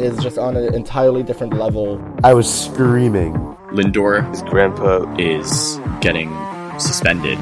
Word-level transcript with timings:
is 0.00 0.16
just 0.22 0.38
on 0.38 0.56
an 0.56 0.74
entirely 0.74 1.22
different 1.22 1.52
level. 1.52 2.02
I 2.24 2.32
was 2.32 2.52
screaming. 2.52 3.34
Lindor 3.70 4.28
His 4.30 4.42
grandpa 4.42 5.04
is 5.16 5.78
getting 6.00 6.30
suspended. 6.80 7.38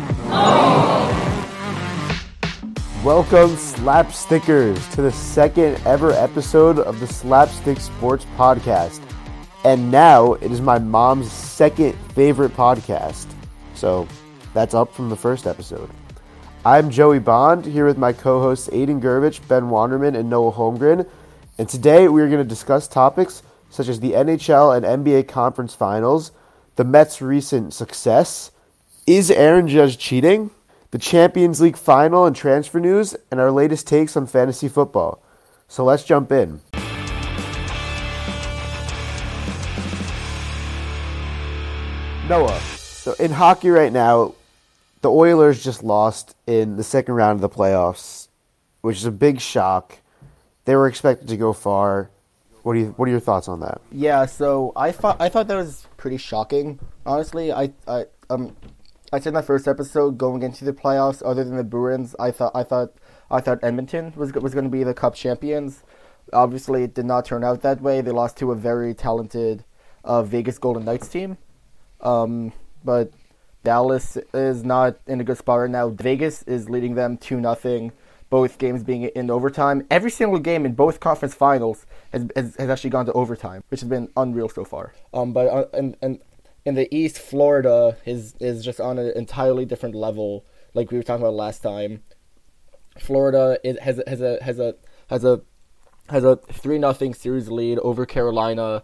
Welcome, 3.05 3.57
Slapstickers, 3.57 4.93
to 4.95 5.03
the 5.03 5.13
second 5.13 5.81
ever 5.87 6.11
episode 6.13 6.81
of 6.81 6.99
the 6.99 7.07
Slapstick 7.07 7.79
Sports 7.79 8.27
Podcast. 8.37 9.01
And 9.65 9.91
now 9.93 10.35
it 10.35 10.51
is 10.51 10.61
my 10.61 10.79
mom's 10.79 11.31
second 11.31 11.95
favorite 12.15 12.53
podcast. 12.57 13.27
So 13.75 14.09
that's 14.53 14.75
up 14.75 14.93
from 14.93 15.11
the 15.11 15.17
first 15.17 15.47
episode. 15.47 15.91
I'm 16.65 16.91
Joey 16.91 17.21
Bond, 17.21 17.65
here 17.65 17.87
with 17.87 17.99
my 17.99 18.13
co 18.13 18.41
hosts 18.41 18.69
Aidan 18.73 19.01
Gurvitch, 19.01 19.47
Ben 19.47 19.71
Wanderman, 19.71 20.19
and 20.19 20.29
Noah 20.29 20.53
Holmgren. 20.53 21.09
And 21.61 21.69
today 21.69 22.07
we 22.07 22.23
are 22.23 22.29
going 22.29 22.39
to 22.39 22.49
discuss 22.49 22.87
topics 22.87 23.43
such 23.69 23.89
as 23.89 23.99
the 23.99 24.13
NHL 24.13 24.77
and 24.77 25.05
NBA 25.05 25.27
conference 25.27 25.75
finals, 25.75 26.31
the 26.77 26.85
Mets' 26.85 27.21
recent 27.21 27.75
success, 27.75 28.53
is 29.09 29.29
Aaron 29.29 29.67
Judge 29.67 29.99
cheating? 29.99 30.51
The 30.93 30.99
Champions 30.99 31.61
League 31.61 31.77
final 31.77 32.27
and 32.27 32.37
transfer 32.37 32.79
news, 32.79 33.17
and 33.33 33.41
our 33.41 33.51
latest 33.51 33.89
takes 33.89 34.17
on 34.17 34.29
fantasy 34.29 34.69
football. 34.69 35.21
So 35.67 35.83
let's 35.83 36.05
jump 36.05 36.31
in. 36.31 36.61
Noah, 42.29 42.61
so 42.61 43.15
in 43.15 43.33
hockey 43.33 43.71
right 43.71 43.93
now, 43.93 44.37
the 45.01 45.11
Oilers 45.11 45.65
just 45.65 45.83
lost 45.83 46.37
in 46.47 46.77
the 46.77 46.85
second 46.85 47.15
round 47.15 47.39
of 47.39 47.41
the 47.41 47.49
playoffs, 47.49 48.29
which 48.81 48.99
is 48.99 49.07
a 49.07 49.11
big 49.11 49.41
shock. 49.41 49.99
They 50.69 50.77
were 50.77 50.87
expected 50.87 51.29
to 51.29 51.39
go 51.39 51.55
far. 51.55 52.11
What 52.63 52.75
do 52.75 52.81
you 52.81 52.87
what 52.99 53.09
are 53.09 53.11
your 53.11 53.21
thoughts 53.21 53.49
on 53.49 53.61
that? 53.61 53.81
Yeah, 53.91 54.27
so 54.27 54.75
I 54.77 54.93
thought 54.93 55.19
I 55.19 55.31
thought 55.31 55.49
that 55.49 55.57
was 55.57 55.87
pretty 55.97 56.19
shocking. 56.19 56.79
Honestly, 57.07 57.51
I 57.51 57.73
I 57.87 58.05
um 58.29 58.55
I 59.11 59.19
said 59.19 59.29
in 59.29 59.35
my 59.35 59.41
first 59.41 59.67
episode 59.67 60.19
going 60.19 60.43
into 60.43 60.67
the 60.67 60.75
playoffs, 60.75 61.23
other 61.25 61.43
than 61.43 61.57
the 61.57 61.65
Bruins, 61.65 62.15
I 62.21 62.31
thought 62.33 62.53
I 62.55 62.65
thought 62.65 62.93
I 63.31 63.41
thought 63.41 63.61
Edmonton 63.63 64.13
was 64.15 64.35
was 64.35 64.53
going 64.53 64.67
to 64.67 64.71
be 64.71 64.85
the 64.85 64.93
Cup 64.93 65.15
champions. 65.15 65.85
Obviously, 66.35 66.83
it 66.83 66.93
did 66.93 67.07
not 67.07 67.25
turn 67.25 67.45
out 67.45 67.63
that 67.63 67.81
way. 67.81 68.03
They 68.03 68.11
lost 68.11 68.37
to 68.37 68.53
a 68.53 68.55
very 68.55 68.93
talented 68.93 69.65
uh, 70.05 70.23
Vegas 70.23 70.59
Golden 70.59 70.85
Knights 70.85 71.09
team. 71.09 71.39
Um, 72.03 72.53
but 72.85 73.11
Dallas 73.65 74.19
is 74.35 74.65
not 74.65 74.99
in 75.07 75.19
a 75.19 75.25
good 75.25 75.39
spot 75.39 75.61
right 75.61 75.71
now. 75.71 75.89
Vegas 75.89 76.43
is 76.43 76.69
leading 76.69 76.95
them 76.95 77.17
two 77.17 77.41
nothing. 77.41 77.93
Both 78.31 78.59
games 78.59 78.83
being 78.83 79.05
in 79.05 79.31
overtime. 79.31 79.87
Every 79.91 80.11
single 80.11 80.39
game 80.39 80.67
in 80.67 80.75
both 80.75 81.01
conference 81.01 81.35
finals 81.35 81.87
has, 82.13 82.27
has, 82.37 82.57
has 82.57 82.69
actually 82.69 82.91
gone 82.91 83.07
to 83.07 83.13
overtime, 83.13 83.65
which 83.69 83.81
has 83.81 83.89
been 83.89 84.11
unreal 84.17 84.49
so 84.49 84.65
far. 84.65 84.93
Um, 85.15 85.33
but 85.33 85.47
uh, 85.47 85.67
and 85.73 85.97
and 86.03 86.21
in 86.65 86.75
the 86.75 86.95
East, 86.95 87.19
Florida 87.19 87.97
is 88.05 88.35
is 88.41 88.65
just 88.65 88.81
on 88.81 88.99
an 88.99 89.13
entirely 89.17 89.65
different 89.65 89.95
level. 89.95 90.45
Like 90.75 90.91
we 90.91 90.99
were 90.99 91.03
talking 91.03 91.23
about 91.23 91.35
last 91.35 91.63
time, 91.63 92.03
Florida 92.99 93.59
is, 93.65 93.79
has 93.79 94.03
has 94.07 94.21
a 94.21 94.39
has 94.43 94.59
a 94.59 94.75
has 95.09 95.25
a 95.25 95.41
has 96.11 96.25
a 96.25 96.37
three 96.37 96.79
nothing 96.79 97.15
series 97.15 97.49
lead 97.49 97.79
over 97.79 98.05
Carolina, 98.05 98.83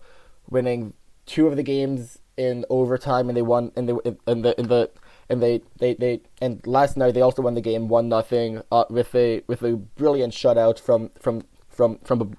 winning 0.49 0.95
two 1.27 1.47
of 1.47 1.57
the 1.57 1.63
games 1.63 2.19
in 2.37 2.65
overtime, 2.71 3.29
and 3.29 3.37
they 3.37 3.43
won 3.43 3.73
and 3.77 3.89
they 3.89 3.93
in 4.27 4.43
the 4.43 4.59
in 4.59 4.69
the 4.69 4.91
and 5.29 5.43
they, 5.43 5.63
they, 5.79 5.95
they 5.95 6.21
and 6.41 6.65
last 6.67 6.97
night 6.97 7.15
they 7.15 7.21
also 7.21 7.43
won 7.43 7.55
the 7.55 7.61
game 7.61 7.89
one 7.89 8.09
nothing 8.09 8.63
uh, 8.71 8.85
with 8.91 9.15
a 9.15 9.43
with 9.47 9.63
a 9.63 9.77
brilliant 9.77 10.33
shutout 10.33 10.79
from 10.79 11.11
from 11.19 11.45
from 11.69 11.99
from 12.05 12.37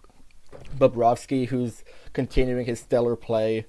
Bobrovsky, 0.77 1.47
who's 1.47 1.83
continuing 2.13 2.65
his 2.65 2.79
stellar 2.79 3.15
play, 3.15 3.65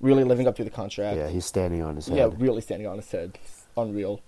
really 0.00 0.24
living 0.24 0.46
up 0.46 0.56
to 0.56 0.64
the 0.64 0.70
contract. 0.70 1.16
Yeah, 1.16 1.28
he's 1.28 1.44
standing 1.44 1.82
on 1.82 1.96
his 1.96 2.08
head. 2.08 2.16
Yeah, 2.16 2.28
really 2.36 2.60
standing 2.60 2.86
on 2.86 2.96
his 2.96 3.10
head. 3.10 3.38
It's 3.42 3.64
unreal. 3.76 4.22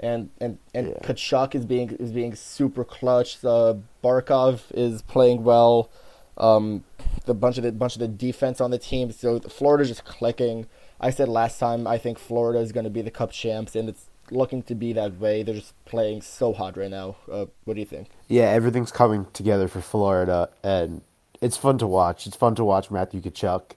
And 0.00 0.30
and 0.40 0.58
and 0.74 0.88
Yeah. 0.88 0.94
Tkachuk 1.02 1.54
is 1.54 1.64
being 1.64 1.90
is 1.90 2.12
being 2.12 2.34
super 2.34 2.84
clutch. 2.84 3.44
Uh, 3.44 3.74
Barkov 4.02 4.62
is 4.72 5.02
playing 5.02 5.44
well. 5.44 5.90
Um, 6.38 6.84
the 7.26 7.34
bunch 7.34 7.58
of 7.58 7.64
the 7.64 7.72
bunch 7.72 7.94
of 7.94 8.00
the 8.00 8.08
defense 8.08 8.60
on 8.60 8.70
the 8.70 8.78
team. 8.78 9.12
So 9.12 9.38
Florida's 9.40 9.88
just 9.88 10.04
clicking. 10.04 10.66
I 11.02 11.10
said 11.10 11.28
last 11.28 11.58
time 11.58 11.86
I 11.86 11.98
think 11.98 12.18
Florida 12.18 12.60
is 12.60 12.72
going 12.72 12.84
to 12.84 12.90
be 12.90 13.02
the 13.02 13.10
Cup 13.10 13.32
champs, 13.32 13.74
and 13.74 13.88
it's 13.88 14.06
looking 14.30 14.62
to 14.64 14.74
be 14.74 14.92
that 14.92 15.18
way. 15.18 15.42
They're 15.42 15.56
just 15.56 15.74
playing 15.84 16.22
so 16.22 16.52
hot 16.52 16.76
right 16.76 16.90
now. 16.90 17.16
Uh, 17.30 17.46
what 17.64 17.74
do 17.74 17.80
you 17.80 17.86
think? 17.86 18.08
yeah, 18.28 18.44
everything's 18.44 18.92
coming 18.92 19.26
together 19.32 19.68
for 19.68 19.80
Florida, 19.80 20.48
and 20.62 21.02
it's 21.40 21.56
fun 21.56 21.78
to 21.78 21.86
watch. 21.86 22.26
It's 22.26 22.36
fun 22.36 22.54
to 22.54 22.64
watch 22.64 22.90
Matthew 22.90 23.20
Tkachuk 23.20 23.72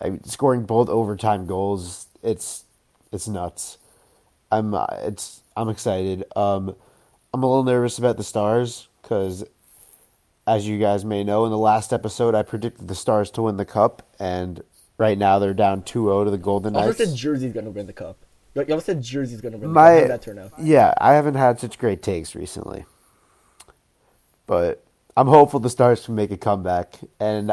I 0.00 0.10
mean, 0.10 0.24
scoring 0.24 0.64
both 0.64 0.88
overtime 0.88 1.46
goals. 1.46 2.06
It's 2.22 2.64
it's 3.12 3.28
nuts. 3.28 3.78
I'm 4.50 4.74
uh, 4.74 4.86
it's 5.00 5.42
I'm 5.56 5.68
excited. 5.68 6.24
Um, 6.36 6.74
I'm 7.34 7.42
a 7.42 7.46
little 7.46 7.64
nervous 7.64 7.98
about 7.98 8.16
the 8.16 8.24
Stars 8.24 8.88
because, 9.02 9.44
as 10.46 10.66
you 10.66 10.78
guys 10.78 11.04
may 11.04 11.24
know, 11.24 11.44
in 11.44 11.50
the 11.50 11.58
last 11.58 11.92
episode 11.92 12.34
I 12.34 12.42
predicted 12.42 12.88
the 12.88 12.94
Stars 12.94 13.30
to 13.32 13.42
win 13.42 13.56
the 13.56 13.64
cup, 13.64 14.06
and 14.18 14.62
right 14.98 15.16
now 15.16 15.38
they're 15.38 15.54
down 15.54 15.82
2-0 15.82 16.24
to 16.24 16.30
the 16.30 16.38
Golden 16.38 16.76
I 16.76 16.80
Knights. 16.80 17.00
also 17.00 17.04
said 17.10 17.16
Jersey's 17.16 17.52
going 17.52 17.64
to 17.64 17.70
win 17.70 17.86
the 17.86 17.92
cup. 17.92 18.18
You 18.54 18.62
also 18.74 18.80
said 18.80 19.02
Jersey's 19.02 19.40
going 19.40 19.52
to 19.52 19.58
win. 19.58 19.70
My 19.72 19.94
the 19.94 20.00
cup. 20.00 20.08
That 20.08 20.22
turn 20.22 20.38
out? 20.38 20.52
yeah, 20.58 20.92
I 21.00 21.14
haven't 21.14 21.34
had 21.36 21.60
such 21.60 21.78
great 21.78 22.02
takes 22.02 22.34
recently, 22.34 22.84
but 24.46 24.84
I'm 25.16 25.28
hopeful 25.28 25.60
the 25.60 25.70
Stars 25.70 26.04
can 26.04 26.14
make 26.16 26.30
a 26.32 26.36
comeback, 26.36 26.98
and 27.20 27.52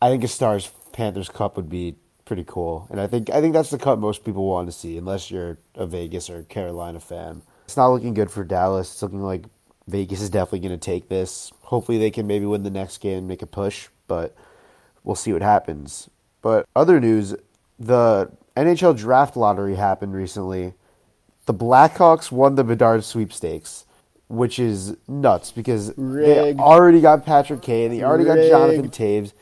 I 0.00 0.08
think 0.10 0.22
a 0.22 0.28
Stars 0.28 0.70
Panthers 0.92 1.28
Cup 1.28 1.56
would 1.56 1.68
be 1.68 1.96
pretty 2.24 2.44
cool, 2.46 2.86
and 2.90 3.00
I 3.00 3.08
think 3.08 3.30
I 3.30 3.40
think 3.40 3.52
that's 3.52 3.70
the 3.70 3.78
cup 3.78 3.98
most 3.98 4.24
people 4.24 4.46
want 4.46 4.68
to 4.68 4.72
see, 4.72 4.96
unless 4.96 5.30
you're 5.30 5.58
a 5.74 5.86
Vegas 5.86 6.30
or 6.30 6.44
Carolina 6.44 7.00
fan. 7.00 7.42
It's 7.64 7.76
not 7.76 7.88
looking 7.88 8.14
good 8.14 8.30
for 8.30 8.44
Dallas. 8.44 8.92
It's 8.92 9.02
looking 9.02 9.22
like 9.22 9.46
Vegas 9.88 10.20
is 10.20 10.30
definitely 10.30 10.60
going 10.60 10.78
to 10.78 10.84
take 10.84 11.08
this. 11.08 11.52
Hopefully, 11.62 11.98
they 11.98 12.10
can 12.10 12.26
maybe 12.26 12.46
win 12.46 12.62
the 12.62 12.70
next 12.70 12.98
game 12.98 13.18
and 13.18 13.28
make 13.28 13.42
a 13.42 13.46
push, 13.46 13.88
but 14.06 14.36
we'll 15.02 15.16
see 15.16 15.32
what 15.32 15.42
happens. 15.42 16.08
But 16.42 16.66
other 16.76 17.00
news, 17.00 17.34
the 17.78 18.30
NHL 18.56 18.98
draft 18.98 19.36
lottery 19.36 19.76
happened 19.76 20.14
recently. 20.14 20.74
The 21.46 21.54
Blackhawks 21.54 22.30
won 22.30 22.56
the 22.56 22.64
Bedard 22.64 23.04
sweepstakes, 23.04 23.86
which 24.28 24.58
is 24.58 24.96
nuts 25.08 25.50
because 25.52 25.94
they 25.96 26.54
already 26.54 27.00
got 27.00 27.24
Patrick 27.24 27.62
Kane, 27.62 27.90
they 27.90 28.02
already 28.02 28.24
got 28.24 28.36
Jonathan 28.36 28.90
Toews. 28.90 29.32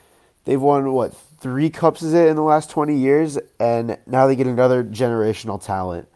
They've 0.44 0.60
won 0.60 0.92
what 0.92 1.14
three 1.40 1.70
cups 1.70 2.02
is 2.02 2.14
it 2.14 2.28
in 2.28 2.36
the 2.36 2.42
last 2.42 2.70
twenty 2.70 2.96
years, 2.96 3.38
and 3.58 3.98
now 4.06 4.26
they 4.26 4.36
get 4.36 4.46
another 4.46 4.84
generational 4.84 5.62
talent. 5.62 6.08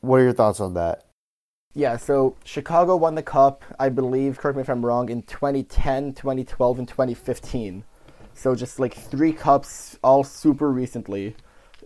What 0.00 0.20
are 0.20 0.24
your 0.24 0.32
thoughts 0.32 0.60
on 0.60 0.74
that? 0.74 1.06
Yeah, 1.72 1.96
so 1.96 2.36
Chicago 2.44 2.94
won 2.94 3.16
the 3.16 3.22
cup, 3.22 3.64
I 3.80 3.88
believe, 3.88 4.38
correct 4.38 4.56
me 4.56 4.62
if 4.62 4.68
I'm 4.68 4.86
wrong, 4.86 5.08
in 5.08 5.22
2010, 5.22 6.12
2012, 6.14 6.78
and 6.78 6.86
2015. 6.86 7.84
So 8.34 8.54
just 8.54 8.78
like 8.78 8.94
three 8.94 9.32
cups, 9.32 9.98
all 10.02 10.24
super 10.24 10.70
recently. 10.70 11.36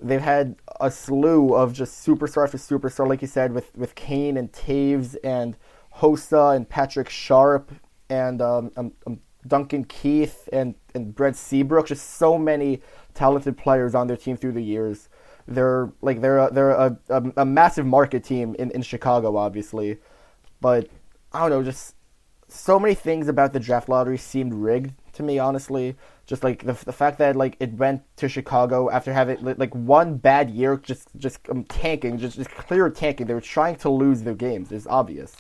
They've 0.01 0.21
had 0.21 0.57
a 0.81 0.91
slew 0.91 1.55
of 1.55 1.73
just 1.73 2.07
superstar 2.07 2.49
for 2.49 2.57
superstar, 2.57 3.09
like 3.09 3.21
you 3.21 3.29
said, 3.29 3.53
with, 3.53 3.77
with 3.77 3.95
Kane 3.95 4.37
and 4.37 4.51
Toews 4.53 5.17
and 5.25 5.57
Hossa 5.97 6.55
and 6.55 6.69
Patrick 6.69 7.09
Sharp 7.09 7.73
and 8.09 8.41
um, 8.41 8.71
um, 8.77 8.93
um, 9.07 9.21
Duncan 9.47 9.85
Keith 9.85 10.49
and, 10.53 10.75
and 10.95 11.15
Brent 11.15 11.37
Seabrook. 11.37 11.89
Just 11.89 12.11
so 12.15 12.39
many 12.39 12.81
talented 13.15 13.57
players 13.57 13.95
on 13.95 14.07
their 14.07 14.17
team 14.17 14.37
through 14.37 14.53
the 14.53 14.63
years. 14.63 15.09
They're 15.47 15.91
like 16.03 16.21
they're 16.21 16.39
a, 16.39 16.53
they're 16.53 16.71
a, 16.71 16.99
a, 17.09 17.23
a 17.39 17.45
massive 17.45 17.87
market 17.87 18.23
team 18.23 18.55
in, 18.59 18.71
in 18.71 18.83
Chicago, 18.83 19.37
obviously, 19.37 19.99
but 20.61 20.89
I 21.33 21.41
don't 21.41 21.51
know, 21.51 21.63
just 21.63 21.95
so 22.49 22.79
many 22.79 22.95
things 22.95 23.29
about 23.29 23.53
the 23.53 23.61
draft 23.61 23.89
lottery 23.89 24.19
seemed 24.19 24.55
rigged 24.55 24.93
to 25.15 25.23
me, 25.23 25.39
honestly. 25.39 25.97
Just 26.29 26.45
like 26.45 26.63
the 26.63 26.75
the 26.75 26.93
fact 26.93 27.17
that 27.21 27.37
like 27.37 27.57
it 27.59 27.73
went 27.73 28.03
to 28.17 28.29
Chicago 28.29 28.91
after 28.91 29.15
having 29.15 29.43
like, 29.57 29.75
one 29.75 30.19
bad 30.19 30.51
year, 30.51 30.77
just 30.77 31.09
just 31.17 31.41
um, 31.49 31.65
tanking, 31.65 32.19
just 32.19 32.37
just 32.37 32.51
clear 32.51 32.91
tanking. 32.91 33.27
They 33.27 33.33
were 33.33 33.41
trying 33.41 33.77
to 33.77 33.89
lose 33.89 34.21
their 34.21 34.35
games. 34.35 34.71
It's 34.71 34.87
obvious, 34.87 35.37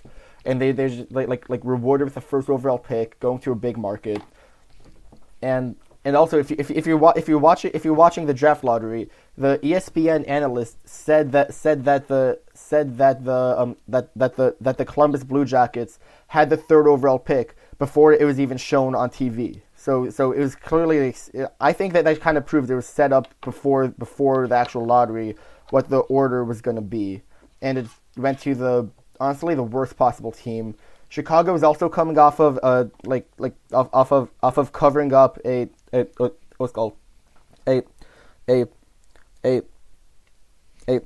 and 0.46 0.58
they 0.58 0.72
they're 0.72 0.88
just, 0.88 1.12
like 1.12 1.28
like 1.28 1.46
like 1.50 1.60
rewarded 1.62 2.06
with 2.06 2.14
the 2.14 2.22
first 2.22 2.48
overall 2.48 2.78
pick, 2.78 3.20
going 3.20 3.38
to 3.40 3.52
a 3.52 3.54
big 3.54 3.76
market, 3.76 4.22
and 5.42 5.76
and 6.06 6.16
also 6.16 6.38
if 6.38 6.50
you, 6.50 6.56
if, 6.58 6.70
if 6.70 6.86
you're 6.86 7.12
if 7.16 7.28
you're 7.28 7.38
watching 7.38 7.70
if 7.74 7.84
you're 7.84 7.92
watching 7.92 8.24
the 8.24 8.32
draft 8.32 8.64
lottery, 8.64 9.10
the 9.36 9.58
ESPN 9.58 10.26
analyst 10.26 10.78
said 10.88 11.32
that 11.32 11.52
said 11.52 11.84
that 11.84 12.08
the 12.08 12.40
said 12.54 12.96
that 12.96 13.26
the 13.26 13.54
um 13.58 13.76
that 13.88 14.08
that 14.16 14.36
the 14.36 14.56
that 14.62 14.78
the 14.78 14.86
Columbus 14.86 15.22
Blue 15.22 15.44
Jackets 15.44 15.98
had 16.28 16.48
the 16.48 16.56
third 16.56 16.88
overall 16.88 17.18
pick 17.18 17.56
before 17.78 18.14
it 18.14 18.24
was 18.24 18.40
even 18.40 18.56
shown 18.56 18.94
on 18.94 19.10
TV. 19.10 19.60
So 19.88 20.10
so 20.10 20.32
it 20.32 20.40
was 20.40 20.54
clearly 20.54 21.14
I 21.62 21.72
think 21.72 21.94
that 21.94 22.04
that 22.04 22.20
kind 22.20 22.36
of 22.36 22.44
proved 22.44 22.68
it 22.70 22.74
was 22.74 22.84
set 22.84 23.10
up 23.10 23.26
before 23.40 23.88
before 23.88 24.46
the 24.46 24.54
actual 24.54 24.84
lottery 24.84 25.34
what 25.70 25.88
the 25.88 26.00
order 26.00 26.44
was 26.44 26.60
going 26.60 26.74
to 26.74 26.82
be, 26.82 27.22
and 27.62 27.78
it 27.78 27.86
went 28.14 28.38
to 28.40 28.54
the 28.54 28.90
honestly 29.18 29.54
the 29.54 29.62
worst 29.62 29.96
possible 29.96 30.30
team. 30.30 30.74
Chicago 31.08 31.54
is 31.54 31.62
also 31.62 31.88
coming 31.88 32.18
off 32.18 32.38
of 32.38 32.60
uh 32.62 32.84
like 33.04 33.30
like 33.38 33.54
off, 33.72 33.88
off 33.94 34.12
of 34.12 34.28
off 34.42 34.58
of 34.58 34.72
covering 34.72 35.14
up 35.14 35.38
a 35.46 35.70
a, 35.94 36.06
a 36.20 36.32
what's 36.58 36.74
called 36.74 36.94
a 37.66 37.82
a 38.46 38.66
a 39.42 39.62
a 40.86 41.00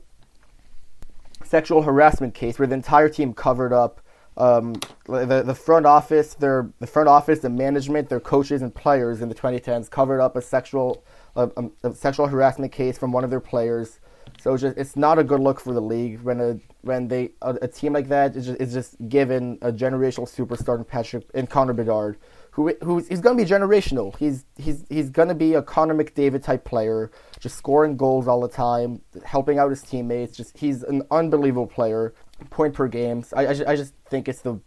sexual 1.44 1.82
harassment 1.82 2.34
case 2.34 2.58
where 2.58 2.66
the 2.66 2.74
entire 2.74 3.08
team 3.08 3.32
covered 3.32 3.72
up 3.72 4.01
um, 4.36 4.74
the 5.06 5.42
the 5.44 5.54
front 5.54 5.86
office, 5.86 6.34
their 6.34 6.70
the 6.78 6.86
front 6.86 7.08
office, 7.08 7.40
the 7.40 7.50
management, 7.50 8.08
their 8.08 8.20
coaches 8.20 8.62
and 8.62 8.74
players 8.74 9.20
in 9.20 9.28
the 9.28 9.34
2010s 9.34 9.90
covered 9.90 10.20
up 10.20 10.36
a 10.36 10.42
sexual 10.42 11.04
a, 11.36 11.48
a, 11.82 11.94
sexual 11.94 12.26
harassment 12.26 12.72
case 12.72 12.98
from 12.98 13.12
one 13.12 13.24
of 13.24 13.30
their 13.30 13.40
players. 13.40 14.00
So 14.40 14.54
it's 14.54 14.62
just 14.62 14.76
it's 14.78 14.96
not 14.96 15.18
a 15.18 15.24
good 15.24 15.40
look 15.40 15.60
for 15.60 15.72
the 15.72 15.80
league 15.80 16.20
when 16.22 16.40
a 16.40 16.58
when 16.80 17.08
they 17.08 17.32
a, 17.42 17.56
a 17.62 17.68
team 17.68 17.92
like 17.92 18.08
that 18.08 18.34
is 18.34 18.46
just, 18.46 18.60
is 18.60 18.72
just 18.72 19.08
given 19.08 19.58
a 19.62 19.72
generational 19.72 20.28
superstar 20.28 20.78
in 20.78 20.84
Patrick 20.84 21.26
in 21.34 21.46
Connor 21.46 21.74
Bedard, 21.74 22.16
who 22.52 22.74
who's 22.82 23.06
he's 23.08 23.20
going 23.20 23.36
to 23.36 23.44
be 23.44 23.48
generational. 23.48 24.16
He's 24.16 24.44
he's 24.56 24.84
he's 24.88 25.10
going 25.10 25.28
to 25.28 25.34
be 25.34 25.54
a 25.54 25.62
Connor 25.62 25.94
McDavid 25.94 26.42
type 26.42 26.64
player, 26.64 27.10
just 27.38 27.56
scoring 27.56 27.96
goals 27.96 28.26
all 28.26 28.40
the 28.40 28.48
time, 28.48 29.02
helping 29.24 29.58
out 29.58 29.70
his 29.70 29.82
teammates. 29.82 30.36
Just 30.36 30.56
he's 30.56 30.82
an 30.82 31.02
unbelievable 31.10 31.66
player, 31.66 32.14
point 32.50 32.74
per 32.74 32.88
game. 32.88 33.24
I 33.34 33.46
I 33.46 33.54
just, 33.54 33.68
I 33.68 33.76
just 33.76 33.94
think 34.06 34.28
it's 34.28 34.40
the 34.40 34.60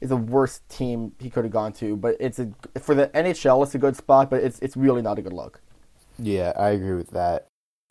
is 0.00 0.08
the 0.08 0.16
worst 0.16 0.68
team 0.68 1.12
he 1.18 1.30
could 1.30 1.44
have 1.44 1.52
gone 1.52 1.72
to. 1.74 1.96
But 1.96 2.16
it's 2.20 2.38
a 2.38 2.50
for 2.80 2.94
the 2.94 3.08
NHL, 3.08 3.62
it's 3.64 3.74
a 3.74 3.78
good 3.78 3.96
spot, 3.96 4.30
but 4.30 4.42
it's 4.42 4.58
it's 4.60 4.76
really 4.76 5.02
not 5.02 5.18
a 5.18 5.22
good 5.22 5.32
look. 5.32 5.60
Yeah, 6.18 6.52
I 6.56 6.70
agree 6.70 6.94
with 6.94 7.10
that. 7.10 7.46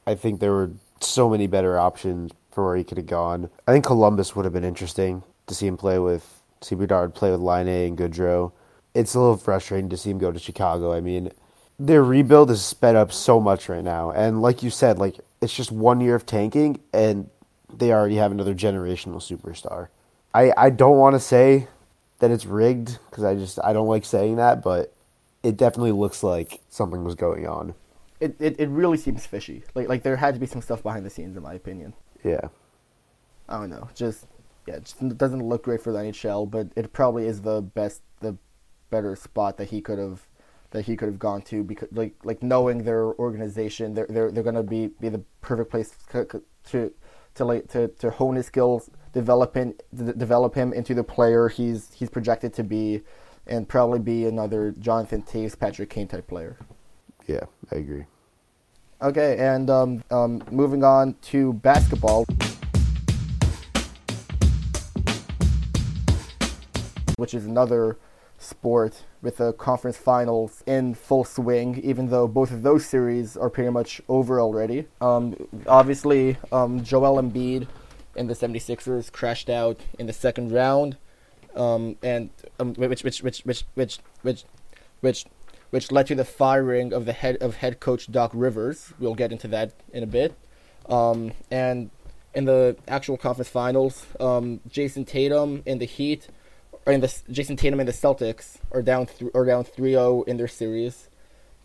I 0.05 0.15
think 0.15 0.39
there 0.39 0.51
were 0.51 0.71
so 1.01 1.29
many 1.29 1.47
better 1.47 1.77
options 1.79 2.31
for 2.51 2.65
where 2.65 2.75
he 2.75 2.83
could 2.83 2.97
have 2.97 3.07
gone. 3.07 3.49
I 3.67 3.71
think 3.71 3.85
Columbus 3.85 4.35
would 4.35 4.45
have 4.45 4.53
been 4.53 4.63
interesting 4.63 5.23
to 5.47 5.53
see 5.53 5.67
him 5.67 5.77
play 5.77 5.99
with, 5.99 6.41
see 6.61 6.75
Bedard 6.75 7.13
play 7.13 7.31
with 7.31 7.39
Laine 7.39 7.67
and 7.67 7.97
Gaudreau. 7.97 8.51
It's 8.93 9.13
a 9.15 9.19
little 9.19 9.37
frustrating 9.37 9.89
to 9.89 9.97
see 9.97 10.09
him 10.09 10.17
go 10.17 10.31
to 10.31 10.39
Chicago. 10.39 10.93
I 10.93 10.99
mean, 10.99 11.31
their 11.77 12.03
rebuild 12.03 12.51
is 12.51 12.63
sped 12.63 12.95
up 12.95 13.11
so 13.11 13.39
much 13.39 13.69
right 13.69 13.83
now, 13.83 14.11
and 14.11 14.41
like 14.41 14.63
you 14.63 14.69
said, 14.69 14.97
like 14.97 15.19
it's 15.41 15.53
just 15.53 15.71
one 15.71 16.01
year 16.01 16.15
of 16.15 16.25
tanking, 16.25 16.79
and 16.91 17.29
they 17.73 17.91
already 17.91 18.15
have 18.15 18.31
another 18.31 18.53
generational 18.53 19.17
superstar. 19.17 19.89
I 20.33 20.53
I 20.57 20.69
don't 20.69 20.97
want 20.97 21.15
to 21.15 21.19
say 21.19 21.67
that 22.19 22.31
it's 22.31 22.45
rigged 22.45 22.99
because 23.09 23.23
I 23.23 23.35
just 23.35 23.59
I 23.63 23.73
don't 23.73 23.87
like 23.87 24.05
saying 24.05 24.35
that, 24.37 24.61
but 24.61 24.93
it 25.43 25.57
definitely 25.57 25.93
looks 25.93 26.23
like 26.23 26.61
something 26.69 27.03
was 27.03 27.15
going 27.15 27.47
on. 27.47 27.73
It, 28.19 28.35
it, 28.39 28.59
it 28.59 28.69
really 28.69 28.97
seems 28.97 29.25
fishy. 29.25 29.63
Like 29.75 29.87
like 29.87 30.03
there 30.03 30.17
had 30.17 30.33
to 30.33 30.39
be 30.39 30.45
some 30.45 30.61
stuff 30.61 30.83
behind 30.83 31.05
the 31.05 31.09
scenes, 31.09 31.37
in 31.37 31.43
my 31.43 31.53
opinion. 31.53 31.93
Yeah. 32.23 32.49
I 33.47 33.59
don't 33.59 33.69
know. 33.69 33.89
Just 33.95 34.25
yeah, 34.67 34.75
it 34.75 34.83
just 34.83 35.17
doesn't 35.17 35.41
look 35.41 35.63
great 35.63 35.81
for 35.81 35.91
the 35.91 35.99
NHL, 35.99 36.49
but 36.49 36.67
it 36.75 36.93
probably 36.93 37.25
is 37.25 37.41
the 37.41 37.61
best, 37.61 38.01
the 38.19 38.37
better 38.89 39.15
spot 39.15 39.57
that 39.57 39.69
he 39.69 39.81
could 39.81 39.97
have 39.97 40.27
that 40.71 40.85
he 40.85 40.95
could 40.95 41.07
have 41.07 41.17
gone 41.17 41.41
to 41.41 41.63
because 41.63 41.87
like 41.91 42.13
like 42.23 42.43
knowing 42.43 42.83
their 42.83 43.05
organization, 43.15 43.93
they're 43.93 44.07
they're 44.09 44.31
they're 44.31 44.43
gonna 44.43 44.63
be 44.63 44.87
be 44.99 45.09
the 45.09 45.23
perfect 45.41 45.71
place 45.71 45.91
to 46.65 46.93
to 47.39 47.45
to 47.45 47.45
like 47.45 47.67
to, 47.69 47.87
to 47.87 48.11
hone 48.11 48.35
his 48.35 48.45
skills, 48.45 48.89
develop 49.13 49.55
him 49.55 49.73
develop 49.95 50.53
him 50.53 50.73
into 50.73 50.93
the 50.93 51.03
player 51.03 51.47
he's 51.47 51.91
he's 51.93 52.09
projected 52.09 52.53
to 52.53 52.63
be, 52.63 53.01
and 53.47 53.67
probably 53.67 53.99
be 53.99 54.25
another 54.25 54.71
Jonathan 54.77 55.23
Toews, 55.23 55.57
Patrick 55.57 55.89
Kane 55.89 56.07
type 56.07 56.27
player. 56.27 56.57
Yeah, 57.27 57.45
I 57.71 57.77
agree. 57.77 58.05
Okay, 59.01 59.37
and 59.37 59.69
um, 59.69 60.03
um, 60.11 60.43
moving 60.51 60.83
on 60.83 61.15
to 61.31 61.53
basketball, 61.53 62.25
which 67.15 67.33
is 67.33 67.45
another 67.45 67.97
sport 68.39 69.03
with 69.21 69.37
the 69.37 69.53
conference 69.53 69.97
finals 69.97 70.63
in 70.65 70.95
full 70.95 71.23
swing, 71.23 71.79
even 71.83 72.09
though 72.09 72.27
both 72.27 72.51
of 72.51 72.63
those 72.63 72.85
series 72.85 73.35
are 73.37 73.49
pretty 73.49 73.69
much 73.69 74.01
over 74.07 74.39
already. 74.39 74.87
Um, 75.01 75.35
obviously, 75.67 76.37
um, 76.51 76.83
Joel 76.83 77.21
Embiid 77.21 77.67
and 78.15 78.29
the 78.29 78.33
76ers 78.33 79.11
crashed 79.11 79.49
out 79.49 79.81
in 79.99 80.07
the 80.07 80.13
second 80.13 80.51
round, 80.51 80.97
um, 81.55 81.97
and 82.01 82.29
um, 82.59 82.73
which, 82.75 83.03
which, 83.03 83.21
which, 83.21 83.41
which, 83.41 83.65
which, 83.75 83.99
which, 84.21 84.45
which, 85.01 85.25
which 85.69 85.91
led 85.91 86.07
to 86.07 86.15
the 86.15 86.25
firing 86.25 86.93
of 86.93 87.05
the 87.05 87.13
head 87.13 87.37
of 87.37 87.57
head 87.57 87.79
coach 87.79 88.11
Doc 88.11 88.31
Rivers. 88.33 88.93
We'll 88.99 89.15
get 89.15 89.31
into 89.31 89.47
that 89.49 89.73
in 89.93 90.01
a 90.01 90.07
bit. 90.07 90.33
Um, 90.87 91.33
and 91.51 91.91
in 92.33 92.45
the 92.45 92.77
actual 92.87 93.17
conference 93.17 93.49
finals, 93.49 94.05
um, 94.19 94.61
Jayson 94.67 95.05
Tatum 95.05 95.61
and 95.67 95.81
the 95.81 95.85
Heat– 95.85 96.29
in 96.91 97.01
the 97.01 97.07
Jayson 97.07 97.57
Tatum 97.57 97.79
and 97.79 97.87
the 97.87 97.93
Celtics 97.93 98.57
are 98.71 98.81
down 98.81 99.07
th- 99.07 99.31
are 99.33 99.45
down 99.45 99.63
3-0 99.63 100.27
in 100.27 100.37
their 100.37 100.47
series 100.47 101.09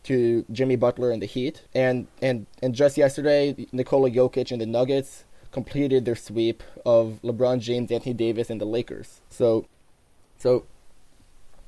to 0.05 0.44
Jimmy 0.53 0.76
Butler 0.76 1.11
and 1.11 1.21
the 1.21 1.26
Heat. 1.26 1.62
And 1.75 2.06
and 2.23 2.47
and 2.62 2.75
just 2.75 2.97
yesterday, 2.97 3.67
Nikola 3.73 4.11
Jokic 4.11 4.50
and 4.50 4.61
the 4.61 4.67
Nuggets 4.67 5.25
completed 5.50 6.05
their 6.05 6.17
sweep 6.17 6.62
of 6.85 7.21
LeBron 7.23 7.61
James, 7.61 7.91
Anthony 7.91 8.15
Davis, 8.15 8.50
and 8.50 8.61
the 8.61 8.67
Lakers. 8.67 9.21
So, 9.31 9.67
so. 10.38 10.67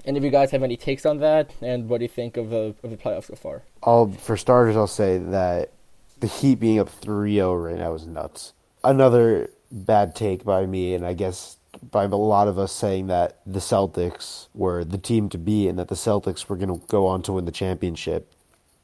Any 0.04 0.18
of 0.18 0.24
you 0.24 0.30
guys 0.30 0.52
have 0.52 0.62
any 0.62 0.76
takes 0.76 1.04
on 1.04 1.18
that, 1.18 1.50
and 1.60 1.88
what 1.88 1.98
do 1.98 2.04
you 2.04 2.08
think 2.08 2.36
of 2.36 2.50
the 2.50 2.76
of 2.84 2.90
the 2.90 2.96
playoffs 2.96 3.24
so 3.24 3.34
far? 3.34 3.62
I'll 3.82 4.12
for 4.12 4.36
starters, 4.36 4.76
I'll 4.76 4.86
say 4.86 5.18
that 5.18 5.72
the 6.20 6.28
Heat 6.28 6.60
being 6.60 6.78
up 6.78 6.88
3-0 7.00 7.64
right 7.64 7.76
now 7.76 7.94
is 7.94 8.06
nuts. 8.06 8.52
Another 8.84 9.50
bad 9.72 10.14
take 10.14 10.44
by 10.44 10.64
me, 10.64 10.94
and 10.94 11.04
I 11.04 11.12
guess 11.12 11.56
by 11.90 12.04
a 12.04 12.08
lot 12.08 12.48
of 12.48 12.58
us 12.58 12.72
saying 12.72 13.06
that 13.08 13.40
the 13.46 13.58
Celtics 13.60 14.48
were 14.54 14.84
the 14.84 14.98
team 14.98 15.28
to 15.30 15.38
be 15.38 15.68
and 15.68 15.78
that 15.78 15.88
the 15.88 15.94
Celtics 15.94 16.48
were 16.48 16.56
going 16.56 16.68
to 16.68 16.86
go 16.86 17.06
on 17.06 17.22
to 17.22 17.32
win 17.32 17.44
the 17.44 17.52
championship. 17.52 18.32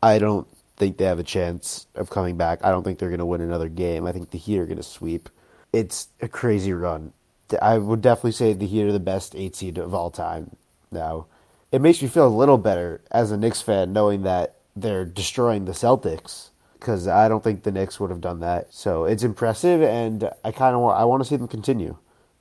I 0.03 0.19
don't 0.19 0.47
think 0.77 0.97
they 0.97 1.05
have 1.05 1.19
a 1.19 1.25
chance 1.25 1.87
of 1.95 2.11
coming 2.11 2.37
back. 2.37 2.65
I 2.65 2.71
don't 2.71 2.83
think 2.83 2.99
they're 2.99 3.09
going 3.09 3.19
to 3.19 3.27
win 3.27 3.41
another 3.41 3.69
game. 3.69 4.07
I 4.07 4.13
think 4.13 4.31
the 4.31 4.39
Heat 4.39 4.59
are 4.59 4.67
going 4.67 4.77
to 4.77 4.83
sweep. 4.83 5.29
It's 5.73 6.09
a 6.21 6.29
crazy 6.29 6.73
run. 6.73 7.13
I 7.61 7.79
would 7.79 8.01
definitely 8.01 8.33
say 8.33 8.53
the 8.53 8.67
Heat 8.67 8.85
are 8.85 8.93
the 8.93 9.01
best 9.01 9.35
eight 9.35 9.55
seed 9.55 9.79
of 9.79 9.95
all 9.95 10.11
time 10.11 10.57
now. 10.91 11.27
It 11.71 11.81
makes 11.81 12.03
me 12.03 12.09
feel 12.09 12.27
a 12.27 12.29
little 12.29 12.59
better 12.59 13.01
as 13.11 13.31
a 13.31 13.37
Knicks 13.37 13.63
fan 13.63 13.93
knowing 13.93 14.23
that 14.23 14.57
they're 14.75 15.05
destroying 15.05 15.65
the 15.65 15.73
Celtics 15.73 16.51
because 16.83 17.07
I 17.07 17.29
don't 17.29 17.45
think 17.45 17.63
the 17.63 17.71
Knicks 17.71 18.01
would 18.01 18.11
have 18.11 18.21
done 18.21 18.41
that. 18.41 18.75
So 18.75 19.05
it's 19.05 19.23
impressive, 19.23 19.83
and 19.83 20.29
I 20.45 20.51
kind 20.51 20.75
of 20.75 20.81
want 20.83 20.99
I 20.99 21.05
want 21.05 21.23
to 21.23 21.29
see 21.29 21.37
them 21.37 21.49
continue. 21.49 21.97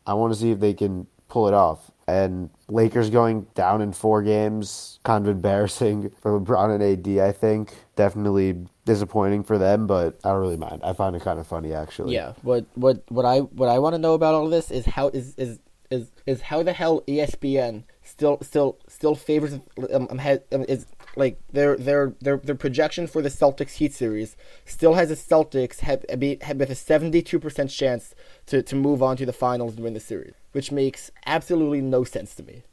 I 0.06 0.14
want 0.14 0.34
to 0.34 0.40
see 0.40 0.52
if 0.52 0.60
they 0.60 0.74
can 0.74 1.08
pull 1.28 1.48
it 1.48 1.54
off. 1.54 1.92
And 2.08 2.50
Lakers 2.68 3.10
going 3.10 3.48
down 3.56 3.82
in 3.82 3.94
four 3.94 4.22
games, 4.22 5.00
kind 5.04 5.26
of 5.26 5.32
embarrassing 5.32 6.12
for 6.22 6.40
LeBron 6.40 6.76
and 6.76 6.84
AD. 6.84 7.26
I 7.26 7.32
think 7.32 7.74
definitely 7.96 8.66
disappointing 8.86 9.44
for 9.44 9.58
them, 9.58 9.88
but 9.88 10.20
I 10.26 10.30
don't 10.30 10.42
really 10.42 10.58
mind. 10.58 10.82
I 10.84 10.92
find 10.92 11.16
it 11.16 11.22
kind 11.22 11.40
of 11.40 11.48
funny 11.48 11.74
actually. 11.74 12.14
Yeah. 12.14 12.34
What 12.42 12.66
what 12.76 13.04
what 13.10 13.26
I 13.26 13.40
what 13.40 13.70
I 13.70 13.80
want 13.80 13.94
to 13.94 14.00
know 14.00 14.14
about 14.14 14.34
all 14.34 14.46
of 14.46 14.52
this 14.52 14.72
is 14.72 14.86
how 14.86 15.08
is 15.10 15.36
is 15.38 15.60
is 15.90 16.12
is 16.26 16.42
how 16.42 16.64
the 16.64 16.74
hell 16.74 17.02
ESPN 17.08 17.84
still 18.04 18.40
still 18.42 18.78
still 18.88 19.16
favors 19.16 19.54
um, 19.94 20.08
um, 20.10 20.18
has, 20.18 20.40
um, 20.52 20.66
is 20.68 20.86
like 21.16 21.40
their 21.52 21.76
their 21.76 22.14
their 22.22 22.38
their 22.38 22.56
projection 22.56 23.08
for 23.08 23.22
the 23.22 23.30
Celtics 23.30 23.74
Heat 23.74 23.94
series 23.94 24.36
still 24.66 24.94
has 24.94 25.10
the 25.10 25.16
Celtics 25.16 25.80
have, 25.80 26.06
have 26.10 26.58
with 26.58 26.70
a 26.70 26.76
seventy 26.76 27.22
two 27.22 27.40
percent 27.40 27.70
chance 27.70 28.16
to, 28.48 28.62
to 28.62 28.76
move 28.76 29.04
on 29.04 29.18
to 29.18 29.26
the 29.26 29.34
finals 29.34 29.76
and 29.76 29.84
win 29.84 29.94
the 29.94 30.00
series, 30.00 30.34
which 30.52 30.72
makes 30.72 31.12
absolutely 31.26 31.82
no 31.82 32.04
sense 32.04 32.36
to 32.36 32.44
me. 32.44 32.64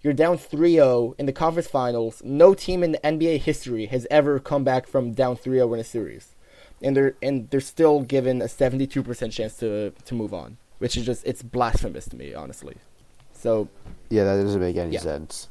You're 0.00 0.12
down 0.12 0.38
3-0 0.38 1.14
in 1.18 1.26
the 1.26 1.32
conference 1.32 1.66
finals. 1.66 2.22
No 2.24 2.54
team 2.54 2.84
in 2.84 2.92
the 2.92 2.98
NBA 2.98 3.40
history 3.40 3.86
has 3.86 4.06
ever 4.12 4.38
come 4.38 4.62
back 4.62 4.86
from 4.86 5.12
down 5.12 5.36
3-0 5.36 5.74
in 5.74 5.80
a 5.80 5.84
series. 5.84 6.36
And 6.80 6.96
they're 6.96 7.16
and 7.20 7.50
they're 7.50 7.60
still 7.60 8.02
given 8.02 8.40
a 8.40 8.44
72% 8.44 9.32
chance 9.32 9.54
to 9.56 9.90
to 10.04 10.14
move 10.14 10.32
on, 10.32 10.56
which 10.78 10.96
is 10.96 11.04
just 11.04 11.26
it's 11.26 11.42
blasphemous 11.42 12.08
to 12.10 12.16
me, 12.16 12.32
honestly. 12.32 12.76
So 13.32 13.68
yeah, 14.08 14.22
that 14.22 14.40
doesn't 14.40 14.60
make 14.60 14.76
any 14.76 14.92
Yeah. 14.92 15.00
sense. 15.00 15.48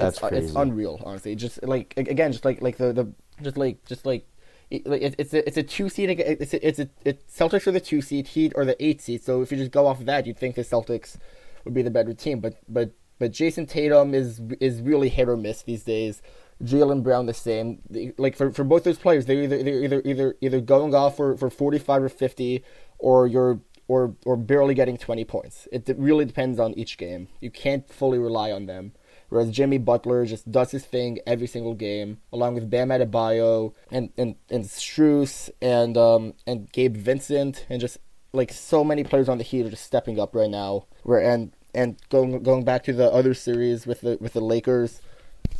That's 0.00 0.16
it's, 0.16 0.24
uh, 0.24 0.28
it's 0.32 0.54
unreal, 0.54 1.00
honestly. 1.04 1.34
Just 1.34 1.62
like 1.62 1.94
again, 1.96 2.32
just 2.32 2.44
like 2.44 2.60
like 2.60 2.76
the, 2.76 2.92
the 2.92 3.12
just 3.42 3.56
like 3.56 3.84
just 3.84 4.04
like 4.06 4.26
it, 4.70 4.86
it, 4.86 5.14
it's 5.18 5.34
a 5.34 5.46
it's 5.46 5.56
a 5.56 5.62
two 5.62 5.88
seed. 5.88 6.10
It's 6.10 6.52
a, 6.52 6.66
it's 6.66 6.78
a 6.78 6.88
it, 7.04 7.26
Celtics 7.28 7.66
are 7.66 7.72
the 7.72 7.80
two 7.80 8.00
seed, 8.02 8.28
Heat 8.28 8.52
or 8.56 8.64
the 8.64 8.82
eight 8.84 9.00
seed. 9.00 9.22
So 9.22 9.42
if 9.42 9.50
you 9.50 9.58
just 9.58 9.70
go 9.70 9.86
off 9.86 10.00
of 10.00 10.06
that, 10.06 10.26
you'd 10.26 10.38
think 10.38 10.54
the 10.56 10.62
Celtics 10.62 11.16
would 11.64 11.74
be 11.74 11.82
the 11.82 11.90
better 11.90 12.14
team. 12.14 12.40
But 12.40 12.58
but 12.68 12.92
but 13.18 13.32
Jayson 13.32 13.66
Tatum 13.68 14.14
is 14.14 14.40
is 14.60 14.80
really 14.80 15.08
hit 15.08 15.28
or 15.28 15.36
miss 15.36 15.62
these 15.62 15.84
days. 15.84 16.22
Jaylen 16.62 17.02
Brown 17.02 17.26
the 17.26 17.34
same. 17.34 17.80
Like 18.18 18.36
for, 18.36 18.52
for 18.52 18.64
both 18.64 18.84
those 18.84 18.98
players, 18.98 19.26
they're 19.26 19.42
either 19.42 19.62
they're 19.62 19.82
either 19.82 20.02
either 20.04 20.36
either 20.40 20.60
going 20.60 20.94
off 20.94 21.16
for, 21.16 21.36
for 21.36 21.48
forty 21.48 21.78
five 21.78 22.02
or 22.02 22.08
fifty, 22.08 22.62
or 22.98 23.26
you're 23.26 23.60
or 23.88 24.14
or 24.26 24.36
barely 24.36 24.74
getting 24.74 24.98
twenty 24.98 25.24
points. 25.24 25.66
It 25.72 25.90
really 25.96 26.26
depends 26.26 26.60
on 26.60 26.74
each 26.74 26.98
game. 26.98 27.28
You 27.40 27.50
can't 27.50 27.90
fully 27.90 28.18
rely 28.18 28.52
on 28.52 28.66
them. 28.66 28.92
Whereas 29.30 29.50
Jimmy 29.50 29.78
Butler 29.78 30.26
just 30.26 30.50
does 30.50 30.72
his 30.72 30.84
thing 30.84 31.20
every 31.26 31.46
single 31.46 31.74
game, 31.74 32.18
along 32.32 32.54
with 32.54 32.68
Bam 32.68 32.90
Adebayo 32.90 33.72
and 33.90 34.10
and 34.18 34.34
and 34.50 34.64
Strus 34.64 35.48
and 35.62 35.96
um 35.96 36.34
and 36.46 36.70
Gabe 36.72 36.96
Vincent 36.96 37.64
and 37.70 37.80
just 37.80 37.98
like 38.32 38.52
so 38.52 38.84
many 38.84 39.04
players 39.04 39.28
on 39.28 39.38
the 39.38 39.44
Heat 39.44 39.66
are 39.66 39.70
just 39.70 39.84
stepping 39.86 40.20
up 40.20 40.34
right 40.34 40.50
now. 40.50 40.86
Where 41.04 41.20
and 41.20 41.52
and 41.74 41.96
going 42.08 42.42
going 42.42 42.64
back 42.64 42.84
to 42.84 42.92
the 42.92 43.10
other 43.10 43.32
series 43.34 43.86
with 43.86 44.00
the 44.02 44.18
with 44.20 44.32
the 44.32 44.40
Lakers, 44.40 45.00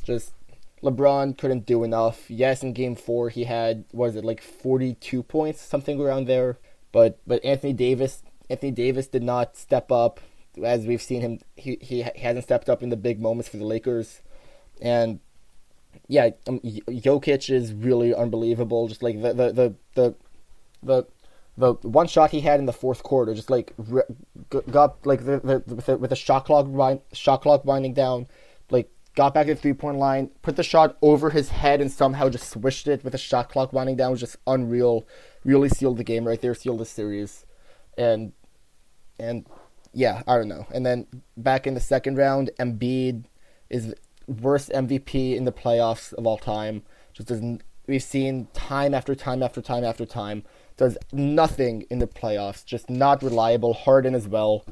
just 0.02 0.32
LeBron 0.82 1.38
couldn't 1.38 1.66
do 1.66 1.84
enough. 1.84 2.30
Yes, 2.30 2.62
in 2.62 2.72
Game 2.72 2.96
Four 2.96 3.28
he 3.28 3.44
had 3.44 3.84
was 3.92 4.16
it 4.16 4.24
like 4.24 4.42
forty 4.42 4.94
two 4.94 5.22
points, 5.22 5.60
something 5.60 6.00
around 6.00 6.26
there. 6.26 6.58
But 6.92 7.20
but 7.26 7.44
Anthony 7.44 7.72
Davis 7.72 8.22
Anthony 8.48 8.72
Davis 8.72 9.06
did 9.06 9.22
not 9.22 9.56
step 9.56 9.92
up 9.92 10.18
as 10.64 10.86
we've 10.86 11.02
seen 11.02 11.20
him. 11.20 11.38
He 11.56 11.78
he 11.80 12.02
hasn't 12.02 12.44
stepped 12.44 12.68
up 12.68 12.82
in 12.82 12.88
the 12.88 12.96
big 12.96 13.20
moments 13.20 13.48
for 13.48 13.56
the 13.56 13.64
Lakers, 13.64 14.22
and 14.80 15.20
yeah, 16.08 16.30
um, 16.46 16.60
Jokic 16.60 17.52
is 17.52 17.72
really 17.72 18.14
unbelievable. 18.14 18.88
Just 18.88 19.02
like 19.02 19.20
the 19.20 19.32
the 19.32 19.52
the 19.52 19.74
the 19.94 20.14
the, 20.82 21.06
the 21.56 21.88
one 21.88 22.06
shot 22.06 22.30
he 22.30 22.40
had 22.40 22.60
in 22.60 22.66
the 22.66 22.72
fourth 22.72 23.02
quarter, 23.02 23.34
just 23.34 23.50
like 23.50 23.74
got 24.70 25.04
like 25.06 25.24
the, 25.24 25.40
the 25.40 25.74
with 25.74 25.86
the, 25.86 25.96
with 25.96 26.10
the 26.10 26.16
shot 26.16 26.46
clock 26.46 26.66
shot 27.12 27.42
clock 27.42 27.64
winding 27.64 27.94
down, 27.94 28.26
like 28.70 28.90
got 29.14 29.34
back 29.34 29.46
to 29.46 29.54
the 29.54 29.60
three 29.60 29.72
point 29.72 29.98
line, 29.98 30.30
put 30.42 30.56
the 30.56 30.62
shot 30.62 30.96
over 31.02 31.30
his 31.30 31.50
head, 31.50 31.80
and 31.80 31.90
somehow 31.90 32.28
just 32.28 32.48
swished 32.50 32.88
it 32.88 33.04
with 33.04 33.12
the 33.12 33.18
shot 33.18 33.48
clock 33.50 33.72
winding 33.72 33.96
down. 33.96 34.10
Was 34.10 34.20
just 34.20 34.36
unreal. 34.46 35.06
Really 35.44 35.68
sealed 35.68 35.96
the 35.96 36.04
game 36.04 36.26
right 36.26 36.40
there, 36.40 36.54
sealed 36.54 36.80
the 36.80 36.86
series, 36.86 37.46
and 37.96 38.32
and 39.18 39.46
yeah, 39.92 40.22
I 40.26 40.36
don't 40.36 40.48
know. 40.48 40.66
And 40.72 40.84
then 40.86 41.06
back 41.36 41.66
in 41.66 41.74
the 41.74 41.80
second 41.80 42.16
round, 42.16 42.50
Embiid 42.58 43.24
is 43.68 43.94
worst 44.26 44.70
MVP 44.70 45.36
in 45.36 45.44
the 45.44 45.52
playoffs 45.52 46.12
of 46.12 46.26
all 46.26 46.38
time. 46.38 46.82
Just 47.12 47.28
doesn't. 47.28 47.62
We've 47.86 48.02
seen 48.02 48.46
time 48.52 48.94
after 48.94 49.14
time 49.14 49.42
after 49.42 49.60
time 49.60 49.84
after 49.84 50.06
time 50.06 50.44
does 50.76 50.96
nothing 51.12 51.82
in 51.90 51.98
the 51.98 52.06
playoffs. 52.06 52.64
Just 52.64 52.88
not 52.88 53.22
reliable. 53.22 53.74
Harden 53.74 54.14
as 54.14 54.28
well, 54.28 54.64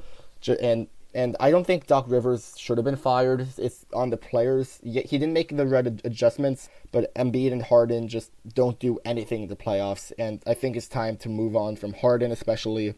and 0.60 0.86
and 1.14 1.36
I 1.40 1.50
don't 1.50 1.66
think 1.66 1.86
Doc 1.86 2.04
Rivers 2.08 2.54
should 2.58 2.78
have 2.78 2.84
been 2.84 2.96
fired. 2.96 3.48
It's 3.56 3.86
on 3.92 4.10
the 4.10 4.16
players. 4.16 4.78
He 4.84 5.02
didn't 5.02 5.32
make 5.32 5.56
the 5.56 5.66
right 5.66 5.86
adjustments, 6.04 6.68
but 6.92 7.12
Embiid 7.14 7.50
and 7.50 7.62
Harden 7.62 8.08
just 8.08 8.30
don't 8.54 8.78
do 8.78 9.00
anything 9.04 9.42
in 9.42 9.48
the 9.48 9.56
playoffs. 9.56 10.12
And 10.18 10.42
I 10.46 10.54
think 10.54 10.76
it's 10.76 10.86
time 10.86 11.16
to 11.18 11.28
move 11.28 11.56
on 11.56 11.76
from 11.76 11.94
Harden, 11.94 12.30
especially 12.30 12.94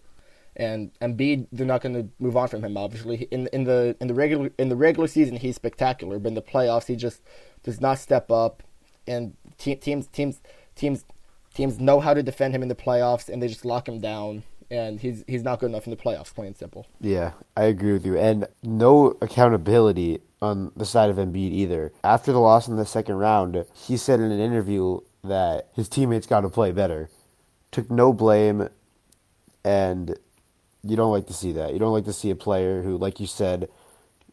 and 0.60 0.90
Embiid, 1.00 1.46
they're 1.50 1.66
not 1.66 1.80
going 1.80 1.94
to 1.94 2.06
move 2.18 2.36
on 2.36 2.46
from 2.46 2.62
him. 2.62 2.76
Obviously, 2.76 3.26
in 3.30 3.48
in 3.48 3.64
the 3.64 3.96
in 3.98 4.08
the 4.08 4.14
regular 4.14 4.50
in 4.58 4.68
the 4.68 4.76
regular 4.76 5.08
season, 5.08 5.36
he's 5.36 5.56
spectacular, 5.56 6.18
but 6.18 6.28
in 6.28 6.34
the 6.34 6.42
playoffs, 6.42 6.86
he 6.86 6.96
just 6.96 7.22
does 7.62 7.80
not 7.80 7.98
step 7.98 8.30
up. 8.30 8.62
And 9.06 9.34
te- 9.56 9.74
teams 9.74 10.06
teams 10.08 10.40
teams 10.76 11.06
teams 11.54 11.80
know 11.80 11.98
how 12.00 12.12
to 12.12 12.22
defend 12.22 12.54
him 12.54 12.62
in 12.62 12.68
the 12.68 12.74
playoffs, 12.74 13.30
and 13.30 13.42
they 13.42 13.48
just 13.48 13.64
lock 13.64 13.88
him 13.88 14.00
down. 14.00 14.42
And 14.70 15.00
he's 15.00 15.24
he's 15.26 15.42
not 15.42 15.60
good 15.60 15.70
enough 15.70 15.86
in 15.86 15.90
the 15.90 15.96
playoffs, 15.96 16.32
plain 16.32 16.48
and 16.48 16.56
simple. 16.56 16.86
Yeah, 17.00 17.32
I 17.56 17.64
agree 17.64 17.94
with 17.94 18.04
you. 18.04 18.18
And 18.18 18.46
no 18.62 19.16
accountability 19.22 20.20
on 20.42 20.72
the 20.76 20.86
side 20.86 21.08
of 21.08 21.16
Embiid 21.16 21.52
either. 21.52 21.90
After 22.04 22.32
the 22.32 22.38
loss 22.38 22.68
in 22.68 22.76
the 22.76 22.84
second 22.84 23.16
round, 23.16 23.64
he 23.74 23.96
said 23.96 24.20
in 24.20 24.30
an 24.30 24.40
interview 24.40 25.00
that 25.24 25.68
his 25.74 25.88
teammates 25.88 26.26
got 26.26 26.42
to 26.42 26.50
play 26.50 26.70
better. 26.70 27.08
Took 27.72 27.90
no 27.90 28.12
blame, 28.12 28.68
and 29.64 30.18
you 30.82 30.96
don't 30.96 31.12
like 31.12 31.26
to 31.26 31.32
see 31.32 31.52
that. 31.52 31.72
You 31.72 31.78
don't 31.78 31.92
like 31.92 32.04
to 32.06 32.12
see 32.12 32.30
a 32.30 32.36
player 32.36 32.82
who, 32.82 32.96
like 32.96 33.20
you 33.20 33.26
said, 33.26 33.68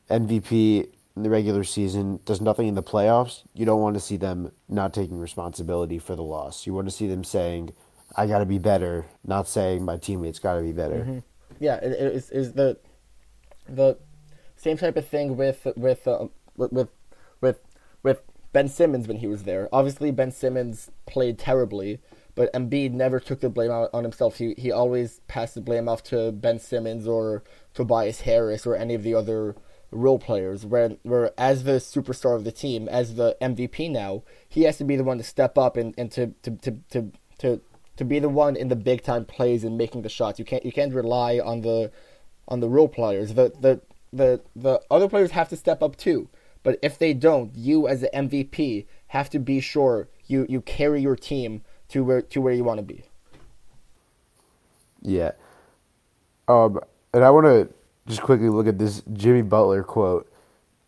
MVP 0.10 0.88
in 1.16 1.24
the 1.24 1.30
regular 1.30 1.64
season 1.64 2.20
does 2.26 2.40
nothing 2.40 2.68
in 2.68 2.76
the 2.76 2.84
playoffs. 2.84 3.44
You 3.54 3.66
don't 3.66 3.82
want 3.82 3.96
to 3.96 4.00
see 4.00 4.18
them 4.18 4.52
not 4.70 4.94
taking 4.94 5.20
responsibility 5.20 6.00
for 6.00 6.16
the 6.16 6.24
loss. 6.24 6.66
You 6.66 6.74
want 6.74 6.88
to 6.88 6.96
see 6.96 7.08
them 7.08 7.24
saying, 7.24 7.74
"I 8.16 8.28
got 8.28 8.40
to 8.40 8.46
be 8.46 8.60
better," 8.60 9.06
not 9.26 9.48
saying 9.48 9.84
my 9.84 9.98
teammates 9.98 10.40
got 10.40 10.56
to 10.56 10.62
be 10.62 10.72
better. 10.72 11.00
Mm-hmm. 11.00 11.20
Yeah, 11.60 11.76
it, 11.76 12.30
it's 12.32 12.52
the 12.52 12.78
the 13.68 13.98
same 14.56 14.78
type 14.78 14.96
of 14.96 15.08
thing 15.08 15.36
with 15.36 15.68
with 15.76 16.08
uh, 16.08 16.28
with 16.56 16.90
with 17.42 17.60
with 18.04 18.22
Ben 18.54 18.68
Simmons 18.68 19.08
when 19.08 19.18
he 19.18 19.28
was 19.28 19.44
there. 19.44 19.68
Obviously, 19.72 20.12
Ben 20.12 20.32
Simmons 20.32 20.92
played 21.06 21.38
terribly, 21.38 22.00
but 22.38 22.54
Embiid 22.54 22.92
never 22.92 23.20
took 23.20 23.40
the 23.40 23.50
blame 23.50 23.72
on 23.72 24.04
himself. 24.04 24.38
He 24.38 24.54
he 24.60 24.72
always 24.72 25.22
passed 25.28 25.56
the 25.56 25.62
blame 25.62 25.90
off 25.90 26.04
to 26.04 26.32
Ben 26.32 26.60
Simmons 26.60 27.08
or 27.08 27.44
Tobias 27.74 28.22
Harris 28.22 28.68
or 28.68 28.76
any 28.76 28.94
of 28.94 29.02
the 29.02 29.16
other 29.16 29.56
role 29.90 30.20
players. 30.20 30.64
Where 30.64 30.92
where 31.02 31.32
as 31.36 31.64
the 31.64 31.80
superstar 31.80 32.36
of 32.36 32.44
the 32.44 32.52
team, 32.52 32.88
as 32.88 33.16
the 33.16 33.36
MVP 33.42 33.90
now, 33.90 34.22
he 34.48 34.64
has 34.64 34.78
to 34.78 34.84
be 34.84 34.96
the 34.96 35.04
one 35.04 35.18
to 35.18 35.24
step 35.24 35.58
up 35.58 35.78
and, 35.78 35.96
and 35.98 36.12
to, 36.12 36.28
to, 36.44 36.52
to, 36.52 36.80
to, 36.92 37.12
to 37.40 37.62
to 37.96 38.06
be 38.06 38.20
the 38.20 38.30
one 38.30 38.56
in 38.56 38.68
the 38.68 38.76
big 38.76 39.02
time 39.02 39.26
plays 39.26 39.64
and 39.64 39.76
making 39.76 40.04
the 40.04 40.10
shots. 40.10 40.38
You 40.38 40.46
can't 40.46 40.64
you 40.64 40.72
can't 40.72 40.94
rely 40.94 41.40
on 41.40 41.62
the 41.62 41.92
on 42.48 42.60
the 42.60 42.70
role 42.70 42.88
players. 42.88 43.34
The 43.34 43.52
the 43.60 43.82
the 44.14 44.42
the 44.56 44.80
other 44.92 45.10
players 45.10 45.32
have 45.32 45.50
to 45.50 45.58
step 45.58 45.82
up 45.82 45.96
too. 45.96 46.30
But 46.62 46.78
if 46.84 47.00
they 47.00 47.16
don't, 47.16 47.56
you 47.56 47.88
as 47.88 48.02
the 48.02 48.12
MVP 48.14 48.86
have 49.08 49.30
to 49.32 49.40
be 49.40 49.60
sure 49.60 50.10
you, 50.26 50.46
you 50.50 50.62
carry 50.62 51.02
your 51.02 51.16
team 51.16 51.64
to 51.90 52.04
where 52.04 52.22
to 52.22 52.42
where 52.42 52.54
you 52.54 52.64
want 52.64 52.78
to 52.78 52.84
be. 52.84 53.04
Yeah. 55.02 55.32
Um, 56.48 56.80
and 57.14 57.24
I 57.24 57.30
want 57.30 57.46
to 57.46 57.74
just 58.08 58.22
quickly 58.22 58.50
look 58.50 58.68
at 58.68 58.80
this 58.80 59.02
Jimmy 59.14 59.42
Butler 59.42 59.84
quote 59.84 60.32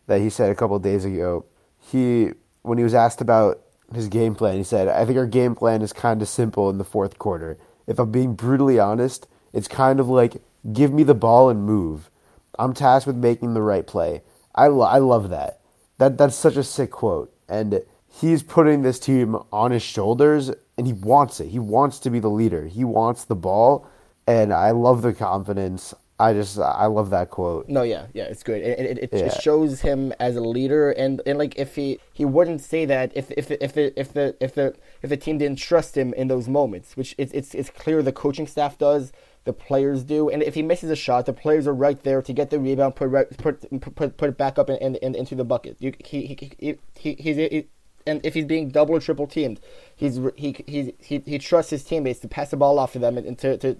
that 0.06 0.20
he 0.20 0.30
said 0.30 0.50
a 0.50 0.54
couple 0.54 0.78
days 0.78 1.04
ago. 1.04 1.44
He 1.78 2.30
when 2.62 2.78
he 2.78 2.84
was 2.84 2.94
asked 2.94 3.20
about 3.20 3.60
his 3.94 4.08
game 4.08 4.34
plan, 4.34 4.56
he 4.56 4.64
said, 4.64 4.88
"I 4.88 5.04
think 5.04 5.18
our 5.18 5.26
game 5.26 5.54
plan 5.54 5.82
is 5.82 5.92
kind 5.92 6.22
of 6.22 6.28
simple 6.28 6.70
in 6.70 6.78
the 6.78 6.84
fourth 6.84 7.18
quarter. 7.18 7.58
If 7.86 7.98
I'm 7.98 8.10
being 8.10 8.34
brutally 8.34 8.78
honest, 8.78 9.26
it's 9.52 9.68
kind 9.68 10.00
of 10.00 10.08
like 10.08 10.42
give 10.72 10.92
me 10.92 11.02
the 11.02 11.14
ball 11.14 11.48
and 11.48 11.64
move. 11.64 12.10
I'm 12.58 12.74
tasked 12.74 13.06
with 13.06 13.16
making 13.16 13.54
the 13.54 13.62
right 13.62 13.86
play. 13.86 14.22
I 14.54 14.66
lo- 14.68 14.86
I 14.86 14.98
love 14.98 15.30
that. 15.30 15.60
That 15.98 16.18
that's 16.18 16.36
such 16.36 16.56
a 16.56 16.62
sick 16.62 16.90
quote 16.90 17.32
and 17.50 17.82
he's 18.08 18.42
putting 18.42 18.82
this 18.82 19.00
team 19.00 19.36
on 19.52 19.72
his 19.72 19.82
shoulders 19.82 20.52
and 20.80 20.86
he 20.86 20.94
wants 20.94 21.40
it. 21.40 21.48
He 21.48 21.58
wants 21.58 21.98
to 21.98 22.08
be 22.08 22.20
the 22.20 22.30
leader. 22.30 22.66
He 22.66 22.84
wants 22.84 23.24
the 23.24 23.34
ball, 23.36 23.86
and 24.26 24.50
I 24.50 24.70
love 24.70 25.02
the 25.02 25.12
confidence. 25.12 25.92
I 26.18 26.32
just 26.32 26.58
I 26.58 26.86
love 26.86 27.10
that 27.10 27.28
quote. 27.28 27.68
No, 27.68 27.82
yeah, 27.82 28.06
yeah, 28.14 28.24
it's 28.24 28.42
great. 28.42 28.62
It 28.62 28.78
it, 28.78 28.98
it, 28.98 29.10
yeah. 29.12 29.26
it 29.26 29.42
shows 29.42 29.82
him 29.82 30.14
as 30.18 30.36
a 30.36 30.40
leader, 30.40 30.90
and, 30.90 31.20
and 31.26 31.38
like 31.38 31.58
if 31.58 31.76
he 31.76 31.98
he 32.14 32.24
wouldn't 32.24 32.62
say 32.62 32.86
that 32.86 33.12
if 33.14 33.30
if 33.32 33.50
if 33.50 33.74
the 33.74 33.92
if 34.00 34.14
the 34.14 34.34
if 34.40 34.54
the 34.54 34.74
if 35.02 35.10
the 35.10 35.18
team 35.18 35.36
didn't 35.36 35.58
trust 35.58 35.98
him 35.98 36.14
in 36.14 36.28
those 36.28 36.48
moments, 36.48 36.96
which 36.96 37.14
it's 37.18 37.32
it's 37.32 37.54
it's 37.54 37.68
clear 37.68 38.02
the 38.02 38.10
coaching 38.10 38.46
staff 38.46 38.78
does, 38.78 39.12
the 39.44 39.52
players 39.52 40.02
do, 40.02 40.30
and 40.30 40.42
if 40.42 40.54
he 40.54 40.62
misses 40.62 40.88
a 40.88 40.96
shot, 40.96 41.26
the 41.26 41.34
players 41.34 41.66
are 41.66 41.74
right 41.74 42.02
there 42.04 42.22
to 42.22 42.32
get 42.32 42.48
the 42.48 42.58
rebound, 42.58 42.96
put 42.96 43.10
put 43.36 43.80
put, 43.94 44.16
put 44.16 44.28
it 44.30 44.38
back 44.38 44.58
up 44.58 44.70
and, 44.70 44.80
and, 44.80 44.96
and 45.02 45.14
into 45.14 45.34
the 45.34 45.44
bucket. 45.44 45.76
You, 45.78 45.92
he, 45.98 46.24
he, 46.24 46.50
he, 46.58 46.78
he, 46.98 47.14
he's 47.18 47.36
he, 47.36 47.68
and 48.06 48.24
if 48.24 48.34
he's 48.34 48.44
being 48.44 48.70
double 48.70 48.94
or 48.94 49.00
triple 49.00 49.26
teamed, 49.26 49.60
he's 49.94 50.18
he 50.36 50.56
he 50.66 50.94
he, 51.00 51.22
he 51.24 51.38
trusts 51.38 51.70
his 51.70 51.84
teammates 51.84 52.20
to 52.20 52.28
pass 52.28 52.50
the 52.50 52.56
ball 52.56 52.78
off 52.78 52.92
to 52.92 52.98
them 52.98 53.18
and, 53.18 53.26
and 53.26 53.38
to, 53.38 53.56
to 53.58 53.76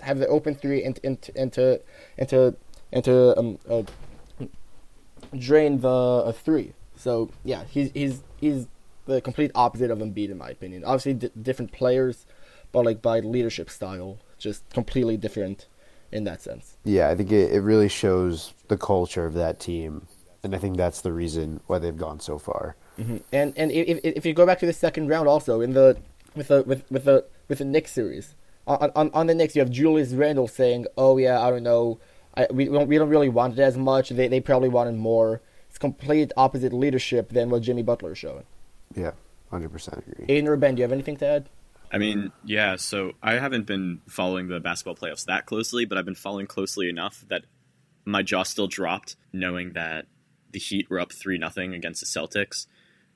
have 0.00 0.18
the 0.18 0.26
open 0.28 0.54
three 0.54 0.82
and 0.82 0.98
and, 1.04 1.30
and 1.36 1.52
to 1.52 1.80
and 2.18 3.04
to 3.04 3.38
um, 3.38 3.58
uh, 3.68 3.82
drain 5.38 5.80
the 5.80 5.88
uh, 5.88 6.32
three. 6.32 6.72
So 6.96 7.30
yeah, 7.44 7.64
he's 7.64 7.90
he's 7.92 8.22
he's 8.40 8.66
the 9.06 9.20
complete 9.20 9.50
opposite 9.54 9.90
of 9.90 9.98
Embiid 9.98 10.30
in 10.30 10.38
my 10.38 10.50
opinion. 10.50 10.84
Obviously, 10.84 11.14
d- 11.14 11.30
different 11.40 11.72
players, 11.72 12.26
but 12.72 12.84
like 12.84 13.02
by 13.02 13.20
leadership 13.20 13.70
style, 13.70 14.18
just 14.38 14.68
completely 14.70 15.16
different 15.16 15.66
in 16.12 16.24
that 16.24 16.42
sense. 16.42 16.76
Yeah, 16.84 17.08
I 17.08 17.14
think 17.14 17.30
it, 17.32 17.52
it 17.52 17.60
really 17.60 17.88
shows 17.88 18.54
the 18.68 18.76
culture 18.76 19.26
of 19.26 19.34
that 19.34 19.60
team, 19.60 20.06
and 20.46 20.54
I 20.54 20.58
think 20.58 20.76
that's 20.76 21.00
the 21.00 21.12
reason 21.12 21.60
why 21.66 21.78
they've 21.78 21.96
gone 21.96 22.20
so 22.20 22.38
far. 22.38 22.76
Mm-hmm. 22.98 23.16
And 23.32 23.52
and 23.56 23.70
if, 23.70 24.00
if 24.02 24.24
you 24.24 24.32
go 24.32 24.46
back 24.46 24.60
to 24.60 24.66
the 24.66 24.72
second 24.72 25.08
round, 25.08 25.28
also 25.28 25.60
in 25.60 25.72
the 25.72 25.98
with 26.34 26.48
the 26.48 26.62
with 26.62 26.90
with 26.90 27.04
the 27.04 27.26
with 27.48 27.58
the 27.58 27.64
Knicks 27.64 27.92
series, 27.92 28.34
on 28.66 28.90
on, 28.94 29.10
on 29.12 29.26
the 29.26 29.34
Knicks 29.34 29.54
you 29.54 29.60
have 29.60 29.70
Julius 29.70 30.12
Randle 30.12 30.48
saying, 30.48 30.86
"Oh 30.96 31.18
yeah, 31.18 31.40
I 31.40 31.50
don't 31.50 31.62
know, 31.62 31.98
I, 32.34 32.46
we 32.50 32.66
don't 32.66 32.88
we 32.88 32.96
don't 32.96 33.08
really 33.08 33.28
want 33.28 33.58
it 33.58 33.62
as 33.62 33.76
much. 33.76 34.10
They 34.10 34.28
they 34.28 34.40
probably 34.40 34.68
wanted 34.68 34.94
more." 34.94 35.42
It's 35.68 35.78
complete 35.78 36.32
opposite 36.36 36.72
leadership 36.72 37.30
than 37.30 37.50
what 37.50 37.62
Jimmy 37.62 37.82
Butler 37.82 38.12
is 38.12 38.18
showing. 38.18 38.44
Yeah, 38.94 39.12
hundred 39.50 39.72
percent 39.72 40.04
agree. 40.06 40.26
Aidan 40.28 40.48
or 40.48 40.56
Ben, 40.56 40.76
do 40.76 40.80
you 40.80 40.84
have 40.84 40.92
anything 40.92 41.16
to 41.18 41.26
add? 41.26 41.48
I 41.92 41.98
mean, 41.98 42.32
yeah. 42.44 42.76
So 42.76 43.12
I 43.22 43.34
haven't 43.34 43.66
been 43.66 44.00
following 44.08 44.48
the 44.48 44.60
basketball 44.60 44.96
playoffs 44.96 45.26
that 45.26 45.44
closely, 45.46 45.84
but 45.84 45.98
I've 45.98 46.04
been 46.04 46.14
following 46.14 46.46
closely 46.46 46.88
enough 46.88 47.24
that 47.28 47.42
my 48.06 48.22
jaw 48.22 48.44
still 48.44 48.68
dropped 48.68 49.16
knowing 49.32 49.72
that 49.72 50.06
the 50.56 50.60
Heat 50.60 50.88
were 50.88 50.98
up 50.98 51.12
three 51.12 51.36
nothing 51.36 51.74
against 51.74 52.00
the 52.00 52.06
Celtics 52.06 52.66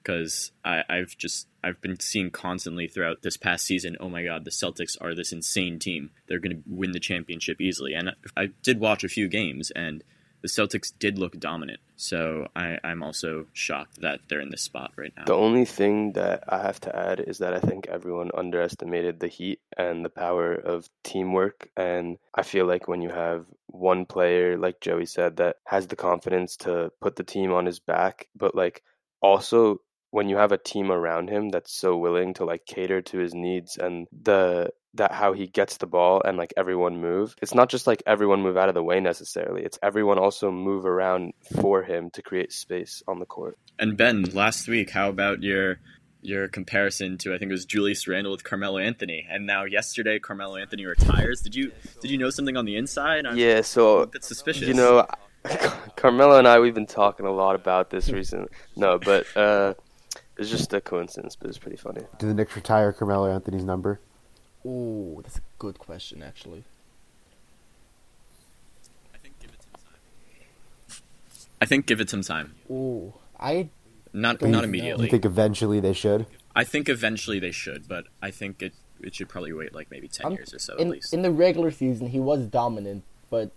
because 0.03 0.53
I've 0.63 1.17
just 1.17 1.49
I've 1.65 1.81
been 1.81 1.99
seeing 1.99 2.31
constantly 2.31 2.87
throughout 2.87 3.23
this 3.23 3.39
past 3.39 3.65
season. 3.65 3.97
Oh 3.99 4.11
my 4.11 4.23
God, 4.23 4.45
the 4.45 4.51
Celtics 4.51 4.95
are 5.01 5.15
this 5.15 5.33
insane 5.33 5.79
team. 5.79 6.11
They're 6.27 6.39
going 6.39 6.57
to 6.57 6.63
win 6.67 6.93
the 6.93 7.01
championship 7.01 7.59
easily. 7.59 7.95
And 7.95 8.11
I 8.37 8.51
did 8.63 8.79
watch 8.79 9.05
a 9.05 9.09
few 9.09 9.27
games, 9.27 9.71
and 9.71 10.05
the 10.43 10.49
Celtics 10.49 10.93
did 10.99 11.19
look 11.19 11.39
dominant. 11.39 11.81
So 11.97 12.49
I, 12.57 12.79
I'm 12.83 13.03
also 13.03 13.47
shocked 13.53 14.01
that 14.01 14.21
they're 14.29 14.41
in 14.41 14.51
this 14.51 14.63
spot 14.63 14.93
right 14.97 15.13
now. 15.17 15.25
The 15.27 15.35
only 15.35 15.67
thing 15.67 16.13
that 16.13 16.45
I 16.49 16.63
have 16.63 16.81
to 16.81 16.97
add 16.97 17.21
is 17.21 17.39
that 17.39 17.53
I 17.53 17.61
think 17.61 17.89
everyone 17.89 18.31
underestimated 18.35 19.21
the 19.21 19.29
Heat 19.29 19.61
and 19.77 20.05
the 20.05 20.09
power 20.11 20.55
of 20.55 20.89
teamwork. 21.05 21.69
And 21.77 22.17
I 22.35 22.43
feel 22.43 22.67
like 22.67 22.89
when 22.89 23.03
you 23.03 23.11
have 23.11 23.45
one 23.67 24.07
player, 24.07 24.57
like 24.57 24.81
Joey 24.81 25.07
said, 25.07 25.37
that 25.37 25.57
has 25.67 25.87
the 25.89 25.97
confidence 25.97 26.57
to 26.59 26.91
put 27.01 27.17
the 27.17 27.25
team 27.25 27.53
on 27.53 27.67
his 27.67 27.79
back, 27.79 28.29
but 28.35 28.55
like 28.55 28.83
also 29.21 29.81
when 30.11 30.29
you 30.29 30.37
have 30.37 30.53
a 30.53 30.59
team 30.59 30.91
around 30.91 31.29
him 31.29 31.51
that's 31.51 31.73
so 31.73 31.97
willing 31.97 32.35
to 32.35 32.45
like 32.45 32.67
cater 32.67 33.01
to 33.01 33.19
his 33.19 33.35
needs 33.35 33.77
and 33.77 34.09
the 34.23 34.71
that 34.95 35.13
how 35.13 35.33
he 35.33 35.47
gets 35.47 35.77
the 35.77 35.87
ball 35.87 36.21
and 36.25 36.37
like 36.37 36.53
everyone 36.57 37.01
move. 37.01 37.37
It's 37.41 37.55
not 37.55 37.69
just 37.69 37.87
like 37.87 38.03
everyone 38.07 38.43
move 38.43 38.57
out 38.57 38.69
of 38.69 38.75
the 38.75 38.83
way 38.83 39.01
necessarily. 39.01 39.63
It's 39.63 39.79
everyone 39.83 40.19
also 40.19 40.51
move 40.51 40.85
around 40.85 41.33
for 41.61 41.83
him 41.83 42.11
to 42.11 42.23
create 42.23 42.53
space 42.53 43.03
on 43.07 43.19
the 43.19 43.27
court. 43.27 43.59
And 43.79 43.97
Ben, 43.97 44.23
last 44.23 44.69
week, 44.69 44.91
how 44.91 45.09
about 45.09 45.43
your 45.43 45.79
your 46.23 46.49
comparison 46.49 47.17
to 47.19 47.35
I 47.35 47.39
think 47.39 47.51
it 47.51 47.53
was 47.53 47.65
Julius 47.65 48.07
Randle 48.07 48.33
with 48.33 48.45
Carmelo 48.45 48.79
Anthony, 48.79 49.27
and 49.31 49.47
now 49.47 49.65
yesterday 49.65 50.19
Carmelo 50.19 50.57
Anthony 50.57 50.85
retires. 50.85 51.41
Did 51.41 51.55
you 51.55 51.73
did 52.01 52.11
you 52.11 52.19
know 52.19 52.31
something 52.31 52.57
on 52.57 52.65
the 52.65 52.77
inside? 52.77 53.27
I'm 53.27 53.37
yeah, 53.37 53.63
so 53.63 54.01
a 54.01 54.07
bit 54.07 54.25
suspicious. 54.25 54.69
You 54.69 54.75
know, 54.75 55.07
Carmelo 55.97 56.39
and 56.39 56.47
I 56.47 56.59
we've 56.59 56.75
been 56.75 56.87
talking 56.87 57.27
a 57.27 57.33
lot 57.33 57.55
about 57.55 57.91
this 57.91 58.11
recently. 58.11 58.49
No, 58.77 58.99
but 58.99 59.25
uh, 59.37 59.75
it's 60.37 60.51
just 60.51 60.75
a 60.75 60.81
coincidence, 60.81 61.37
but 61.37 61.49
it's 61.49 61.59
pretty 61.59 61.77
funny. 61.77 62.03
Did 62.19 62.29
the 62.29 62.35
Knicks 62.35 62.57
retire 62.57 62.93
Carmelo 62.93 63.33
Anthony's 63.33 63.65
number? 63.65 64.01
Ooh, 64.67 65.21
that's 65.23 65.39
a 65.39 65.43
good 65.59 65.79
question, 65.79 66.23
actually. 66.23 66.65
I 69.15 69.19
think 69.19 69.39
give 69.41 69.51
it 69.51 69.63
some 69.63 69.81
time. 69.83 70.99
I 71.61 71.67
think 71.67 71.87
give 71.87 72.01
it 72.01 72.11
some 72.11 72.23
time. 72.23 72.55
Ooh, 72.71 73.15
I 73.39 73.69
Not 74.13 74.39
Don't 74.41 74.51
not 74.51 74.65
immediately. 74.65 75.07
You 75.07 75.11
think 75.11 75.25
eventually 75.25 75.81
they 75.81 75.93
should? 75.93 76.27
I 76.55 76.65
think 76.65 76.89
eventually 76.89 77.39
they 77.39 77.53
should, 77.53 77.89
but 77.89 78.05
I 78.21 78.31
think 78.31 78.61
it 78.63 78.75
it 79.03 79.15
should 79.15 79.29
probably 79.31 79.53
wait 79.53 79.75
like 79.75 79.91
maybe 79.91 80.09
10 80.09 80.27
I'm- 80.27 80.35
years 80.35 80.53
or 80.53 80.59
so 80.59 80.75
at 80.75 80.81
in 80.81 80.91
least. 80.91 81.15
in 81.15 81.23
the 81.23 81.31
regular 81.31 81.71
season 81.71 82.09
he 82.09 82.21
was 82.21 82.47
dominant, 82.47 83.03
but 83.31 83.51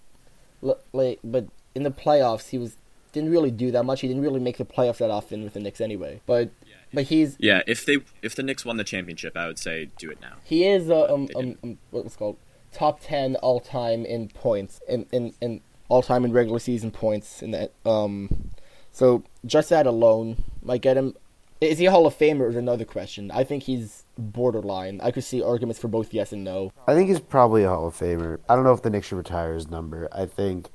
like 0.94 1.20
but 1.24 1.48
in 1.76 1.84
the 1.84 1.92
playoffs 1.92 2.50
he 2.50 2.58
was 2.58 2.78
didn't 3.12 3.30
really 3.30 3.52
do 3.52 3.70
that 3.72 3.84
much. 3.84 4.02
He 4.02 4.08
didn't 4.08 4.24
really 4.24 4.40
make 4.40 4.58
the 4.58 4.66
playoffs 4.66 4.98
that 5.00 5.10
often 5.12 5.44
with 5.44 5.54
the 5.54 5.60
Knicks 5.60 5.82
anyway. 5.82 6.22
But 6.26 6.50
but 6.94 7.06
he's 7.06 7.36
yeah, 7.40 7.62
if 7.68 7.86
they 7.86 7.98
if 8.22 8.36
the 8.36 8.44
Knicks 8.44 8.64
won 8.66 8.78
the 8.78 8.84
championship, 8.84 9.36
I 9.36 9.48
would 9.48 9.60
say 9.60 9.90
do 9.98 10.10
it 10.12 10.20
now. 10.22 10.36
he 10.44 10.66
is 10.66 10.90
uh, 10.90 11.14
um, 11.14 11.26
They 11.28 11.34
um, 11.34 11.58
um 11.64 11.78
what's 11.92 12.16
called 12.16 12.38
top 12.72 13.00
ten 13.02 13.36
all 13.38 13.60
time 13.60 14.06
in 14.06 14.30
points 14.30 14.82
in 14.88 15.06
in, 15.12 15.34
in 15.42 15.62
all 15.90 16.02
time 16.02 16.26
in 16.26 16.32
regular 16.32 16.60
season 16.60 16.92
points 16.92 17.42
in 17.44 17.52
that 17.52 17.72
um 17.86 18.52
so 18.92 19.24
just 19.46 19.70
that 19.70 19.86
alone 19.88 20.44
might 20.62 20.82
get 20.82 20.98
him. 20.98 21.16
Is 21.62 21.78
he 21.80 21.86
a 21.86 21.92
Hall 21.92 22.06
of 22.06 22.18
Famer? 22.18 22.50
Is 22.50 22.56
another 22.58 22.84
question. 22.84 23.32
I 23.32 23.44
think 23.46 23.64
he's 23.64 24.04
borderline. 24.18 25.00
I 25.02 25.12
could 25.12 25.24
see 25.24 25.42
arguments 25.42 25.80
for 25.80 25.88
both 25.88 26.14
yes 26.14 26.34
and 26.34 26.44
no. 26.44 26.74
I 26.88 26.94
think 26.94 27.08
he's 27.10 27.22
probably 27.22 27.64
a 27.64 27.70
Hall 27.70 27.88
of 27.88 27.96
Famer. 27.98 28.40
I 28.50 28.56
don't 28.56 28.66
know 28.66 28.74
if 28.74 28.82
the 28.82 28.90
Knicks 28.90 29.08
should 29.08 29.18
retire 29.18 29.54
his 29.54 29.70
number. 29.70 30.10
I 30.12 30.26
think 30.26 30.68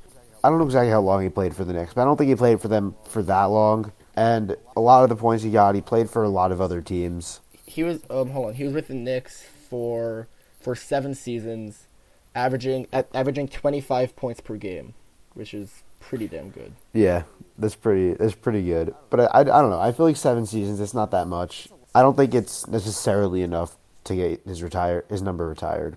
I 0.42 0.48
don't 0.48 0.58
know 0.58 0.64
exactly 0.64 0.90
how 0.90 1.00
long 1.00 1.22
he 1.22 1.28
played 1.28 1.54
for 1.54 1.64
the 1.64 1.72
Knicks, 1.72 1.94
but 1.94 2.02
I 2.02 2.04
don't 2.04 2.16
think 2.16 2.28
he 2.30 2.34
played 2.36 2.60
for 2.60 2.68
them 2.68 2.94
for 3.08 3.22
that 3.24 3.44
long. 3.44 3.92
And 4.18 4.56
a 4.76 4.80
lot 4.80 5.04
of 5.04 5.08
the 5.10 5.16
points 5.16 5.44
he 5.44 5.50
got, 5.50 5.76
he 5.76 5.80
played 5.80 6.10
for 6.10 6.24
a 6.24 6.28
lot 6.28 6.50
of 6.50 6.60
other 6.60 6.80
teams. 6.82 7.40
he 7.66 7.84
was 7.84 8.00
um 8.10 8.30
hold 8.30 8.48
on 8.48 8.54
he 8.54 8.64
was 8.64 8.74
with 8.74 8.88
the 8.88 8.94
Knicks 8.94 9.44
for 9.70 10.26
for 10.60 10.74
seven 10.74 11.14
seasons, 11.14 11.86
averaging 12.34 12.88
at, 12.92 13.08
averaging 13.14 13.46
twenty 13.46 13.80
five 13.80 14.16
points 14.16 14.40
per 14.40 14.56
game, 14.56 14.94
which 15.34 15.54
is 15.54 15.82
pretty 16.00 16.26
damn 16.26 16.50
good. 16.50 16.72
Yeah, 16.92 17.22
that's 17.56 17.76
pretty. 17.76 18.14
That's 18.14 18.34
pretty 18.34 18.62
good. 18.64 18.94
But 19.10 19.20
I, 19.20 19.24
I, 19.26 19.40
I 19.40 19.44
don't 19.44 19.70
know. 19.70 19.80
I 19.80 19.92
feel 19.92 20.06
like 20.06 20.16
seven 20.16 20.46
seasons. 20.46 20.80
It's 20.80 20.94
not 20.94 21.10
that 21.12 21.28
much. 21.28 21.68
I 21.94 22.02
don't 22.02 22.16
think 22.16 22.34
it's 22.34 22.66
necessarily 22.66 23.42
enough 23.42 23.76
to 24.04 24.16
get 24.16 24.46
his 24.46 24.62
retire 24.62 25.04
his 25.08 25.22
number 25.22 25.46
retired. 25.48 25.94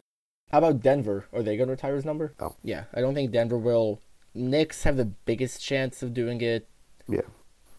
How 0.51 0.59
about 0.59 0.81
Denver? 0.81 1.25
Are 1.33 1.41
they 1.41 1.55
going 1.57 1.67
to 1.67 1.71
retire 1.73 1.95
his 1.95 2.05
number? 2.05 2.33
Oh. 2.39 2.55
Yeah, 2.63 2.83
I 2.93 3.01
don't 3.01 3.13
think 3.13 3.31
Denver 3.31 3.57
will. 3.57 4.01
Knicks 4.33 4.83
have 4.83 4.97
the 4.97 5.05
biggest 5.05 5.61
chance 5.63 6.03
of 6.03 6.13
doing 6.13 6.41
it. 6.41 6.67
Yeah. 7.07 7.21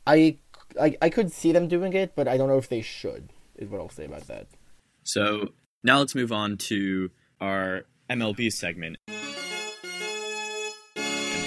I, 0.07 0.39
I 0.81 0.97
I 1.01 1.09
could 1.11 1.33
see 1.33 1.53
them 1.53 1.69
doing 1.69 1.93
it, 1.93 2.15
but 2.15 2.29
I 2.29 2.37
don't 2.37 2.49
know 2.49 2.59
if 2.59 2.69
they 2.69 2.81
should. 2.81 3.31
Is 3.57 3.69
what 3.69 3.81
I'll 3.81 3.89
say 3.89 4.05
about 4.05 4.27
that. 4.29 4.47
So 5.05 5.49
now 5.83 5.99
let's 5.99 6.15
move 6.15 6.33
on 6.33 6.57
to 6.69 7.11
our 7.41 7.83
MLB 8.09 8.53
segment. 8.53 8.97
And 9.07 9.17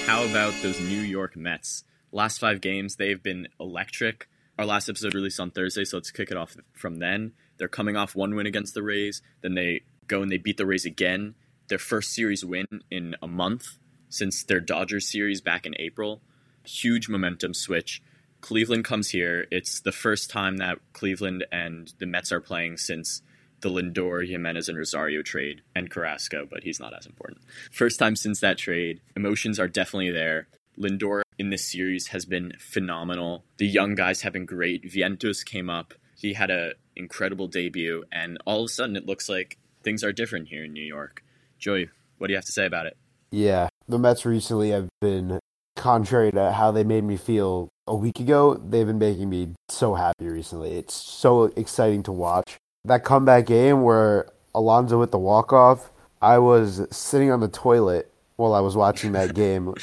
how 0.06 0.24
about 0.26 0.54
those 0.62 0.80
New 0.80 1.02
York 1.02 1.36
Mets? 1.36 1.84
Last 2.12 2.40
five 2.40 2.62
games, 2.62 2.96
they've 2.96 3.22
been 3.22 3.48
electric. 3.60 4.30
Our 4.58 4.66
last 4.66 4.88
episode 4.88 5.14
released 5.14 5.40
on 5.40 5.52
Thursday, 5.52 5.84
so 5.84 5.98
let's 5.98 6.12
kick 6.12 6.32
it 6.32 6.38
off 6.38 6.56
from 6.72 7.00
then. 7.00 7.34
They're 7.58 7.68
coming 7.68 7.98
off 7.98 8.16
one 8.16 8.36
win 8.36 8.46
against 8.46 8.74
the 8.74 8.84
Rays, 8.84 9.22
then 9.42 9.56
they 9.56 9.82
go 10.08 10.22
and 10.22 10.32
they 10.32 10.38
beat 10.38 10.58
the 10.58 10.66
Rays 10.66 10.86
again. 10.86 11.36
Their 11.68 11.78
first 11.78 12.14
series 12.14 12.46
win 12.46 12.68
in 12.90 13.16
a 13.22 13.28
month 13.28 13.78
since 14.08 14.44
their 14.44 14.60
Dodgers 14.60 15.12
series 15.12 15.42
back 15.42 15.66
in 15.66 15.76
April. 15.80 16.22
Huge 16.64 17.10
momentum 17.10 17.54
switch. 17.54 18.02
Cleveland 18.46 18.86
comes 18.86 19.10
here. 19.10 19.48
It's 19.50 19.80
the 19.80 19.92
first 19.92 20.30
time 20.30 20.58
that 20.58 20.78
Cleveland 20.94 21.48
and 21.52 21.92
the 21.98 22.06
Mets 22.06 22.32
are 22.32 22.40
playing 22.40 22.78
since 22.78 23.24
the 23.62 23.70
Lindor, 23.70 24.22
Giménez, 24.30 24.70
and 24.70 24.78
Rosario 24.78 25.24
trade, 25.24 25.64
and 25.76 25.90
Carrasco, 25.90 26.46
but 26.48 26.62
he's 26.62 26.80
not 26.80 26.96
as 26.96 27.08
important. 27.08 27.40
First 27.72 27.98
time 27.98 28.16
since 28.16 28.42
that 28.42 28.60
trade. 28.60 29.02
Emotions 29.16 29.60
are 29.60 29.68
definitely 29.68 30.12
there. 30.12 30.48
Lindor 30.78 31.24
in 31.40 31.50
this 31.50 31.72
series 31.72 32.10
has 32.10 32.26
been 32.26 32.54
phenomenal. 32.60 33.46
The 33.58 33.66
young 33.66 33.96
guys 33.96 34.22
have 34.22 34.34
been 34.34 34.46
great. 34.46 34.84
Vientos 34.84 35.44
came 35.44 35.68
up. 35.68 35.96
He 36.16 36.34
had 36.34 36.52
a 36.52 36.74
incredible 36.96 37.48
debut, 37.48 38.04
and 38.12 38.38
all 38.46 38.60
of 38.60 38.66
a 38.66 38.70
sudden 38.70 38.96
it 38.96 39.08
looks 39.08 39.28
like 39.28 39.58
things 39.82 40.04
are 40.04 40.14
different 40.14 40.50
here 40.50 40.66
in 40.66 40.74
New 40.74 40.86
York. 40.86 41.24
Joey, 41.58 41.90
what 42.20 42.28
do 42.28 42.34
you 42.34 42.38
have 42.38 42.46
to 42.46 42.52
say 42.52 42.68
about 42.68 42.86
it? 42.86 42.96
Yeah, 43.32 43.70
the 43.88 43.98
Mets 43.98 44.24
recently 44.24 44.70
have 44.70 44.88
been 45.02 45.40
contrary 45.76 46.32
to 46.34 46.52
how 46.52 46.70
they 46.70 46.84
made 46.84 47.04
me 47.04 47.18
feel 47.18 47.70
a 47.88 47.96
week 47.96 48.20
ago. 48.20 48.56
They've 48.56 48.86
been 48.86 49.00
making 49.00 49.30
me 49.30 49.50
so 49.70 49.96
happy 49.96 50.28
recently. 50.28 50.78
It's 50.78 50.94
so 50.94 51.46
exciting 51.56 52.04
to 52.04 52.12
watch. 52.12 52.58
That 52.84 53.04
comeback 53.04 53.48
game 53.48 53.84
where 53.84 54.28
Alonso 54.54 55.02
hit 55.02 55.12
the 55.12 55.20
walk 55.20 55.54
off, 55.54 55.92
I 56.22 56.38
was 56.38 56.88
sitting 56.92 57.32
on 57.32 57.40
the 57.40 57.48
toilet 57.48 58.12
while 58.38 58.54
I 58.54 58.60
was 58.60 58.76
watching 58.76 59.12
that 59.14 59.34
game 59.36 59.74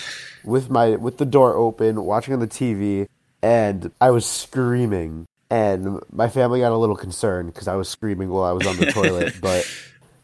with 0.44 0.70
my 0.70 0.96
with 0.96 1.18
the 1.18 1.26
door 1.26 1.54
open, 1.54 2.04
watching 2.04 2.34
on 2.34 2.40
the 2.40 2.48
TV, 2.48 3.06
and 3.42 3.90
I 4.00 4.10
was 4.10 4.26
screaming. 4.26 5.26
And 5.50 6.00
my 6.10 6.30
family 6.30 6.60
got 6.60 6.72
a 6.72 6.78
little 6.78 6.96
concerned 6.96 7.52
because 7.52 7.68
I 7.68 7.76
was 7.76 7.86
screaming 7.86 8.30
while 8.30 8.44
I 8.44 8.52
was 8.52 8.66
on 8.66 8.78
the 8.78 8.86
toilet, 8.86 9.34
but 9.42 9.70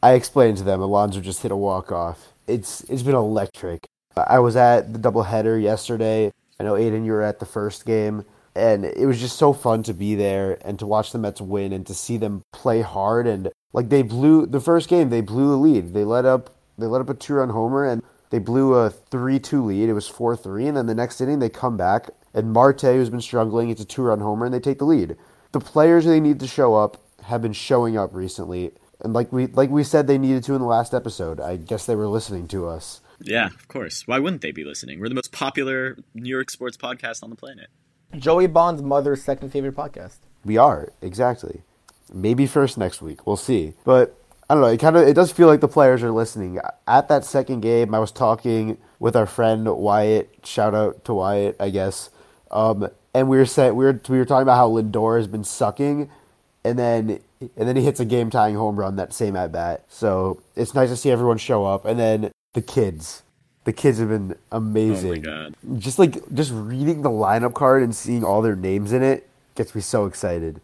I 0.03 0.12
explained 0.12 0.57
to 0.59 0.64
them 0.64 0.81
Alonso 0.81 1.21
just 1.21 1.43
hit 1.43 1.53
a 1.53 1.57
walk 1.57 1.93
off. 1.93 2.33
It's 2.47 2.81
it's 2.85 3.03
been 3.03 3.14
electric. 3.14 3.85
I 4.17 4.38
was 4.38 4.57
at 4.57 4.93
the 4.93 4.99
doubleheader 4.99 5.62
yesterday. 5.62 6.33
I 6.59 6.64
know 6.64 6.77
Aidan, 6.77 7.05
you 7.05 7.12
were 7.12 7.23
at 7.23 7.38
the 7.38 7.47
first 7.47 7.87
game, 7.87 8.25
and 8.55 8.85
it 8.85 9.07
was 9.07 9.21
just 9.21 9.37
so 9.37 9.53
fun 9.53 9.83
to 9.85 9.94
be 9.94 10.14
there 10.14 10.59
and 10.64 10.79
to 10.79 10.87
watch 10.87 11.12
the 11.12 11.18
Mets 11.18 11.40
win 11.40 11.73
and 11.73 11.87
to 11.87 11.94
see 11.94 12.16
them 12.16 12.42
play 12.53 12.81
hard 12.81 13.27
and 13.27 13.51
like 13.73 13.88
they 13.90 14.03
blew 14.03 14.47
the 14.47 14.61
first 14.61 14.88
game. 14.88 15.11
They 15.11 15.21
blew 15.21 15.51
the 15.51 15.57
lead. 15.57 15.94
They 15.94 16.05
let 16.05 16.25
up 16.25 16.57
they 16.77 16.87
let 16.87 17.01
up 17.01 17.11
a 17.11 17.14
two 17.14 17.35
run 17.35 17.51
homer 17.51 17.85
and 17.85 18.03
they 18.31 18.38
blew 18.38 18.75
a 18.75 18.90
three 18.90 19.38
two 19.38 19.64
lead. 19.64 19.88
It 19.88 19.92
was 19.92 20.09
four 20.09 20.37
three, 20.37 20.66
and 20.66 20.77
then 20.77 20.87
the 20.87 20.94
next 20.94 21.21
inning 21.21 21.38
they 21.38 21.49
come 21.49 21.77
back 21.77 22.11
and 22.35 22.53
Marte, 22.53 22.83
who's 22.83 23.11
been 23.11 23.21
struggling, 23.21 23.71
it's 23.71 23.81
a 23.81 23.85
two 23.85 24.03
run 24.03 24.21
homer 24.21 24.47
and 24.47 24.55
they 24.55 24.61
take 24.61 24.79
the 24.79 24.85
lead. 24.85 25.16
The 25.53 25.61
players 25.61 26.05
they 26.05 26.21
need 26.21 26.40
to 26.40 26.47
show 26.47 26.75
up 26.75 27.03
have 27.25 27.42
been 27.42 27.53
showing 27.53 27.97
up 27.97 28.14
recently. 28.14 28.73
And 29.01 29.12
like 29.12 29.33
we 29.33 29.47
like 29.47 29.71
we 29.71 29.85
said 29.85 30.07
they 30.07 30.18
needed 30.18 30.44
to 30.44 30.55
in 30.55 30.61
the 30.61 30.66
last 30.66 30.94
episode. 30.94 31.40
I 31.40 31.57
guess 31.57 31.87
they 31.87 31.97
were 31.97 32.09
listening 32.09 32.49
to 32.49 32.66
us. 32.66 33.01
Yeah, 33.21 33.47
of 33.47 33.69
course. 33.69 34.07
Why 34.07 34.19
wouldn't 34.19 34.43
they 34.43 34.53
be 34.53 34.65
listening? 34.65 35.01
We're 35.01 35.09
the 35.09 35.15
most 35.15 35.33
popular 35.33 35.99
New 36.15 36.31
York 36.31 36.51
sports 36.51 36.77
podcast 36.77 37.23
on 37.23 37.31
the 37.31 37.37
planet. 37.37 37.69
Joey 38.17 38.47
Bond's 38.47 38.83
mother's 38.83 39.23
second 39.23 39.51
favorite 39.51 39.77
podcast. 39.77 40.19
We 40.45 40.57
are 40.57 40.93
exactly. 41.03 41.63
Maybe 42.13 42.47
first 42.47 42.79
next 42.79 43.03
week. 43.03 43.27
We'll 43.27 43.37
see. 43.37 43.75
But 43.85 44.17
I 44.49 44.55
don't 44.55 44.63
know. 44.63 44.69
It 44.69 44.81
kind 44.81 44.97
of 44.97 45.07
it 45.07 45.15
does 45.15 45.31
feel 45.31 45.47
like 45.47 45.61
the 45.61 45.69
players 45.69 46.03
are 46.03 46.11
listening. 46.11 46.59
At 46.87 47.09
that 47.09 47.25
second 47.25 47.61
game, 47.61 47.95
I 47.95 47.99
was 47.99 48.11
talking 48.11 48.79
with 48.99 49.15
our 49.15 49.27
friend 49.27 49.67
Wyatt. 49.67 50.31
Shout 50.45 50.75
out 50.75 51.05
to 51.05 51.15
Wyatt, 51.15 51.57
I 51.61 51.69
guess. 51.71 52.09
Um, 52.51 52.89
and 53.13 53.29
we 53.29 53.37
were 53.37 53.45
saying 53.47 53.75
we 53.75 53.85
were 53.85 54.01
we 54.09 54.17
were 54.17 54.25
talking 54.25 54.43
about 54.43 54.57
how 54.57 54.71
Lindor 54.71 55.19
has 55.19 55.27
been 55.27 55.45
sucking, 55.45 56.09
and 56.65 56.79
then 56.79 57.21
and 57.41 57.69
then 57.69 57.77
he 57.77 57.83
hits 57.83 58.01
a 58.01 58.07
game 58.07 58.31
tying 58.31 58.55
home 58.55 58.77
run 58.77 58.97
that 58.97 59.13
same 59.13 59.37
at 59.37 59.53
bat. 59.53 59.85
So 59.89 60.41
it's 60.57 60.75
nice 60.75 60.89
to 60.89 60.97
see 60.97 61.11
everyone 61.11 61.37
show 61.37 61.67
up. 61.67 61.85
And 61.85 62.01
then 62.01 62.31
the 62.55 62.63
kids, 62.63 63.23
the 63.65 63.73
kids 63.73 63.99
have 63.99 64.09
been 64.09 64.33
Oh 64.53 64.57
amazing 64.59 65.11
my 65.11 65.19
god. 65.19 65.55
just 65.79 65.99
like 65.99 66.33
just 66.35 66.51
reading 66.53 67.03
the 67.03 67.11
lineup 67.11 67.55
card 67.55 67.83
and 67.83 67.95
seeing 67.95 68.25
all 68.25 68.43
their 68.43 68.57
names 68.57 68.93
in 68.93 69.03
it 69.03 69.29
gets 69.55 69.75
me 69.75 69.81
so 69.81 70.07
excited. 70.07 70.61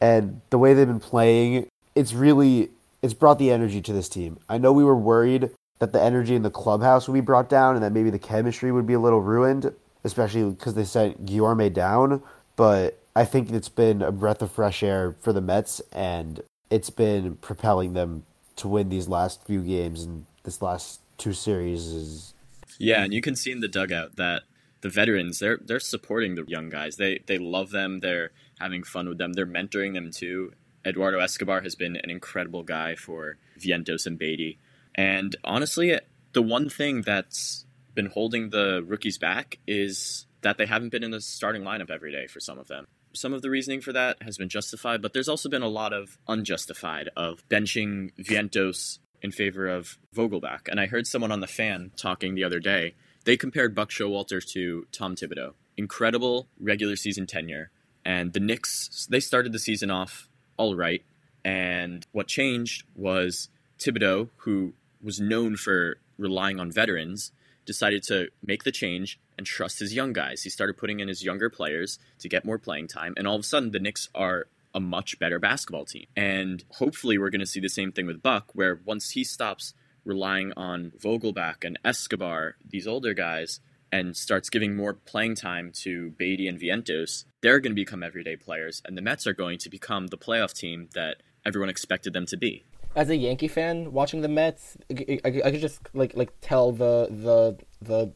And 0.00 0.40
the 0.50 0.58
way 0.58 0.74
they've 0.74 0.86
been 0.86 1.00
playing, 1.00 1.68
it's 1.94 2.12
really 2.12 2.70
it's 3.02 3.14
brought 3.14 3.38
the 3.38 3.50
energy 3.50 3.80
to 3.82 3.92
this 3.92 4.08
team. 4.08 4.38
I 4.48 4.58
know 4.58 4.72
we 4.72 4.84
were 4.84 4.96
worried 4.96 5.50
that 5.78 5.92
the 5.92 6.02
energy 6.02 6.34
in 6.34 6.42
the 6.42 6.50
clubhouse 6.50 7.06
would 7.06 7.14
be 7.14 7.20
brought 7.20 7.48
down 7.48 7.74
and 7.76 7.84
that 7.84 7.92
maybe 7.92 8.10
the 8.10 8.18
chemistry 8.18 8.72
would 8.72 8.86
be 8.86 8.94
a 8.94 8.98
little 8.98 9.20
ruined, 9.20 9.72
especially 10.02 10.50
because 10.50 10.74
they 10.74 10.84
sent 10.84 11.24
Guillorme 11.24 11.72
down. 11.72 12.22
But 12.56 12.98
I 13.14 13.24
think 13.24 13.50
it's 13.52 13.68
been 13.68 14.02
a 14.02 14.10
breath 14.10 14.42
of 14.42 14.50
fresh 14.50 14.82
air 14.82 15.14
for 15.20 15.32
the 15.32 15.40
Mets, 15.40 15.80
and 15.92 16.42
it's 16.70 16.90
been 16.90 17.36
propelling 17.36 17.92
them 17.92 18.24
to 18.56 18.66
win 18.66 18.88
these 18.88 19.06
last 19.06 19.44
few 19.44 19.62
games 19.62 20.02
and 20.02 20.26
this 20.48 20.62
last 20.62 21.00
two 21.18 21.34
series. 21.34 21.86
Is 21.86 22.34
Yeah, 22.78 23.04
and 23.04 23.12
you 23.12 23.20
can 23.20 23.36
see 23.36 23.52
in 23.52 23.60
the 23.60 23.68
dugout 23.68 24.16
that 24.16 24.42
the 24.80 24.88
veterans 24.88 25.38
they're 25.40 25.58
they're 25.62 25.80
supporting 25.80 26.34
the 26.34 26.44
young 26.46 26.70
guys. 26.70 26.96
They 26.96 27.20
they 27.26 27.38
love 27.38 27.70
them. 27.70 28.00
They're 28.00 28.30
having 28.58 28.82
fun 28.82 29.08
with 29.08 29.18
them. 29.18 29.34
They're 29.34 29.46
mentoring 29.46 29.92
them 29.94 30.10
too. 30.10 30.52
Eduardo 30.86 31.18
Escobar 31.20 31.60
has 31.60 31.74
been 31.74 31.96
an 31.96 32.08
incredible 32.08 32.62
guy 32.62 32.94
for 32.94 33.36
Vientos 33.58 34.06
and 34.06 34.18
Baty. 34.18 34.58
And 34.94 35.36
honestly, 35.44 35.98
the 36.32 36.42
one 36.42 36.70
thing 36.70 37.02
that's 37.02 37.66
been 37.94 38.06
holding 38.06 38.48
the 38.48 38.82
rookies 38.86 39.18
back 39.18 39.58
is 39.66 40.26
that 40.40 40.56
they 40.56 40.66
haven't 40.66 40.90
been 40.90 41.04
in 41.04 41.10
the 41.10 41.20
starting 41.20 41.62
lineup 41.62 41.90
every 41.90 42.12
day 42.12 42.26
for 42.26 42.40
some 42.40 42.58
of 42.58 42.68
them. 42.68 42.86
Some 43.12 43.34
of 43.34 43.42
the 43.42 43.50
reasoning 43.50 43.80
for 43.80 43.92
that 43.92 44.22
has 44.22 44.38
been 44.38 44.48
justified, 44.48 45.02
but 45.02 45.12
there's 45.12 45.28
also 45.28 45.48
been 45.48 45.62
a 45.62 45.68
lot 45.68 45.92
of 45.92 46.16
unjustified 46.26 47.10
of 47.16 47.46
benching 47.48 48.12
Vientos 48.16 48.98
in 49.22 49.30
favor 49.32 49.66
of 49.66 49.98
Vogelbach. 50.14 50.68
And 50.68 50.80
I 50.80 50.86
heard 50.86 51.06
someone 51.06 51.32
on 51.32 51.40
the 51.40 51.46
fan 51.46 51.92
talking 51.96 52.34
the 52.34 52.44
other 52.44 52.60
day. 52.60 52.94
They 53.24 53.36
compared 53.36 53.74
Buck 53.74 53.90
Showalter 53.90 54.44
to 54.52 54.86
Tom 54.92 55.14
Thibodeau. 55.14 55.54
Incredible 55.76 56.48
regular 56.58 56.96
season 56.96 57.26
tenure. 57.26 57.70
And 58.04 58.32
the 58.32 58.40
Knicks, 58.40 59.06
they 59.10 59.20
started 59.20 59.52
the 59.52 59.58
season 59.58 59.90
off 59.90 60.28
all 60.56 60.74
right. 60.74 61.02
And 61.44 62.06
what 62.12 62.26
changed 62.26 62.84
was 62.94 63.48
Thibodeau, 63.78 64.30
who 64.38 64.74
was 65.02 65.20
known 65.20 65.56
for 65.56 65.98
relying 66.16 66.58
on 66.58 66.70
veterans, 66.70 67.32
decided 67.64 68.02
to 68.02 68.28
make 68.44 68.64
the 68.64 68.72
change 68.72 69.20
and 69.36 69.46
trust 69.46 69.78
his 69.78 69.94
young 69.94 70.12
guys. 70.12 70.42
He 70.42 70.50
started 70.50 70.76
putting 70.76 71.00
in 71.00 71.08
his 71.08 71.22
younger 71.22 71.50
players 71.50 71.98
to 72.18 72.28
get 72.28 72.44
more 72.44 72.58
playing 72.58 72.88
time. 72.88 73.14
And 73.16 73.26
all 73.26 73.36
of 73.36 73.40
a 73.40 73.44
sudden, 73.44 73.70
the 73.70 73.78
Knicks 73.78 74.08
are 74.14 74.46
a 74.78 74.80
much 74.80 75.18
better 75.18 75.40
basketball 75.40 75.84
team. 75.84 76.06
And 76.16 76.64
hopefully, 76.70 77.18
we're 77.18 77.30
going 77.30 77.40
to 77.40 77.46
see 77.46 77.60
the 77.60 77.68
same 77.68 77.90
thing 77.90 78.06
with 78.06 78.22
Buck, 78.22 78.54
where 78.54 78.80
once 78.84 79.10
he 79.10 79.24
stops 79.24 79.74
relying 80.04 80.52
on 80.56 80.92
Vogelbach 81.04 81.64
and 81.64 81.78
Escobar, 81.84 82.54
these 82.64 82.86
older 82.86 83.12
guys, 83.12 83.60
and 83.90 84.16
starts 84.16 84.48
giving 84.48 84.76
more 84.76 84.94
playing 84.94 85.34
time 85.34 85.72
to 85.82 86.10
Baty 86.10 86.46
and 86.46 86.60
Vientos, 86.60 87.24
they're 87.40 87.58
going 87.58 87.72
to 87.72 87.82
become 87.84 88.04
everyday 88.04 88.36
players, 88.36 88.80
and 88.84 88.96
the 88.96 89.02
Mets 89.02 89.26
are 89.26 89.34
going 89.34 89.58
to 89.58 89.68
become 89.68 90.06
the 90.06 90.16
playoff 90.16 90.52
team 90.52 90.88
that 90.94 91.16
everyone 91.44 91.68
expected 91.68 92.12
them 92.12 92.26
to 92.26 92.36
be. 92.36 92.64
As 92.94 93.10
a 93.10 93.16
Yankee 93.16 93.48
fan, 93.48 93.92
watching 93.92 94.20
the 94.20 94.28
Mets, 94.28 94.76
I, 94.90 95.18
I, 95.24 95.28
I 95.46 95.50
could 95.50 95.60
just 95.60 95.80
like 95.92 96.16
like 96.16 96.32
tell 96.40 96.70
the 96.70 97.08
the 97.10 97.58
the 97.82 98.12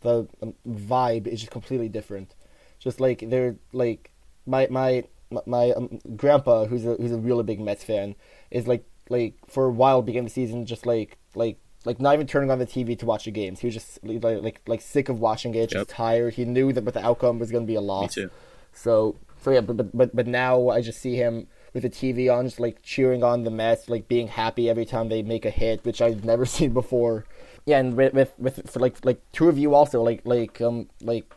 the 0.00 0.28
um, 0.42 0.54
vibe 0.66 1.26
is 1.26 1.40
just 1.40 1.52
completely 1.52 1.88
different. 1.88 2.34
Just 2.78 3.00
like 3.00 3.22
they're 3.28 3.56
like 3.72 4.10
my 4.46 4.66
my 4.70 5.04
my 5.46 5.70
um, 5.72 5.98
grandpa, 6.16 6.64
who's 6.66 6.84
a 6.84 6.94
who's 6.94 7.12
a 7.12 7.18
really 7.18 7.42
big 7.44 7.60
Mets 7.60 7.84
fan, 7.84 8.14
is 8.50 8.66
like 8.66 8.84
like 9.08 9.34
for 9.48 9.66
a 9.66 9.70
while 9.70 10.02
beginning 10.02 10.24
the 10.24 10.30
season 10.30 10.66
just 10.66 10.86
like 10.86 11.18
like 11.34 11.58
like 11.84 12.00
not 12.00 12.14
even 12.14 12.26
turning 12.26 12.50
on 12.50 12.58
the 12.58 12.66
TV 12.66 12.98
to 12.98 13.06
watch 13.06 13.24
the 13.24 13.30
games. 13.30 13.60
He 13.60 13.66
was 13.66 13.74
just 13.74 13.98
like 14.04 14.22
like, 14.42 14.60
like 14.66 14.80
sick 14.80 15.08
of 15.08 15.18
watching 15.20 15.54
it, 15.54 15.70
just 15.70 15.88
Yep. 15.88 15.96
tired. 15.96 16.34
He 16.34 16.44
knew 16.44 16.72
that 16.72 16.84
but 16.84 16.94
the 16.94 17.04
outcome 17.04 17.38
was 17.38 17.50
going 17.50 17.64
to 17.64 17.66
be 17.66 17.74
a 17.76 17.80
loss. 17.80 18.14
too. 18.14 18.30
So 18.72 19.16
so 19.42 19.50
yeah, 19.50 19.60
but 19.62 19.76
but 19.76 19.96
but 19.96 20.14
but 20.14 20.26
now 20.26 20.68
I 20.68 20.80
just 20.82 21.00
see 21.00 21.16
him 21.16 21.46
with 21.72 21.82
the 21.84 21.90
TV 21.90 22.28
on, 22.32 22.46
just 22.46 22.60
like 22.60 22.82
cheering 22.82 23.22
on 23.22 23.44
the 23.44 23.50
Mets, 23.50 23.88
like 23.88 24.08
being 24.08 24.28
happy 24.28 24.68
every 24.68 24.84
time 24.84 25.08
they 25.08 25.22
make 25.22 25.44
a 25.44 25.50
hit, 25.50 25.84
which 25.84 26.02
I've 26.02 26.24
never 26.24 26.44
seen 26.56 26.72
before. 26.72 27.24
Yeah, 27.66 27.78
and 27.78 27.96
with 27.96 28.12
with, 28.12 28.32
with 28.38 28.70
for 28.70 28.80
like 28.80 29.04
like 29.04 29.20
two 29.32 29.48
of 29.48 29.58
you 29.58 29.74
also 29.74 30.02
like 30.02 30.20
like 30.24 30.60
um 30.60 30.88
like 31.00 31.32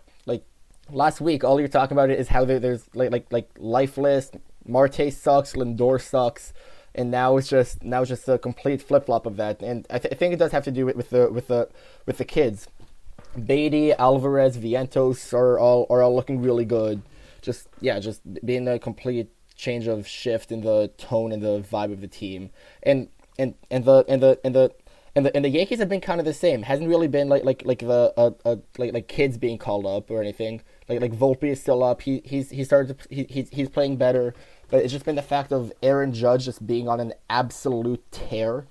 last 0.91 1.22
week 1.22 1.43
all 1.43 1.60
you're 1.60 1.69
talking 1.69 1.96
about 1.96 2.10
is 2.10 2.28
how 2.28 2.46
there's 2.46 2.84
like 2.93 3.12
like 3.12 3.32
like 3.32 3.50
lifeless 3.58 4.32
Marte 4.65 5.12
sucks, 5.12 5.54
Lindor 5.54 6.02
sucks, 6.02 6.54
and 6.96 7.12
now 7.12 7.38
it's 7.38 7.48
just 7.48 7.84
now 7.84 8.02
it's 8.02 8.10
just 8.10 8.28
a 8.30 8.38
complete 8.38 8.82
flip 8.82 9.06
flop 9.06 9.26
of 9.26 9.38
that. 9.38 9.62
And 9.62 9.86
I, 9.89 10.00
th- 10.00 10.13
I 10.13 10.15
think 10.15 10.34
it 10.34 10.38
does 10.38 10.52
have 10.52 10.63
to 10.65 10.72
do 10.72 10.86
with, 10.86 10.96
with 10.96 11.10
the 11.10 11.30
with 11.32 11.48
the 11.48 11.69
with 12.06 12.17
the 12.17 12.26
kids. 12.26 12.67
Baty, 13.46 13.93
Alvarez, 13.93 14.58
Vientos 14.58 15.34
are 15.34 15.58
all 15.58 15.88
are 15.89 16.02
all 16.02 16.15
looking 16.15 16.41
really 16.41 16.65
good. 16.65 17.02
Just 17.41 17.67
yeah, 17.82 18.00
just 18.00 18.22
being 18.46 18.67
a 18.67 18.80
complete 18.80 19.30
change 19.56 19.88
of 19.88 20.08
shift 20.08 20.52
in 20.52 20.62
the 20.62 20.91
tone 20.98 21.32
and 21.32 21.41
the 21.41 21.60
vibe 21.60 21.91
of 21.91 22.02
the 22.02 22.08
team. 22.08 22.52
And 22.84 23.10
and 23.38 23.56
and 23.69 23.86
the 23.86 24.06
and 24.08 24.22
the 24.22 24.39
and 24.43 24.56
the 24.56 24.72
and 25.15 25.26
the 25.26 25.36
and 25.36 25.43
the 25.43 25.50
Yankees 25.50 25.80
have 25.80 25.89
been 25.89 26.02
kind 26.02 26.19
of 26.19 26.26
the 26.26 26.34
same. 26.34 26.63
Hasn't 26.63 26.88
really 26.88 27.08
been 27.08 27.28
like 27.28 27.43
like 27.43 27.63
like 27.65 27.80
the 27.80 28.13
uh, 28.15 28.32
uh 28.46 28.56
like 28.78 28.93
like 28.93 29.08
kids 29.08 29.38
being 29.38 29.58
called 29.58 29.86
up 29.86 30.10
or 30.10 30.22
anything. 30.22 30.62
Like 30.89 31.02
like 31.02 31.13
Volpe 31.13 31.43
is 31.43 31.62
still 31.62 31.84
up. 31.84 32.02
He 32.02 32.22
he's 32.26 32.50
he 32.50 32.63
started 32.63 33.00
to, 33.00 33.15
he, 33.15 33.48
he's 33.52 33.69
playing 33.69 33.98
better. 33.98 34.34
But 34.69 34.84
it's 34.84 34.91
just 34.91 35.06
been 35.06 35.15
the 35.15 35.22
fact 35.22 35.52
of 35.52 35.72
Aaron 35.84 36.13
Judge 36.13 36.46
just 36.46 36.65
being 36.65 36.88
on 36.88 37.00
an 37.00 37.13
absolute 37.30 38.04
tear. 38.12 38.65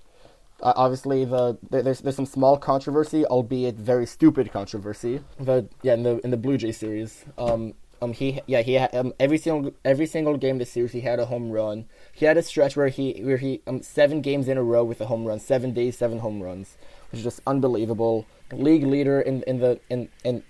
Uh, 0.62 0.72
obviously, 0.77 1.25
the 1.25 1.59
there's 1.70 2.01
there's 2.01 2.16
some 2.16 2.27
small 2.27 2.57
controversy, 2.57 3.25
albeit 3.27 3.77
very 3.77 4.07
stupid 4.07 4.53
controversy. 4.53 5.20
But 5.40 5.66
yeah, 5.83 5.94
in 5.94 6.03
the 6.03 6.18
in 6.25 6.31
the 6.31 6.37
Blue 6.37 6.57
Jay 6.57 6.72
series, 6.72 7.25
um, 7.37 7.75
um, 8.01 8.12
he 8.12 8.40
yeah 8.46 8.62
he 8.62 8.75
had, 8.75 8.94
um 8.94 9.12
every 9.18 9.38
single 9.38 9.72
every 9.85 10.07
single 10.07 10.37
game 10.37 10.59
this 10.59 10.72
series 10.72 10.92
he 10.92 11.01
had 11.01 11.20
a 11.20 11.27
home 11.27 11.51
run. 11.51 11.87
He 12.12 12.27
had 12.27 12.37
a 12.37 12.42
stretch 12.42 12.77
where 12.77 12.88
he 12.88 13.20
where 13.22 13.37
he 13.37 13.61
um 13.66 13.83
seven 13.83 14.20
games 14.20 14.48
in 14.48 14.59
a 14.59 14.62
row 14.62 14.85
with 14.85 15.01
a 15.01 15.07
home 15.07 15.25
run, 15.25 15.40
seven 15.40 15.72
days, 15.72 15.98
seven 15.98 16.18
home 16.18 16.42
runs, 16.42 16.77
which 17.11 17.18
is 17.18 17.25
just 17.25 17.40
unbelievable. 17.46 18.27
League 18.53 18.85
leader 18.85 19.20
in 19.20 19.42
in 19.44 19.59
the 19.59 19.81
in 19.88 20.09
in 20.25 20.42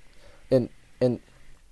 in 0.51 0.69
in 1.01 1.21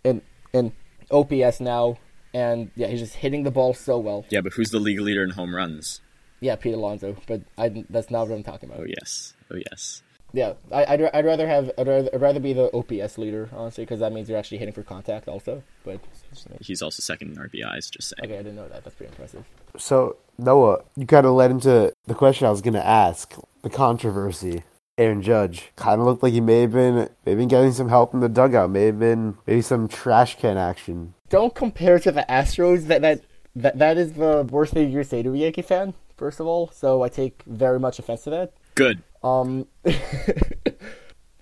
in, 0.04 0.22
in 0.52 0.72
OPS 1.10 1.60
now, 1.60 1.98
and 2.34 2.70
yeah, 2.76 2.86
he's 2.88 3.00
just 3.00 3.16
hitting 3.16 3.42
the 3.42 3.50
ball 3.50 3.74
so 3.74 3.98
well. 3.98 4.24
Yeah, 4.30 4.40
but 4.40 4.52
who's 4.54 4.70
the 4.70 4.78
league 4.78 5.00
leader 5.00 5.22
in 5.24 5.30
home 5.30 5.54
runs? 5.54 6.00
Yeah, 6.40 6.56
Pete 6.56 6.74
Alonso, 6.74 7.16
but 7.26 7.42
I 7.58 7.84
that's 7.90 8.10
not 8.10 8.28
what 8.28 8.34
I'm 8.34 8.42
talking 8.42 8.68
about. 8.68 8.80
Oh 8.82 8.86
yes, 8.86 9.34
oh 9.50 9.56
yes. 9.70 10.02
Yeah, 10.32 10.52
I, 10.70 10.84
I'd, 10.84 11.02
I'd 11.12 11.24
rather 11.24 11.46
have 11.48 11.72
I'd 11.76 11.88
rather, 11.88 12.08
I'd 12.14 12.20
rather 12.20 12.40
be 12.40 12.52
the 12.52 12.70
OPS 12.72 13.18
leader 13.18 13.48
honestly 13.52 13.84
because 13.84 13.98
that 14.00 14.12
means 14.12 14.28
you're 14.28 14.38
actually 14.38 14.58
hitting 14.58 14.72
for 14.72 14.84
contact 14.84 15.28
also. 15.28 15.62
But 15.84 16.00
He's 16.60 16.82
also 16.82 17.02
second 17.02 17.32
in 17.32 17.36
RBIs. 17.36 17.90
Just 17.90 18.14
saying. 18.16 18.30
okay, 18.30 18.38
I 18.38 18.42
didn't 18.42 18.56
know 18.56 18.68
that. 18.68 18.84
That's 18.84 18.94
pretty 18.94 19.10
impressive. 19.10 19.44
So 19.76 20.16
Noah, 20.38 20.82
you 20.96 21.06
kind 21.06 21.26
of 21.26 21.32
led 21.32 21.50
into 21.50 21.92
the 22.06 22.14
question 22.14 22.46
I 22.46 22.50
was 22.50 22.62
going 22.62 22.74
to 22.74 22.86
ask. 22.86 23.34
The 23.62 23.70
controversy. 23.70 24.62
Aaron 25.00 25.22
Judge 25.22 25.72
kind 25.76 25.98
of 25.98 26.06
looked 26.06 26.22
like 26.22 26.34
he 26.34 26.42
may 26.42 26.60
have 26.60 26.72
been 26.72 27.08
maybe 27.24 27.46
getting 27.46 27.72
some 27.72 27.88
help 27.88 28.12
in 28.12 28.20
the 28.20 28.28
dugout. 28.28 28.68
May 28.70 28.84
have 28.84 28.98
been 28.98 29.38
maybe 29.46 29.62
some 29.62 29.88
trash 29.88 30.36
can 30.36 30.58
action. 30.58 31.14
Don't 31.30 31.54
compare 31.54 31.98
to 31.98 32.12
the 32.12 32.26
Astros. 32.28 32.86
That 32.86 33.00
that 33.00 33.22
that, 33.56 33.78
that 33.78 33.96
is 33.96 34.12
the 34.12 34.46
worst 34.50 34.74
thing 34.74 34.90
you 34.90 34.98
can 34.98 35.04
say 35.08 35.22
to 35.22 35.32
a 35.32 35.36
Yankee 35.36 35.62
fan. 35.62 35.94
First 36.18 36.38
of 36.38 36.46
all, 36.46 36.68
so 36.68 37.02
I 37.02 37.08
take 37.08 37.42
very 37.46 37.80
much 37.80 37.98
offense 37.98 38.24
to 38.24 38.30
that. 38.30 38.52
Good. 38.74 39.02
Um, 39.22 39.66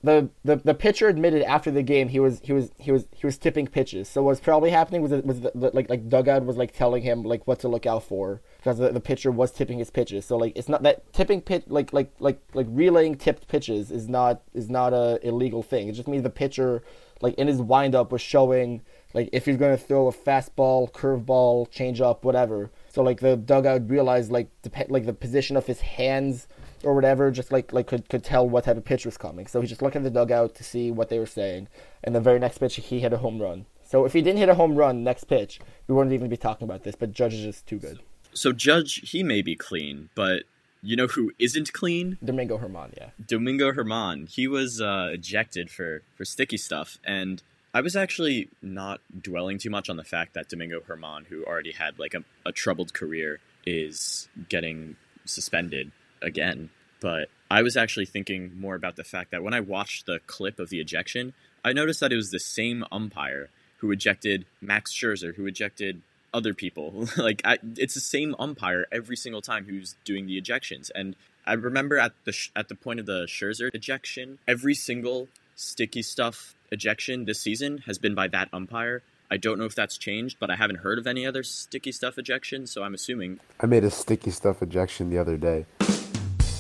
the, 0.03 0.31
the 0.45 0.57
the 0.57 0.75
pitcher 0.75 1.09
admitted 1.09 1.43
after 1.43 1.71
the 1.71 1.83
game 1.83 2.09
he 2.09 2.21
was 2.21 2.41
he 2.45 2.53
was 2.53 2.71
he 2.79 2.93
was 2.93 3.07
he 3.13 3.27
was 3.27 3.37
tipping 3.37 3.67
pitches. 3.67 4.09
So 4.09 4.23
what's 4.23 4.41
probably 4.41 4.71
happening 4.71 5.03
was 5.03 5.11
was 5.23 5.41
the, 5.41 5.51
the, 5.55 5.71
like 5.75 5.91
like 5.91 6.09
dugout 6.09 6.45
was 6.45 6.57
like 6.57 6.73
telling 6.73 7.03
him 7.03 7.25
like 7.25 7.47
what 7.47 7.59
to 7.61 7.69
look 7.69 7.85
out 7.85 8.05
for 8.05 8.41
because 8.59 8.79
the, 8.79 8.91
the 8.91 9.01
pitcher 9.01 9.31
was 9.33 9.51
tipping 9.51 9.79
his 9.79 9.91
pitches. 9.91 10.25
So 10.25 10.37
like 10.37 10.53
it's 10.57 10.69
not 10.69 10.83
that 10.85 11.13
tipping 11.13 11.41
pit 11.41 11.71
like 11.71 11.93
like 11.93 12.13
like 12.21 12.41
like 12.55 12.67
relaying 12.71 13.17
tipped 13.17 13.49
pitches 13.49 13.91
is 13.91 14.09
not 14.09 14.43
is 14.55 14.71
not 14.71 14.93
a 14.93 15.19
illegal 15.27 15.63
thing. 15.63 15.89
It 15.89 15.93
just 15.93 16.09
means 16.09 16.23
the 16.23 16.31
pitcher 16.31 16.83
like 17.21 17.35
in 17.35 17.49
his 17.49 17.61
windup 17.61 18.13
was 18.13 18.21
showing 18.21 18.83
like 19.15 19.31
if 19.33 19.47
he's 19.47 19.57
going 19.57 19.77
to 19.77 19.83
throw 19.83 20.07
a 20.07 20.13
fastball, 20.13 20.91
curveball, 20.93 21.69
changeup, 21.71 22.23
whatever. 22.23 22.71
So 22.91 23.03
like 23.03 23.21
the 23.21 23.37
dugout 23.37 23.89
realized 23.91 24.31
like 24.31 24.49
dep- 24.63 24.91
like 24.91 25.07
the 25.07 25.13
position 25.13 25.57
of 25.57 25.67
his 25.67 25.81
hands 25.81 26.47
or 26.85 26.95
whatever, 26.95 27.31
just 27.31 27.53
like 27.53 27.73
like 27.73 27.87
could 27.87 28.09
could 28.09 28.25
tell 28.25 28.49
what 28.49 28.65
type 28.65 28.77
of 28.77 28.85
pitch 28.85 29.05
was 29.05 29.17
coming. 29.17 29.47
So 29.47 29.61
he 29.61 29.67
just 29.67 29.83
looked 29.83 29.97
at 29.97 30.03
the 30.03 30.11
dugout 30.11 30.55
to 30.57 30.65
see 30.65 30.91
what 30.91 31.09
they 31.09 31.19
were 31.19 31.27
saying, 31.27 31.69
and 32.05 32.15
the 32.15 32.21
very 32.21 32.39
next 32.39 32.59
pitch 32.59 32.77
he 32.77 33.01
hit 33.01 33.13
a 33.13 33.19
home 33.19 33.41
run. 33.41 33.67
So 33.85 34.05
if 34.05 34.13
he 34.13 34.21
didn't 34.21 34.39
hit 34.39 34.49
a 34.49 34.55
home 34.55 34.77
run 34.77 35.03
next 35.03 35.25
pitch, 35.25 35.61
we 35.87 35.95
wouldn't 35.95 36.13
even 36.13 36.29
be 36.29 36.37
talking 36.37 36.67
about 36.67 36.85
this. 36.85 36.95
But 36.95 37.13
Judge 37.13 37.35
is 37.35 37.43
just 37.43 37.67
too 37.67 37.79
good. 37.79 38.01
So 38.33 38.53
Judge, 38.53 39.11
he 39.11 39.23
may 39.23 39.43
be 39.43 39.57
clean, 39.57 40.11
but 40.15 40.45
you 40.83 40.95
know 40.95 41.07
who 41.07 41.33
isn't 41.39 41.73
clean? 41.73 42.19
Domingo 42.25 42.59
Germán, 42.59 42.97
yeah. 42.97 43.11
Domingo 43.27 43.73
Germán. 43.73 44.29
He 44.31 44.47
was 44.47 44.81
uh, 44.81 45.11
ejected 45.13 45.71
for 45.71 46.03
for 46.17 46.25
sticky 46.25 46.59
stuff, 46.59 46.99
and 47.05 47.43
I 47.75 47.81
was 47.81 47.97
actually 47.97 48.49
not 48.63 49.01
dwelling 49.21 49.59
too 49.59 49.71
much 49.71 49.91
on 49.91 49.97
the 49.97 50.05
fact 50.05 50.35
that 50.35 50.49
Domingo 50.49 50.81
Germán, 50.81 51.27
who 51.27 51.45
already 51.45 51.73
had 51.73 51.99
like 51.99 52.15
a, 52.15 52.25
a 52.47 52.53
troubled 52.53 52.95
career, 52.95 53.41
is 53.67 54.29
getting 54.49 54.97
suspended 55.25 55.93
again. 56.23 56.71
But 57.01 57.29
I 57.51 57.63
was 57.63 57.77
actually 57.77 58.07
thinking 58.07 58.53
more 58.59 58.75
about 58.75 58.97
the 58.97 59.05
fact 59.05 59.31
that 59.31 59.43
when 59.43 59.55
I 59.55 59.61
watched 59.61 60.07
the 60.07 60.21
clip 60.27 60.59
of 60.59 60.69
the 60.69 60.81
ejection, 60.81 61.35
I 61.65 61.73
noticed 61.73 62.01
that 62.01 62.13
it 62.13 62.17
was 62.17 62.31
the 62.31 62.41
same 62.41 62.85
umpire 62.91 63.51
who 63.79 63.91
ejected 63.91 64.45
Max 64.61 64.93
Scherzer, 64.93 65.35
who 65.35 65.47
ejected 65.47 66.03
other 66.35 66.55
people. 66.55 67.09
like 67.17 67.43
I, 67.45 67.59
it's 67.77 67.95
the 67.95 68.01
same 68.01 68.35
umpire 68.39 68.87
every 68.93 69.17
single 69.17 69.43
time 69.43 69.65
who's 69.65 69.95
doing 70.05 70.27
the 70.27 70.41
ejections. 70.41 70.91
And 70.95 71.17
I 71.47 71.55
remember 71.55 71.99
at 71.99 72.13
the 72.25 72.33
sh- 72.33 72.51
at 72.55 72.69
the 72.69 72.75
point 72.75 73.01
of 73.01 73.07
the 73.07 73.25
Scherzer 73.25 73.71
ejection, 73.73 74.39
every 74.47 74.75
single 74.75 75.29
sticky 75.57 76.03
stuff 76.03 76.55
ejection 76.71 77.25
this 77.25 77.41
season 77.41 77.79
has 77.87 77.99
been 77.99 78.15
by 78.15 78.29
that 78.29 78.49
umpire. 78.53 79.03
I 79.31 79.37
don't 79.37 79.59
know 79.59 79.65
if 79.65 79.75
that's 79.75 79.99
changed, 79.99 80.39
but 80.41 80.51
I 80.51 80.57
haven't 80.57 80.77
heard 80.77 80.99
of 80.99 81.07
any 81.07 81.27
other 81.27 81.43
sticky 81.43 81.93
stuff 81.93 82.17
ejections, 82.17 82.69
so 82.69 82.83
I'm 82.83 82.95
assuming. 82.95 83.41
I 83.61 83.67
made 83.67 83.85
a 83.85 83.91
sticky 83.91 84.31
stuff 84.31 84.63
ejection 84.63 85.11
the 85.11 85.19
other 85.19 85.37
day. 85.37 85.67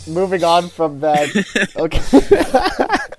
Moving 0.08 0.44
on 0.44 0.68
from 0.68 1.00
that. 1.00 1.28
okay. 1.76 2.98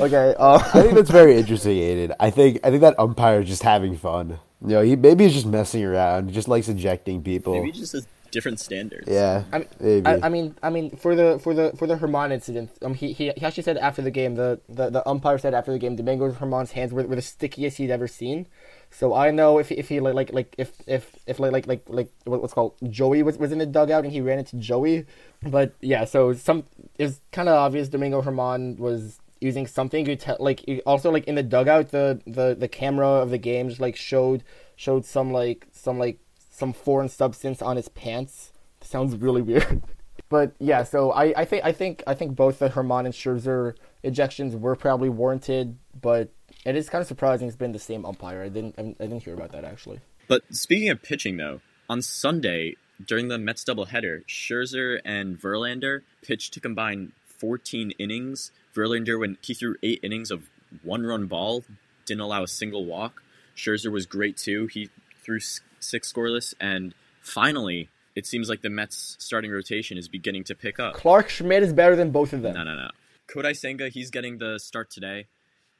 Okay, 0.00 0.34
uh, 0.38 0.58
I 0.74 0.82
think 0.82 0.94
that's 0.94 1.10
very 1.10 1.36
interesting, 1.36 1.78
Aidan. 1.78 2.16
I 2.18 2.30
think 2.30 2.58
I 2.64 2.70
think 2.70 2.80
that 2.80 2.98
umpire 2.98 3.40
is 3.40 3.48
just 3.48 3.62
having 3.62 3.96
fun. 3.96 4.40
You 4.60 4.68
know, 4.68 4.82
he 4.82 4.96
maybe 4.96 5.24
he's 5.24 5.34
just 5.34 5.46
messing 5.46 5.84
around. 5.84 6.28
He 6.28 6.34
just 6.34 6.48
likes 6.48 6.68
ejecting 6.68 7.22
people. 7.22 7.54
Maybe 7.54 7.70
he 7.70 7.78
just 7.78 7.92
has 7.92 8.06
different 8.32 8.58
standards. 8.58 9.08
yeah, 9.08 9.44
I 9.52 9.58
mean, 9.58 9.68
maybe. 9.78 10.06
I, 10.06 10.26
I 10.26 10.28
mean, 10.28 10.56
I 10.64 10.70
mean, 10.70 10.96
for 10.96 11.14
the 11.14 11.38
for 11.38 11.54
the 11.54 11.72
for 11.76 11.86
the 11.86 11.94
Germán 11.94 12.32
incident, 12.32 12.70
um, 12.82 12.94
he, 12.94 13.12
he 13.12 13.32
he 13.36 13.46
actually 13.46 13.62
said 13.62 13.78
after 13.78 14.02
the 14.02 14.10
game, 14.10 14.34
the, 14.34 14.60
the, 14.68 14.90
the 14.90 15.08
umpire 15.08 15.38
said 15.38 15.54
after 15.54 15.72
the 15.72 15.78
game, 15.78 15.94
Domingo 15.94 16.30
Germán's 16.32 16.72
hands 16.72 16.92
were, 16.92 17.04
were 17.04 17.16
the 17.16 17.22
stickiest 17.22 17.76
he'd 17.78 17.90
ever 17.92 18.08
seen. 18.08 18.46
So 18.94 19.12
I 19.12 19.32
know 19.32 19.58
if 19.58 19.72
if 19.72 19.88
he 19.88 19.98
like 19.98 20.14
like 20.14 20.32
like 20.32 20.54
if 20.56 20.70
if 20.86 21.16
if 21.26 21.40
like 21.40 21.50
like 21.52 21.66
like 21.66 21.84
like 21.88 22.08
what's 22.24 22.54
called 22.54 22.74
Joey 22.88 23.24
was 23.24 23.36
was 23.38 23.50
in 23.50 23.58
the 23.58 23.66
dugout 23.66 24.04
and 24.04 24.12
he 24.12 24.20
ran 24.20 24.38
into 24.38 24.56
Joey, 24.56 25.04
but 25.42 25.74
yeah, 25.80 26.04
so 26.04 26.32
some 26.32 26.62
it's 26.96 27.20
kind 27.32 27.48
of 27.48 27.56
obvious 27.56 27.88
Domingo 27.88 28.22
Germán 28.22 28.78
was 28.78 29.18
using 29.40 29.66
something 29.66 30.06
you 30.06 30.14
tell 30.14 30.36
like 30.38 30.64
also 30.86 31.10
like 31.10 31.24
in 31.24 31.34
the 31.34 31.42
dugout 31.42 31.90
the 31.90 32.20
the 32.24 32.54
the 32.56 32.68
camera 32.68 33.08
of 33.08 33.30
the 33.30 33.38
game 33.38 33.68
just 33.68 33.80
like 33.80 33.96
showed 33.96 34.44
showed 34.76 35.04
some 35.04 35.32
like 35.32 35.66
some 35.72 35.98
like 35.98 36.20
some 36.50 36.72
foreign 36.72 37.08
substance 37.08 37.60
on 37.60 37.74
his 37.76 37.88
pants. 37.88 38.52
Sounds 38.80 39.16
really 39.16 39.42
weird. 39.42 39.82
But 40.30 40.54
yeah, 40.58 40.84
so 40.84 41.12
I, 41.12 41.34
I 41.36 41.44
think 41.44 41.64
I 41.64 41.72
think 41.72 42.02
I 42.06 42.14
think 42.14 42.34
both 42.34 42.58
the 42.58 42.70
Germán 42.70 43.04
and 43.04 43.14
Scherzer 43.14 43.74
ejections 44.02 44.58
were 44.58 44.74
probably 44.74 45.08
warranted, 45.08 45.76
but 46.00 46.30
it 46.64 46.76
is 46.76 46.88
kind 46.88 47.02
of 47.02 47.08
surprising 47.08 47.46
it's 47.46 47.56
been 47.56 47.72
the 47.72 47.78
same 47.78 48.04
umpire. 48.04 48.42
I 48.42 48.48
didn't 48.48 48.74
I 48.78 48.82
didn't 48.82 49.22
hear 49.22 49.34
about 49.34 49.52
that 49.52 49.64
actually. 49.64 50.00
But 50.26 50.42
speaking 50.50 50.88
of 50.88 51.02
pitching, 51.02 51.36
though, 51.36 51.60
on 51.88 52.02
Sunday 52.02 52.76
during 53.04 53.28
the 53.28 53.38
Mets 53.38 53.64
doubleheader, 53.64 54.24
Scherzer 54.26 55.00
and 55.04 55.38
Verlander 55.38 56.02
pitched 56.22 56.54
to 56.54 56.60
combine 56.60 57.12
14 57.26 57.92
innings. 57.98 58.52
Verlander, 58.74 59.18
when 59.18 59.36
he 59.42 59.54
threw 59.54 59.76
eight 59.82 60.00
innings 60.02 60.30
of 60.30 60.48
one-run 60.82 61.26
ball, 61.26 61.64
didn't 62.06 62.20
allow 62.20 62.42
a 62.42 62.48
single 62.48 62.86
walk. 62.86 63.22
Scherzer 63.56 63.90
was 63.90 64.06
great 64.06 64.36
too. 64.36 64.66
He 64.66 64.90
threw 65.22 65.40
six 65.40 66.12
scoreless, 66.12 66.54
and 66.60 66.94
finally, 67.20 67.88
it 68.14 68.26
seems 68.26 68.48
like 68.48 68.62
the 68.62 68.70
Mets 68.70 69.16
starting 69.18 69.50
rotation 69.50 69.98
is 69.98 70.08
beginning 70.08 70.44
to 70.44 70.54
pick 70.54 70.80
up. 70.80 70.94
Clarke 70.94 71.28
Schmidt 71.28 71.62
is 71.62 71.72
better 71.72 71.96
than 71.96 72.10
both 72.10 72.32
of 72.32 72.42
them. 72.42 72.54
No, 72.54 72.64
no, 72.64 72.74
no. 72.74 72.90
Kodai 73.28 73.56
Senga, 73.56 73.88
he's 73.88 74.10
getting 74.10 74.38
the 74.38 74.58
start 74.58 74.90
today, 74.90 75.26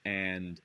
and 0.05 0.61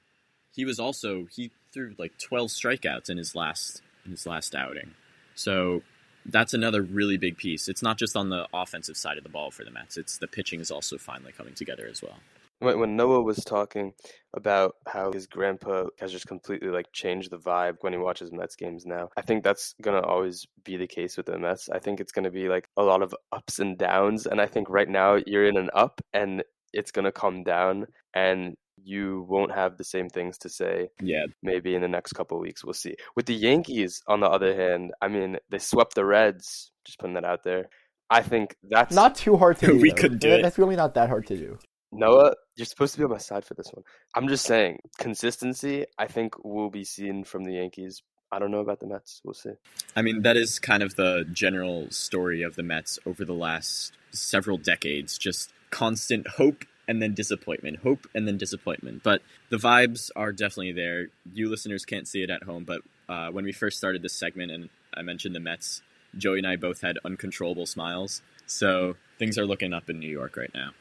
he 0.60 0.66
was 0.66 0.78
also 0.78 1.26
he 1.32 1.52
threw 1.72 1.96
like 1.98 2.12
12 2.20 2.50
strikeouts 2.50 3.10
in 3.10 3.18
his 3.18 3.34
last 3.34 3.82
in 4.04 4.12
his 4.12 4.26
last 4.26 4.54
outing. 4.54 4.92
So 5.34 5.84
that's 6.26 6.54
another 6.54 6.82
really 6.82 7.16
big 7.16 7.38
piece. 7.38 7.70
It's 7.70 7.82
not 7.82 7.98
just 7.98 8.18
on 8.18 8.28
the 8.28 8.46
offensive 8.54 8.98
side 8.98 9.18
of 9.18 9.24
the 9.24 9.30
ball 9.30 9.52
for 9.52 9.64
the 9.64 9.72
Mets. 9.72 9.96
It's 9.96 10.18
the 10.18 10.28
pitching 10.28 10.60
is 10.60 10.70
also 10.70 10.98
finally 10.98 11.32
coming 11.32 11.54
together 11.54 11.88
as 11.90 12.02
well. 12.02 12.18
When, 12.60 12.78
when 12.78 12.98
Noah 12.98 13.22
was 13.22 13.38
talking 13.46 13.94
about 14.34 14.76
how 14.86 15.14
his 15.14 15.28
grandpa 15.28 15.86
has 15.98 16.12
just 16.12 16.28
completely 16.28 16.68
like 16.68 16.92
changed 16.92 17.32
the 17.32 17.38
vibe 17.38 17.78
when 17.80 17.94
he 17.94 18.00
watches 18.00 18.34
Mets 18.34 18.58
games 18.58 18.86
now, 18.86 19.12
I 19.16 19.22
think 19.22 19.46
that's 19.46 19.76
gonna 19.82 20.02
always 20.02 20.46
be 20.66 20.76
the 20.76 20.88
case 20.88 21.16
with 21.16 21.28
the 21.28 21.40
Mets. 21.40 21.70
I 21.70 21.80
think 21.80 22.02
it's 22.02 22.12
gonna 22.12 22.32
be 22.32 22.50
like 22.50 22.68
a 22.76 22.84
lot 22.84 23.02
of 23.02 23.16
ups 23.32 23.60
and 23.60 23.78
downs, 23.78 24.26
and 24.26 24.42
I 24.42 24.46
think 24.46 24.70
right 24.70 24.90
now 24.90 25.20
you're 25.26 25.48
in 25.48 25.56
an 25.56 25.70
up, 25.74 26.02
and 26.12 26.44
it's 26.74 26.92
gonna 26.92 27.14
come 27.14 27.44
down, 27.44 27.88
and 28.14 28.58
you 28.84 29.26
won't 29.30 29.52
have 29.54 29.78
the 29.78 29.84
same 29.84 30.10
things 30.10 30.38
to 30.40 30.50
say 30.50 30.90
Yeah, 31.02 31.26
maybe 31.44 31.76
in 31.76 31.82
the 31.82 31.88
next 31.88 32.14
couple 32.14 32.38
of 32.38 32.42
weeks. 32.42 32.64
We'll 32.64 32.74
see. 32.74 32.96
With 33.16 33.26
the 33.26 33.36
Yankees, 33.36 34.02
on 34.08 34.20
the 34.20 34.28
other 34.28 34.56
hand, 34.56 34.92
I 35.02 35.08
mean, 35.08 35.38
they 35.50 35.60
swept 35.60 35.96
the 35.96 36.06
Reds. 36.06 36.72
Just 36.86 37.00
putting 37.00 37.16
that 37.16 37.26
out 37.26 37.44
there. 37.44 37.70
I 38.10 38.22
think 38.22 38.56
that's 38.68 38.96
Not 38.96 39.16
too 39.16 39.38
hard 39.38 39.58
to 39.60 39.68
do. 39.74 39.78
We 39.80 39.90
though. 39.90 39.96
couldn't 39.96 40.22
do 40.22 40.30
it. 40.32 40.42
That's 40.42 40.58
really 40.58 40.76
not 40.76 40.96
that 40.96 41.10
hard 41.10 41.28
to 41.28 41.38
do. 41.38 41.58
Noah. 41.92 42.36
You're 42.56 42.66
supposed 42.66 42.94
to 42.94 43.00
be 43.00 43.04
on 43.06 43.12
my 43.12 43.18
side 43.18 43.46
for 43.46 43.54
this 43.54 43.70
one. 43.74 43.84
I'm 44.16 44.28
just 44.28 44.46
saying 44.46 44.80
consistency. 44.98 45.86
I 45.98 46.08
think 46.08 46.44
will 46.44 46.70
be 46.70 46.84
seen 46.84 47.24
from 47.24 47.44
the 47.44 47.54
Yankees. 47.54 48.02
I 48.32 48.38
don't 48.40 48.52
know 48.52 48.60
about 48.60 48.80
the 48.80 48.86
Mets. 48.88 49.22
We'll 49.24 49.34
see. 49.34 49.52
I 49.96 50.02
mean 50.04 50.22
that 50.22 50.38
is 50.38 50.60
kind 50.60 50.84
of 50.84 50.96
the 50.96 51.26
general 51.32 51.90
story 51.90 52.42
of 52.44 52.56
the 52.56 52.64
Mets 52.64 53.00
over 53.06 53.26
the 53.26 53.34
last 53.34 53.94
several 54.12 54.58
decades. 54.58 55.18
Just 55.18 55.52
constant 55.72 56.28
hope 56.28 56.64
and 56.90 57.00
then 57.00 57.14
disappointment, 57.14 57.78
hope 57.84 58.08
and 58.16 58.28
then 58.28 58.38
disappointment. 58.38 59.04
But 59.04 59.22
the 59.50 59.58
vibes 59.58 60.10
are 60.16 60.32
definitely 60.32 60.72
there. 60.72 61.10
You 61.32 61.48
listeners 61.48 61.86
can't 61.86 62.08
see 62.08 62.24
it 62.24 62.32
at 62.32 62.44
home, 62.44 62.64
but 62.64 62.82
uh, 63.08 63.30
when 63.30 63.46
we 63.46 63.52
first 63.52 63.78
started 63.78 64.02
this 64.02 64.14
segment 64.14 64.52
and 64.52 64.70
I 64.96 65.04
mentioned 65.04 65.36
the 65.36 65.40
Mets, 65.40 65.84
Joey 66.18 66.40
and 66.40 66.48
I 66.48 66.56
both 66.56 66.82
had 66.82 66.98
uncontrollable 67.06 67.68
smiles. 67.68 68.24
So 68.48 68.96
things 69.20 69.38
are 69.38 69.46
looking 69.46 69.72
up 69.72 69.88
in 69.88 70.00
New 70.00 70.10
York 70.10 70.36
right 70.36 70.50
now. 70.54 70.72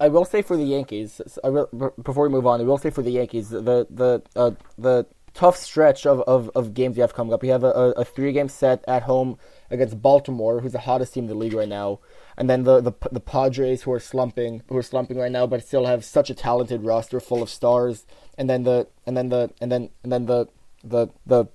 I- 0.00 0.08
will 0.08 0.24
say 0.24 0.42
for 0.42 0.56
the 0.56 0.64
Yankees, 0.64 1.20
I 1.44 1.48
will, 1.50 1.92
before 2.02 2.24
we 2.24 2.30
move 2.30 2.46
on, 2.46 2.60
I 2.60 2.64
will 2.64 2.78
say 2.78 2.90
for 2.90 3.02
the 3.02 3.12
Yankees, 3.12 3.50
the 3.50 3.86
the 3.88 4.22
uh, 4.34 4.50
the 4.76 5.06
tough 5.36 5.56
stretch 5.56 6.06
of, 6.06 6.20
of, 6.22 6.50
of 6.54 6.72
games 6.72 6.96
you 6.96 7.02
have 7.02 7.14
coming 7.14 7.32
up. 7.32 7.44
You 7.44 7.52
have 7.52 7.62
a, 7.62 7.92
a 7.96 8.04
three 8.04 8.32
game 8.32 8.48
set 8.48 8.82
at 8.88 9.02
home 9.02 9.38
against 9.70 10.00
Baltimore, 10.00 10.60
who's 10.60 10.72
the 10.72 10.80
hottest 10.80 11.14
team 11.14 11.24
in 11.24 11.28
the 11.28 11.34
league 11.34 11.52
right 11.52 11.68
now, 11.68 12.00
and 12.36 12.50
then 12.50 12.64
the, 12.64 12.80
the 12.80 12.92
the 13.10 13.20
Padres, 13.20 13.82
who 13.82 13.92
are 13.92 14.00
slumping, 14.00 14.62
who 14.68 14.76
are 14.76 14.82
slumping 14.82 15.18
right 15.18 15.32
now, 15.32 15.46
but 15.46 15.64
still 15.64 15.86
have 15.86 16.04
such 16.04 16.30
a 16.30 16.34
talented 16.34 16.82
roster 16.84 17.20
full 17.20 17.42
of 17.42 17.48
stars, 17.48 18.04
and 18.36 18.48
then 18.48 18.64
the 18.64 18.88
and 19.06 19.16
then 19.16 19.28
the 19.28 19.50
and 19.60 19.72
then 19.72 19.90
and 20.02 20.12
then 20.12 20.26
the 20.26 20.48
the 20.84 21.08
the 21.24 21.46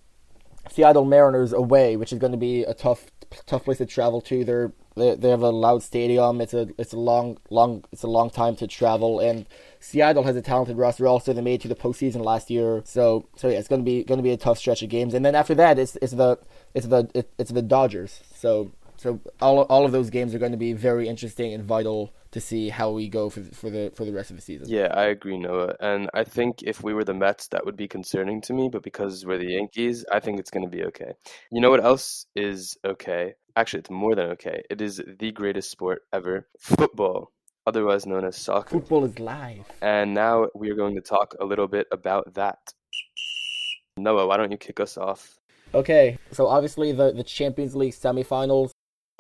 Seattle 0.69 1.05
Mariners 1.05 1.53
away, 1.53 1.95
which 1.95 2.11
is 2.11 2.19
going 2.19 2.31
to 2.31 2.37
be 2.37 2.63
a 2.63 2.73
tough 2.73 3.05
tough 3.45 3.65
place 3.65 3.77
to 3.77 3.85
travel 3.85 4.21
to. 4.21 4.43
They're 4.43 4.71
they, 4.95 5.15
they 5.15 5.29
have 5.29 5.41
a 5.41 5.49
loud 5.49 5.83
stadium. 5.83 6.41
It's 6.41 6.53
a 6.53 6.69
it's 6.77 6.93
a 6.93 6.99
long 6.99 7.37
long 7.49 7.83
it's 7.91 8.03
a 8.03 8.07
long 8.07 8.29
time 8.29 8.55
to 8.57 8.67
travel, 8.67 9.19
and 9.19 9.45
Seattle 9.79 10.23
has 10.23 10.35
a 10.35 10.41
talented 10.41 10.77
roster. 10.77 11.07
Also, 11.07 11.31
they 11.33 11.41
made 11.41 11.55
it 11.55 11.61
to 11.61 11.67
the 11.67 11.75
postseason 11.75 12.23
last 12.23 12.49
year, 12.49 12.81
so 12.85 13.27
so 13.35 13.47
yeah, 13.47 13.57
it's 13.57 13.67
going 13.67 13.81
to 13.81 13.85
be 13.85 14.03
going 14.03 14.17
to 14.17 14.23
be 14.23 14.31
a 14.31 14.37
tough 14.37 14.57
stretch 14.57 14.81
of 14.81 14.89
games. 14.89 15.13
And 15.13 15.25
then 15.25 15.35
after 15.35 15.55
that, 15.55 15.79
it's 15.79 15.95
it's 16.01 16.13
the 16.13 16.39
it's 16.73 16.87
the 16.87 17.09
it, 17.13 17.31
it's 17.37 17.51
the 17.51 17.61
Dodgers. 17.61 18.21
So 18.35 18.71
so 19.01 19.19
all 19.41 19.61
all 19.61 19.83
of 19.83 19.91
those 19.91 20.11
games 20.11 20.35
are 20.35 20.37
going 20.37 20.51
to 20.51 20.59
be 20.59 20.73
very 20.73 21.09
interesting 21.09 21.55
and 21.55 21.63
vital 21.63 22.13
to 22.33 22.39
see 22.39 22.69
how 22.69 22.91
we 22.91 23.09
go 23.09 23.31
for 23.31 23.41
for 23.45 23.71
the 23.71 23.91
for 23.95 24.05
the 24.05 24.11
rest 24.11 24.29
of 24.29 24.35
the 24.35 24.43
season. 24.43 24.69
Yeah, 24.69 24.93
I 24.93 25.05
agree, 25.05 25.39
Noah. 25.39 25.73
And 25.79 26.07
I 26.13 26.23
think 26.23 26.61
if 26.61 26.83
we 26.83 26.93
were 26.93 27.03
the 27.03 27.15
Mets, 27.15 27.47
that 27.47 27.65
would 27.65 27.75
be 27.75 27.87
concerning 27.87 28.41
to 28.41 28.53
me. 28.53 28.69
But 28.71 28.83
because 28.83 29.25
we're 29.25 29.39
the 29.39 29.53
Yankees, 29.53 30.05
I 30.11 30.19
think 30.19 30.39
it's 30.39 30.51
going 30.51 30.69
to 30.69 30.77
be 30.77 30.83
okay. 30.83 31.13
You 31.51 31.61
know 31.61 31.71
what 31.71 31.83
else 31.83 32.27
is 32.35 32.77
okay? 32.85 33.33
Actually, 33.55 33.79
it's 33.79 33.89
more 33.89 34.13
than 34.13 34.29
okay. 34.33 34.61
It 34.69 34.81
is 34.81 35.01
the 35.19 35.31
greatest 35.31 35.71
sport 35.71 36.03
ever 36.13 36.47
football, 36.59 37.31
otherwise 37.65 38.05
known 38.05 38.23
as 38.23 38.37
soccer. 38.37 38.69
Football 38.69 39.05
is 39.05 39.17
live. 39.17 39.65
And 39.81 40.13
now 40.13 40.49
we 40.53 40.69
are 40.69 40.75
going 40.75 40.93
to 40.93 41.01
talk 41.01 41.33
a 41.39 41.45
little 41.45 41.67
bit 41.67 41.87
about 41.91 42.35
that. 42.35 42.59
Noah, 43.97 44.27
why 44.27 44.37
don't 44.37 44.51
you 44.51 44.59
kick 44.59 44.79
us 44.79 44.95
off? 44.95 45.39
Okay, 45.73 46.19
so 46.31 46.45
obviously 46.47 46.91
the, 46.91 47.13
the 47.13 47.23
Champions 47.23 47.75
League 47.75 47.93
semifinals 47.93 48.71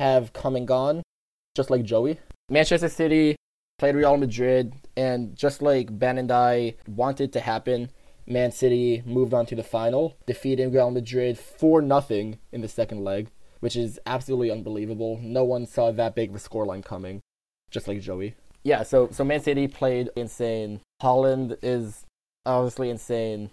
have 0.01 0.33
come 0.33 0.55
and 0.55 0.67
gone, 0.67 1.03
just 1.55 1.69
like 1.69 1.83
Joey. 1.83 2.19
Manchester 2.49 2.89
City 2.89 3.35
played 3.77 3.93
Real 3.93 4.17
Madrid, 4.17 4.73
and 4.97 5.35
just 5.35 5.61
like 5.61 5.97
Ben 5.97 6.17
and 6.17 6.31
I 6.31 6.75
wanted 6.87 7.31
to 7.33 7.39
happen, 7.39 7.91
Man 8.25 8.51
City 8.51 9.03
moved 9.05 9.33
on 9.33 9.45
to 9.45 9.55
the 9.55 9.61
final, 9.63 10.17
defeating 10.25 10.71
Real 10.71 10.89
Madrid 10.89 11.37
4 11.37 11.87
0 11.87 12.33
in 12.51 12.61
the 12.61 12.67
second 12.67 13.03
leg, 13.03 13.29
which 13.59 13.75
is 13.75 13.99
absolutely 14.07 14.49
unbelievable. 14.49 15.19
No 15.21 15.43
one 15.43 15.67
saw 15.67 15.91
that 15.91 16.15
big 16.15 16.29
of 16.29 16.35
a 16.35 16.39
scoreline 16.39 16.83
coming, 16.83 17.21
just 17.69 17.87
like 17.87 18.01
Joey. 18.01 18.33
Yeah, 18.63 18.81
so, 18.81 19.09
so 19.11 19.23
Man 19.23 19.41
City 19.41 19.67
played 19.67 20.09
insane. 20.15 20.81
Haaland 21.03 21.57
is 21.61 22.05
obviously 22.43 22.89
insane 22.89 23.51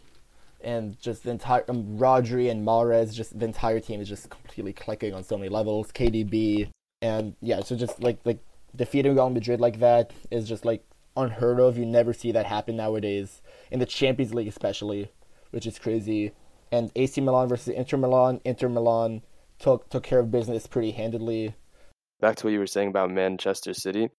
and 0.61 0.99
just 1.01 1.23
the 1.23 1.31
entire 1.31 1.64
um, 1.68 1.99
Rodri 1.99 2.51
and 2.51 2.66
Mahrez, 2.66 3.14
just 3.14 3.38
the 3.38 3.44
entire 3.44 3.81
team 3.81 4.01
is 4.01 4.09
just 4.09 4.31
completely 4.31 4.73
clicking 4.73 5.14
on 5.14 5.25
so 5.25 5.37
many 5.37 5.49
levels. 5.49 5.92
KDB 5.92 6.71
and 7.01 7.37
yeah, 7.40 7.61
so 7.61 7.77
just 7.77 8.03
like 8.03 8.18
like 8.25 8.40
defeating 8.75 9.14
Real 9.14 9.31
Madrid 9.31 9.61
like 9.61 9.79
that 9.81 10.12
is 10.31 10.49
just 10.49 10.64
like 10.64 10.85
unheard 11.16 11.61
of. 11.61 11.79
You 11.79 11.87
never 11.87 12.12
see 12.12 12.33
that 12.33 12.47
happen 12.47 12.77
nowadays 12.77 13.42
in 13.71 13.79
the 13.79 13.87
Champions 13.87 14.35
League, 14.35 14.49
especially, 14.49 15.11
which 15.51 15.66
is 15.66 15.79
crazy. 15.79 16.33
And 16.71 16.90
AC 16.97 17.21
Milan 17.21 17.49
versus 17.49 17.68
Inter 17.68 17.97
Milan. 17.97 18.40
Inter 18.44 18.68
Milan 18.68 19.23
took 19.59 19.88
took 19.88 20.03
care 20.03 20.21
of 20.21 20.31
business 20.31 20.66
pretty 20.66 20.92
handedly. 20.92 21.55
Back 22.21 22.37
to 22.37 22.47
what 22.47 22.53
you 22.53 22.59
were 22.59 22.66
saying 22.66 22.88
about 22.88 23.11
Manchester 23.11 23.73
City, 23.75 24.11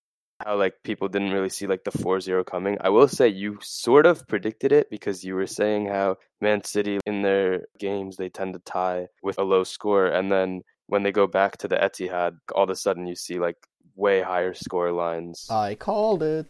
how 0.46 0.58
like 0.58 0.76
people 0.84 1.08
didn't 1.08 1.32
really 1.32 1.50
see 1.50 1.68
like 1.68 1.84
the 1.84 1.92
4-0 1.92 2.46
coming. 2.46 2.78
I 2.82 2.90
will 2.90 3.08
say 3.08 3.28
you 3.28 3.58
sort 3.62 4.06
of 4.06 4.28
predicted 4.28 4.72
it 4.72 4.90
because 4.90 5.24
you 5.24 5.36
were 5.36 5.48
saying 5.48 5.88
how 5.88 6.18
Man 6.42 6.64
City 6.64 7.00
in 7.06 7.22
their 7.22 7.66
games 7.78 8.16
they 8.16 8.30
tend 8.30 8.54
to 8.54 8.60
tie 8.60 9.08
with 9.22 9.38
a 9.38 9.44
low 9.44 9.64
score 9.64 10.08
and 10.08 10.32
then 10.32 10.62
when 10.88 11.04
they 11.04 11.12
go 11.12 11.28
back 11.28 11.58
to 11.58 11.68
the 11.68 11.76
Etihad, 11.76 12.38
all 12.56 12.64
of 12.64 12.70
a 12.70 12.76
sudden 12.76 13.06
you 13.06 13.16
see 13.16 13.38
like 13.38 13.58
way 13.96 14.22
higher 14.22 14.54
score 14.54 14.92
lines. 14.92 15.46
I 15.50 15.76
called 15.76 16.24
it. 16.24 16.48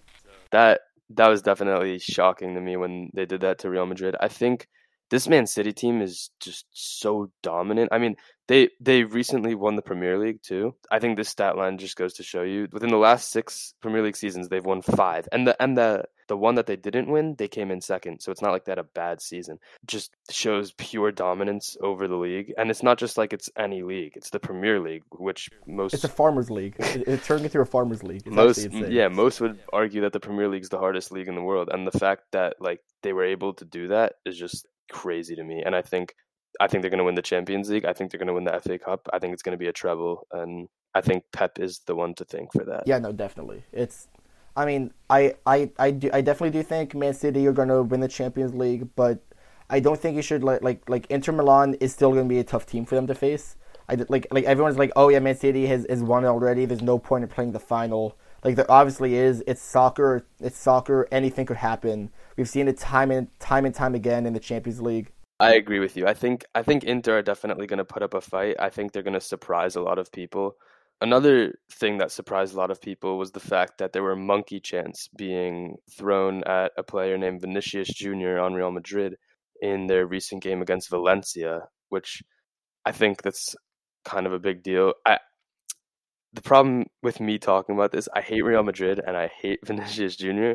that 0.52 0.82
that 1.12 1.28
was 1.28 1.42
definitely 1.42 1.98
shocking 2.00 2.54
to 2.54 2.62
me 2.62 2.78
when 2.78 3.10
they 3.14 3.26
did 3.26 3.42
that 3.42 3.58
to 3.60 3.70
Real 3.70 3.88
Madrid. 3.88 4.16
I 4.20 4.28
think 4.28 4.68
this 5.10 5.28
Man 5.28 5.48
City 5.48 5.74
team 5.74 6.02
is 6.02 6.30
just 6.40 6.66
so 6.72 7.32
dominant. 7.42 7.90
I 7.92 7.98
mean, 7.98 8.16
they 8.48 8.70
they 8.80 9.04
recently 9.04 9.56
won 9.56 9.76
the 9.76 9.82
Premier 9.82 10.18
League 10.18 10.42
too. 10.42 10.76
I 10.90 11.00
think 11.00 11.18
this 11.18 11.30
stat 11.30 11.56
line 11.56 11.78
just 11.78 11.96
goes 11.96 12.14
to 12.16 12.24
show 12.24 12.42
you 12.42 12.68
within 12.72 12.90
the 12.90 12.98
last 12.98 13.30
six 13.30 13.74
Premier 13.80 14.02
League 14.02 14.16
seasons 14.16 14.50
they've 14.50 14.66
won 14.66 14.82
five, 14.82 15.28
and 15.32 15.48
the 15.48 15.62
and 15.62 15.78
the 15.78 16.06
the 16.28 16.38
one 16.38 16.56
that 16.56 16.66
they 16.68 16.76
didn't 16.76 17.10
win 17.10 17.36
they 17.38 17.48
came 17.48 17.70
in 17.72 17.82
second. 17.82 18.22
So 18.22 18.32
it's 18.32 18.42
not 18.42 18.52
like 18.52 18.66
they 18.66 18.72
had 18.72 18.80
a 18.80 18.84
bad 18.84 19.22
season. 19.22 19.60
Just 19.86 20.12
shows 20.32 20.72
pure 20.74 21.12
dominance 21.12 21.78
over 21.82 22.08
the 22.08 22.16
league, 22.16 22.54
and 22.58 22.72
it's 22.72 22.84
not 22.84 22.98
just 22.98 23.18
like 23.18 23.34
it's 23.34 23.50
any 23.56 23.84
league. 23.84 24.14
It's 24.16 24.32
the 24.32 24.40
Premier 24.40 24.80
League, 24.80 25.04
which 25.12 25.50
most 25.68 25.94
It's 25.94 26.04
a 26.04 26.08
farmers 26.08 26.50
league. 26.50 26.76
It, 26.80 27.08
it 27.08 27.24
turned 27.24 27.46
into 27.46 27.62
a 27.62 27.66
farmers 27.66 28.04
league. 28.04 28.24
It's 28.26 28.36
most 28.36 28.68
yeah 28.72 29.10
most 29.10 29.42
would 29.42 29.60
argue 29.72 30.02
that 30.02 30.14
the 30.14 30.20
Premier 30.20 30.48
League 30.48 30.64
is 30.64 30.70
the 30.70 30.80
hardest 30.80 31.12
league 31.12 31.28
in 31.28 31.36
the 31.36 31.44
world, 31.44 31.70
and 31.72 31.86
the 31.86 31.98
fact 31.98 32.24
that 32.32 32.56
like 32.60 32.82
they 33.04 33.14
were 33.14 33.26
able 33.26 33.54
to 33.54 33.66
do 33.66 33.90
that 33.90 34.14
is 34.26 34.38
just 34.38 34.68
crazy 34.90 35.36
to 35.36 35.44
me. 35.44 35.62
And 35.66 35.76
I 35.76 35.82
think 35.82 36.14
I 36.60 36.68
think 36.68 36.82
they're 36.82 36.90
going 36.90 37.00
to 37.00 37.04
win 37.04 37.16
the 37.16 37.22
Champions 37.22 37.70
League. 37.70 37.86
I 37.86 37.94
think 37.94 38.12
they're 38.12 38.20
going 38.20 38.28
to 38.28 38.34
win 38.34 38.44
the 38.44 38.60
FA 38.60 38.80
Cup. 38.80 39.08
I 39.14 39.20
think 39.20 39.34
it's 39.34 39.44
going 39.44 39.54
to 39.54 39.58
be 39.58 39.68
a 39.68 39.74
treble, 39.74 40.28
and 40.32 40.68
I 40.94 41.02
think 41.02 41.24
Pep 41.32 41.60
is 41.60 41.82
the 41.86 41.96
one 41.96 42.14
to 42.16 42.26
thank 42.26 42.52
for 42.52 42.66
that. 42.66 42.84
Yeah, 42.86 43.00
no, 43.00 43.12
definitely. 43.12 43.64
It's. 43.72 44.08
I 44.56 44.66
mean, 44.66 44.92
I, 45.10 45.36
I, 45.46 45.70
I, 45.78 45.92
do, 45.92 46.10
I 46.12 46.22
definitely 46.22 46.60
do 46.60 46.64
think 46.64 46.94
Man 46.94 47.14
City 47.14 47.48
are 47.48 47.54
going 47.54 47.70
to 47.70 47.84
win 47.84 48.02
the 48.02 48.10
Champions 48.10 48.54
League, 48.54 48.90
but 48.96 49.24
I 49.70 49.80
don't 49.80 49.98
think 50.00 50.16
you 50.16 50.22
should 50.22 50.44
like 50.44 50.64
like 50.64 50.90
like 50.90 51.06
Inter 51.10 51.32
Milan 51.32 51.76
is 51.76 51.94
still 51.94 52.12
going 52.12 52.26
to 52.26 52.30
be 52.30 52.40
a 52.40 52.44
tough 52.44 52.66
team 52.66 52.86
for 52.86 52.96
them 52.96 53.08
to 53.08 53.16
face. 53.16 53.56
I 53.88 53.96
like 54.10 54.28
like 54.32 54.44
everyone's 54.46 54.78
like, 54.78 54.92
oh 54.96 55.10
yeah, 55.10 55.20
Man 55.20 55.38
City 55.38 55.68
has 55.68 55.86
has 55.90 56.02
won 56.02 56.26
already. 56.26 56.66
There's 56.66 56.82
no 56.82 56.98
point 56.98 57.24
in 57.24 57.30
playing 57.30 57.52
the 57.52 57.60
final. 57.60 58.18
Like 58.44 58.56
there 58.56 58.70
obviously 58.70 59.16
is. 59.16 59.44
It's 59.48 59.62
soccer. 59.62 60.26
It's 60.40 60.58
soccer. 60.58 61.08
Anything 61.12 61.46
could 61.46 61.58
happen. 61.58 62.12
We've 62.40 62.48
seen 62.48 62.70
it 62.70 62.78
time 62.78 63.12
and 63.12 63.28
time 63.42 63.66
and 63.66 63.76
time 63.76 63.96
again 63.96 64.26
in 64.26 64.32
the 64.32 64.40
Champions 64.40 64.80
League. 64.80 65.12
I 65.42 65.56
agree 65.56 65.80
with 65.80 65.98
you. 65.98 66.08
I 66.08 66.14
think 66.14 66.46
I 66.56 66.64
think 66.64 66.86
Inter 66.86 67.18
are 67.18 67.22
definitely 67.22 67.68
going 67.68 67.80
to 67.80 67.84
put 67.84 68.02
up 68.02 68.14
a 68.14 68.22
fight. 68.22 68.56
I 68.58 68.70
think 68.70 68.94
they're 68.94 69.04
going 69.04 69.14
to 69.14 69.20
surprise 69.20 69.76
a 69.76 69.82
lot 69.82 70.00
of 70.00 70.10
people. 70.10 70.56
Another 71.02 71.56
thing 71.70 71.98
that 71.98 72.14
surprised 72.14 72.54
a 72.54 72.58
lot 72.58 72.72
of 72.72 72.80
people 72.80 73.18
was 73.18 73.32
the 73.32 73.42
fact 73.42 73.80
that 73.80 73.92
there 73.92 74.04
were 74.04 74.16
monkey 74.16 74.62
chants 74.62 75.10
being 75.18 75.76
thrown 75.92 76.46
at 76.46 76.72
a 76.78 76.84
player 76.84 77.18
named 77.18 77.42
Vinicius 77.42 77.90
Jr. 77.90 78.40
on 78.40 78.54
Real 78.54 78.72
Madrid 78.72 79.18
in 79.62 79.88
their 79.88 80.08
recent 80.08 80.42
game 80.42 80.62
against 80.62 80.90
Valencia, 80.90 81.64
which 81.90 82.24
I 82.86 82.94
think 82.94 83.22
that's 83.22 83.54
kind 84.06 84.26
of 84.26 84.32
a 84.32 84.40
big 84.40 84.64
deal. 84.64 84.94
I 85.06 85.18
the 86.32 86.42
problem 86.42 86.86
with 87.04 87.20
me 87.20 87.38
talking 87.38 87.76
about 87.76 87.92
this, 87.92 88.08
I 88.16 88.22
hate 88.22 88.46
Real 88.46 88.64
Madrid 88.64 89.02
and 89.06 89.18
I 89.18 89.28
hate 89.42 89.60
Vinicius 89.66 90.16
Jr., 90.16 90.54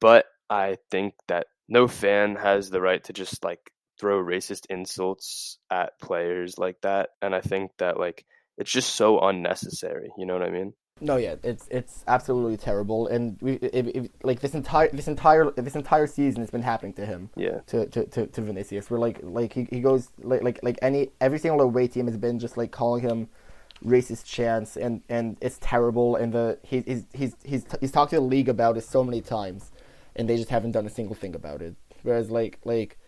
but 0.00 0.26
I 0.50 0.78
think 0.90 1.14
that 1.28 1.46
no 1.68 1.88
fan 1.88 2.36
has 2.36 2.70
the 2.70 2.80
right 2.80 3.02
to 3.04 3.12
just 3.12 3.44
like 3.44 3.70
throw 3.98 4.22
racist 4.22 4.66
insults 4.70 5.58
at 5.70 5.98
players 6.00 6.58
like 6.58 6.80
that. 6.82 7.10
And 7.22 7.34
I 7.34 7.40
think 7.40 7.72
that 7.78 7.98
like 7.98 8.24
it's 8.58 8.70
just 8.70 8.94
so 8.94 9.20
unnecessary. 9.20 10.10
You 10.18 10.26
know 10.26 10.34
what 10.34 10.46
I 10.46 10.50
mean? 10.50 10.74
No, 11.00 11.16
yeah, 11.16 11.34
it's 11.42 11.66
it's 11.72 12.04
absolutely 12.06 12.56
terrible, 12.56 13.08
and 13.08 13.36
we 13.40 13.54
it, 13.54 13.86
it, 13.96 14.10
like 14.22 14.38
this 14.38 14.54
entire 14.54 14.88
this 14.90 15.08
entire 15.08 15.50
this 15.50 15.74
entire 15.74 16.06
season 16.06 16.40
has 16.40 16.50
been 16.50 16.62
happening 16.62 16.92
to 16.94 17.04
him. 17.04 17.30
Yeah. 17.34 17.60
To 17.66 17.86
to 17.86 18.06
to, 18.06 18.26
to 18.28 18.40
Vinicius, 18.40 18.90
where 18.90 19.00
like 19.00 19.18
like 19.22 19.52
he, 19.52 19.66
he 19.70 19.80
goes 19.80 20.08
like 20.18 20.44
like 20.44 20.60
like 20.62 20.78
any 20.82 21.10
every 21.20 21.40
single 21.40 21.60
away 21.62 21.88
team 21.88 22.06
has 22.06 22.16
been 22.16 22.38
just 22.38 22.56
like 22.56 22.70
calling 22.70 23.02
him 23.02 23.28
racist 23.84 24.24
chants, 24.24 24.76
and 24.76 25.02
and 25.08 25.36
it's 25.40 25.58
terrible, 25.60 26.14
and 26.14 26.32
the 26.32 26.58
he, 26.62 26.80
he's 26.82 27.04
he's 27.12 27.34
he's 27.42 27.66
he's 27.80 27.90
talked 27.90 28.10
to 28.10 28.16
the 28.16 28.22
league 28.22 28.48
about 28.48 28.76
it 28.76 28.84
so 28.84 29.02
many 29.02 29.20
times, 29.20 29.72
and 30.16 30.28
they 30.28 30.36
just 30.36 30.50
haven't 30.50 30.72
done 30.72 30.86
a 30.86 30.90
single 30.90 31.14
thing 31.14 31.34
about 31.34 31.62
it. 31.62 31.74
Whereas 32.02 32.30
like 32.30 32.58
like 32.64 32.98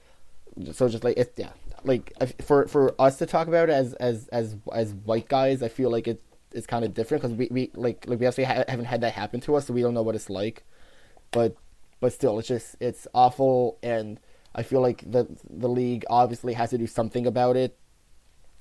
so 0.72 0.88
just 0.88 1.04
like 1.04 1.16
it's 1.16 1.38
yeah 1.38 1.50
like 1.84 2.12
for 2.42 2.66
for 2.66 2.94
us 3.00 3.18
to 3.18 3.26
talk 3.26 3.48
about 3.48 3.68
it 3.68 3.72
as 3.72 3.94
as 3.94 4.28
as 4.28 4.56
as 4.72 4.94
white 4.94 5.28
guys, 5.28 5.62
I 5.62 5.68
feel 5.68 5.90
like 5.90 6.08
it 6.08 6.22
is 6.52 6.66
kind 6.66 6.84
of 6.84 6.94
different 6.94 7.22
because 7.22 7.36
we, 7.36 7.48
we 7.50 7.70
like 7.74 8.04
like 8.06 8.18
we 8.18 8.26
actually 8.26 8.44
ha- 8.44 8.64
haven't 8.68 8.86
had 8.86 9.00
that 9.02 9.12
happen 9.12 9.40
to 9.42 9.56
us, 9.56 9.66
so 9.66 9.74
we 9.74 9.82
don't 9.82 9.94
know 9.94 10.02
what 10.02 10.14
it's 10.14 10.30
like. 10.30 10.64
But 11.30 11.56
but 12.00 12.12
still, 12.12 12.38
it's 12.38 12.48
just 12.48 12.76
it's 12.80 13.06
awful, 13.14 13.78
and 13.82 14.20
I 14.54 14.62
feel 14.62 14.80
like 14.80 15.04
the 15.10 15.26
the 15.48 15.68
league 15.68 16.04
obviously 16.08 16.54
has 16.54 16.70
to 16.70 16.78
do 16.78 16.86
something 16.86 17.26
about 17.26 17.56
it, 17.56 17.78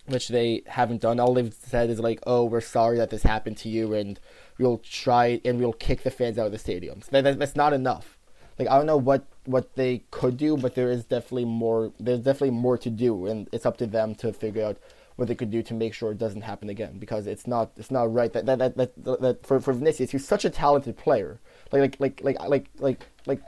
which 0.06 0.28
they 0.28 0.64
haven't 0.68 1.02
done. 1.02 1.20
All 1.20 1.34
they've 1.34 1.54
said 1.54 1.90
is 1.90 2.00
like, 2.00 2.20
"Oh, 2.28 2.46
we're 2.46 2.62
sorry 2.62 2.98
that 2.98 3.10
this 3.10 3.24
happened 3.24 3.58
to 3.58 3.70
you, 3.70 3.94
and 3.94 4.20
we'll 4.60 4.80
try 4.80 5.42
and 5.46 5.60
we'll 5.60 5.74
kick 5.74 6.04
the 6.04 6.12
fans 6.12 6.38
out 6.38 6.46
of 6.46 6.52
the 6.52 6.58
stadiums." 6.60 7.06
That, 7.08 7.24
that, 7.24 7.40
that's 7.40 7.56
not 7.56 7.74
enough. 7.74 8.15
Like 8.58 8.70
I 8.70 8.78
don't 8.78 8.86
know 8.86 8.98
what 8.98 9.26
what 9.46 9.76
they 9.76 10.04
could 10.12 10.38
do, 10.38 10.58
but 10.58 10.76
there 10.76 10.90
is 10.90 11.06
definitely 11.06 11.46
more. 11.46 11.92
There's 12.00 12.20
definitely 12.20 12.52
more 12.52 12.78
to 12.78 12.90
do, 12.90 13.26
and 13.26 13.50
it's 13.52 13.66
up 13.66 13.78
to 13.78 13.88
them 13.88 14.16
to 14.16 14.32
figure 14.32 14.64
out 14.64 14.78
what 15.18 15.28
they 15.28 15.36
could 15.36 15.52
do 15.52 15.64
to 15.64 15.74
make 15.74 15.94
sure 15.94 16.12
it 16.12 16.18
doesn't 16.18 16.42
happen 16.42 16.70
again. 16.70 16.98
Because 16.98 17.28
it's 17.28 17.48
not 17.48 17.72
it's 17.78 17.92
not 17.92 18.14
right 18.14 18.32
that 18.34 18.46
that 18.46 18.60
that, 18.60 18.78
that, 18.78 19.22
that 19.22 19.46
for 19.46 19.60
for 19.60 19.74
Vinicius, 19.74 20.12
he's 20.12 20.26
such 20.26 20.46
a 20.46 20.50
talented 20.50 20.98
player. 20.98 21.40
Like 21.72 22.00
like 22.00 22.22
like 22.22 22.22
like 22.24 22.50
like 22.50 22.70
like 22.80 23.06
like 23.26 23.42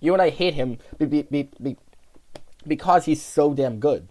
you 0.00 0.12
and 0.12 0.22
I 0.22 0.30
hate 0.30 0.54
him 0.54 0.78
be, 0.98 1.06
be, 1.06 1.22
be, 1.22 1.48
be, 1.62 1.76
because 2.66 3.04
he's 3.04 3.22
so 3.22 3.52
damn 3.52 3.78
good. 3.78 4.08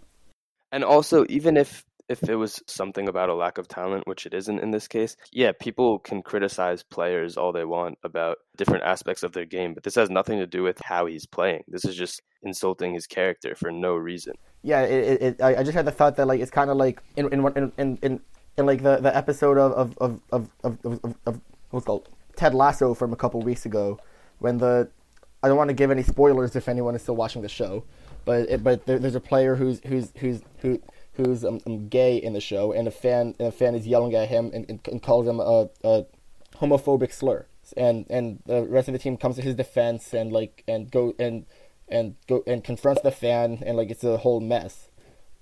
And 0.72 0.84
also, 0.84 1.26
even 1.28 1.56
if 1.56 1.84
if 2.10 2.28
it 2.28 2.34
was 2.34 2.60
something 2.66 3.08
about 3.08 3.28
a 3.28 3.34
lack 3.34 3.56
of 3.56 3.68
talent, 3.68 4.06
which 4.06 4.26
it 4.26 4.34
isn't 4.34 4.58
in 4.58 4.72
this 4.72 4.88
case, 4.88 5.16
yeah, 5.30 5.52
people 5.52 6.00
can 6.00 6.22
criticize 6.22 6.82
players 6.82 7.36
all 7.36 7.52
they 7.52 7.64
want 7.64 7.98
about 8.02 8.38
different 8.56 8.82
aspects 8.82 9.22
of 9.22 9.32
their 9.32 9.44
game, 9.44 9.74
but 9.74 9.84
this 9.84 9.94
has 9.94 10.10
nothing 10.10 10.38
to 10.38 10.46
do 10.46 10.64
with 10.64 10.80
how 10.84 11.06
he's 11.06 11.24
playing. 11.24 11.62
This 11.68 11.84
is 11.84 11.94
just 11.94 12.20
insulting 12.42 12.94
his 12.94 13.06
character 13.06 13.54
for 13.54 13.70
no 13.70 13.94
reason. 13.94 14.34
Yeah, 14.62 14.82
it, 14.82 15.22
it, 15.22 15.42
I 15.42 15.62
just 15.62 15.74
had 15.74 15.86
the 15.86 15.92
thought 15.92 16.16
that 16.16 16.26
like 16.26 16.40
it's 16.40 16.50
kind 16.50 16.68
of 16.68 16.76
like 16.76 17.00
in 17.16 17.32
in 17.32 17.46
in 17.56 17.72
in 17.78 17.98
in, 18.02 18.20
in 18.58 18.66
like 18.66 18.82
the, 18.82 18.96
the 18.96 19.16
episode 19.16 19.56
of 19.56 19.72
of 19.72 19.96
of 19.98 20.20
of 20.32 20.50
of, 20.64 20.78
of, 20.84 21.04
of, 21.04 21.14
of 21.26 21.40
what's 21.70 21.86
called 21.86 22.08
Ted 22.34 22.54
Lasso 22.54 22.92
from 22.92 23.12
a 23.12 23.16
couple 23.16 23.40
weeks 23.40 23.64
ago 23.66 23.98
when 24.40 24.58
the 24.58 24.90
I 25.42 25.48
don't 25.48 25.56
want 25.56 25.68
to 25.68 25.74
give 25.74 25.90
any 25.90 26.02
spoilers 26.02 26.56
if 26.56 26.68
anyone 26.68 26.94
is 26.94 27.02
still 27.02 27.16
watching 27.16 27.42
the 27.42 27.48
show, 27.48 27.84
but 28.24 28.48
it, 28.50 28.64
but 28.64 28.84
there, 28.84 28.98
there's 28.98 29.14
a 29.14 29.20
player 29.20 29.54
who's 29.54 29.80
who's 29.86 30.12
who's 30.16 30.42
who 30.58 30.80
who's 31.14 31.44
um, 31.44 31.60
um, 31.66 31.88
gay 31.88 32.16
in 32.16 32.32
the 32.32 32.40
show, 32.40 32.72
and 32.72 32.88
a 32.88 32.90
fan 32.90 33.34
and 33.38 33.48
a 33.48 33.52
fan 33.52 33.74
is 33.74 33.86
yelling 33.86 34.14
at 34.14 34.28
him 34.28 34.50
and, 34.54 34.68
and, 34.68 34.80
and 34.86 35.02
calls 35.02 35.26
him 35.26 35.40
a, 35.40 35.68
a 35.84 36.06
homophobic 36.56 37.12
slur, 37.12 37.46
and 37.76 38.06
and 38.10 38.40
the 38.46 38.62
rest 38.64 38.88
of 38.88 38.92
the 38.92 38.98
team 38.98 39.16
comes 39.16 39.36
to 39.36 39.42
his 39.42 39.54
defense 39.54 40.12
and 40.14 40.32
like 40.32 40.64
and 40.66 40.90
go 40.90 41.14
and 41.18 41.46
and 41.88 42.14
go 42.28 42.42
and 42.46 42.62
confronts 42.62 43.02
the 43.02 43.10
fan 43.10 43.62
and 43.66 43.76
like 43.76 43.90
it's 43.90 44.04
a 44.04 44.18
whole 44.18 44.40
mess, 44.40 44.90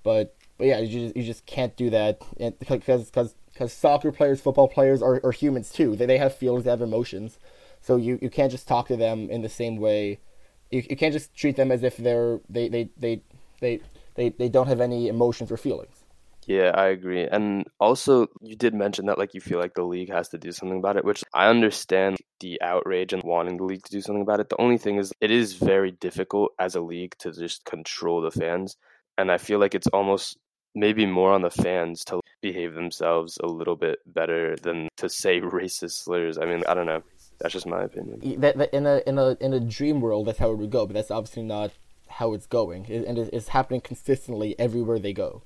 but 0.02 0.34
but 0.56 0.66
yeah, 0.66 0.78
you 0.80 0.88
just 0.88 1.16
you 1.16 1.22
just 1.22 1.46
can't 1.46 1.76
do 1.76 1.90
that 1.90 2.20
because 2.58 3.06
because 3.06 3.34
because 3.52 3.72
soccer 3.72 4.12
players, 4.12 4.40
football 4.40 4.68
players 4.68 5.02
are, 5.02 5.20
are 5.24 5.32
humans 5.32 5.70
too. 5.70 5.96
They 5.96 6.06
they 6.06 6.18
have 6.18 6.34
feelings, 6.34 6.64
they 6.64 6.70
have 6.70 6.82
emotions, 6.82 7.38
so 7.80 7.96
you, 7.96 8.18
you 8.20 8.30
can't 8.30 8.50
just 8.50 8.68
talk 8.68 8.88
to 8.88 8.96
them 8.96 9.30
in 9.30 9.42
the 9.42 9.48
same 9.48 9.76
way. 9.76 10.18
You, 10.70 10.84
you 10.90 10.96
can't 10.96 11.12
just 11.12 11.34
treat 11.34 11.56
them 11.56 11.72
as 11.72 11.82
if 11.82 11.96
they're 11.96 12.40
they 12.48 12.68
they 12.68 12.90
they 12.96 13.22
they 13.60 13.80
they, 14.18 14.30
they 14.30 14.48
don't 14.48 14.66
have 14.66 14.80
any 14.80 15.08
emotions 15.08 15.50
or 15.50 15.56
feelings. 15.56 16.04
Yeah, 16.48 16.70
I 16.74 16.86
agree. 16.86 17.26
And 17.26 17.66
also, 17.78 18.28
you 18.40 18.56
did 18.56 18.72
mention 18.72 19.04
that 19.06 19.18
like 19.18 19.34
you 19.34 19.40
feel 19.40 19.58
like 19.58 19.74
the 19.74 19.82
league 19.82 20.10
has 20.10 20.30
to 20.30 20.38
do 20.38 20.50
something 20.50 20.78
about 20.78 20.96
it, 20.96 21.04
which 21.04 21.22
I 21.34 21.48
understand 21.48 22.16
the 22.40 22.60
outrage 22.62 23.12
and 23.12 23.22
wanting 23.22 23.58
the 23.58 23.64
league 23.64 23.84
to 23.84 23.92
do 23.92 24.00
something 24.00 24.22
about 24.22 24.40
it. 24.40 24.48
The 24.48 24.60
only 24.60 24.78
thing 24.78 24.96
is, 24.96 25.12
it 25.20 25.30
is 25.30 25.52
very 25.52 25.90
difficult 25.90 26.52
as 26.58 26.74
a 26.74 26.80
league 26.80 27.14
to 27.18 27.32
just 27.32 27.66
control 27.66 28.22
the 28.22 28.30
fans, 28.30 28.76
and 29.18 29.30
I 29.30 29.36
feel 29.36 29.58
like 29.58 29.74
it's 29.74 29.88
almost 29.88 30.38
maybe 30.74 31.04
more 31.04 31.32
on 31.32 31.42
the 31.42 31.50
fans 31.50 32.02
to 32.06 32.20
behave 32.40 32.72
themselves 32.72 33.36
a 33.42 33.46
little 33.46 33.76
bit 33.76 33.98
better 34.06 34.56
than 34.56 34.88
to 34.96 35.10
say 35.10 35.40
racist 35.42 36.02
slurs. 36.02 36.38
I 36.38 36.46
mean, 36.46 36.62
I 36.66 36.72
don't 36.72 36.86
know. 36.86 37.02
That's 37.40 37.52
just 37.52 37.66
my 37.66 37.82
opinion. 37.82 38.40
That, 38.40 38.56
that 38.56 38.74
in 38.74 38.86
a 38.86 39.02
in 39.06 39.18
a 39.18 39.36
in 39.38 39.52
a 39.52 39.60
dream 39.60 40.00
world, 40.00 40.26
that's 40.26 40.38
how 40.38 40.50
it 40.50 40.56
would 40.56 40.70
go, 40.70 40.86
but 40.86 40.94
that's 40.94 41.10
obviously 41.10 41.42
not 41.42 41.72
how 42.08 42.34
it's 42.34 42.46
going, 42.46 42.86
it, 42.86 43.06
and 43.06 43.18
it's 43.18 43.48
happening 43.48 43.80
consistently 43.80 44.58
everywhere 44.58 44.98
they 44.98 45.12
go. 45.12 45.42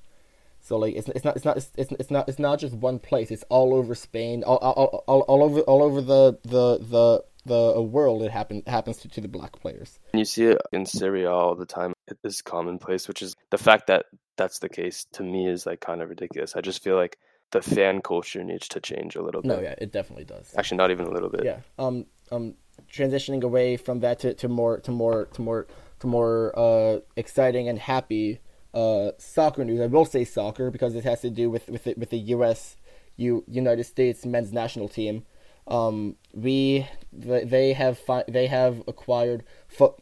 So 0.61 0.79
like 0.79 0.94
it's 0.94 1.09
it's 1.09 1.25
not 1.25 1.37
it's 1.37 1.44
not 1.44 1.57
it's, 1.57 1.70
it's, 1.77 1.92
it's 1.98 2.11
not 2.11 2.29
it's 2.29 2.38
not 2.38 2.61
just 2.61 2.75
one 2.75 2.98
place. 3.01 3.31
It's 3.31 3.44
all 3.48 3.75
over 3.75 3.94
Spain, 3.94 4.44
all 4.44 4.59
all, 4.59 5.03
all, 5.07 5.20
all 5.22 5.42
over 5.42 5.61
all 5.62 5.83
over 5.83 6.01
the 6.01 6.38
the 6.44 6.79
the 6.79 7.25
the 7.44 7.83
world. 7.83 8.22
It 8.22 8.31
happen 8.31 8.62
happens 8.66 8.98
to, 8.98 9.09
to 9.09 9.20
the 9.20 9.29
black 9.29 9.59
players. 9.61 9.99
And 10.12 10.20
you 10.20 10.24
see 10.24 10.45
it 10.47 10.59
in 10.72 10.86
Serie 10.86 11.24
A 11.24 11.32
all 11.32 11.57
the 11.57 11.66
time. 11.66 11.93
It 12.07 12.18
is 12.22 12.43
commonplace, 12.43 13.09
which 13.09 13.22
is 13.22 13.34
the 13.51 13.59
fact 13.59 13.89
that 13.89 14.07
that's 14.36 14.61
the 14.61 14.68
case 14.68 15.05
to 15.12 15.24
me 15.24 15.49
is 15.49 15.66
like 15.66 15.80
kind 15.80 16.01
of 16.01 16.09
ridiculous. 16.09 16.55
I 16.55 16.61
just 16.61 16.82
feel 16.82 16.95
like 16.95 17.18
the 17.51 17.61
fan 17.61 18.01
culture 18.01 18.43
needs 18.45 18.68
to 18.68 18.80
change 18.80 19.16
a 19.16 19.22
little 19.22 19.43
bit. 19.43 19.49
No, 19.49 19.61
yeah, 19.61 19.74
it 19.78 19.93
definitely 19.93 20.24
does. 20.24 20.55
Actually, 20.57 20.78
not 20.78 20.91
even 20.93 21.07
a 21.07 21.11
little 21.11 21.28
bit. 21.28 21.45
Yeah. 21.45 21.59
Um. 21.78 22.07
Um. 22.30 22.55
Transitioning 22.91 23.43
away 23.43 23.76
from 23.76 24.01
that 24.01 24.20
to, 24.20 24.34
to 24.34 24.49
more 24.49 24.78
to 24.80 24.91
more 24.91 25.26
to 25.26 25.43
more 25.43 25.66
to 26.03 26.07
more 26.07 26.53
uh 26.59 27.00
exciting 27.16 27.68
and 27.68 27.78
happy 27.78 28.40
uh 28.74 29.11
soccer 29.18 29.64
news. 29.64 29.80
I 29.80 29.86
will 29.86 30.05
say 30.05 30.24
soccer 30.24 30.70
because 30.70 30.94
it 30.94 31.05
has 31.05 31.20
to 31.22 31.30
do 31.30 31.50
with 31.50 31.68
with 31.68 31.84
the, 31.84 31.94
with 31.96 32.11
the 32.11 32.18
U.S. 32.36 32.76
U 33.16 33.44
United 33.48 33.84
States 33.84 34.26
men's 34.26 34.53
national 34.53 34.88
team. 34.88 35.24
Um. 35.66 36.16
We 36.34 36.86
they 37.12 37.72
have 37.74 37.98
fi- 37.98 38.24
they 38.26 38.46
have 38.46 38.82
acquired 38.88 39.44
Fu- 39.68 39.94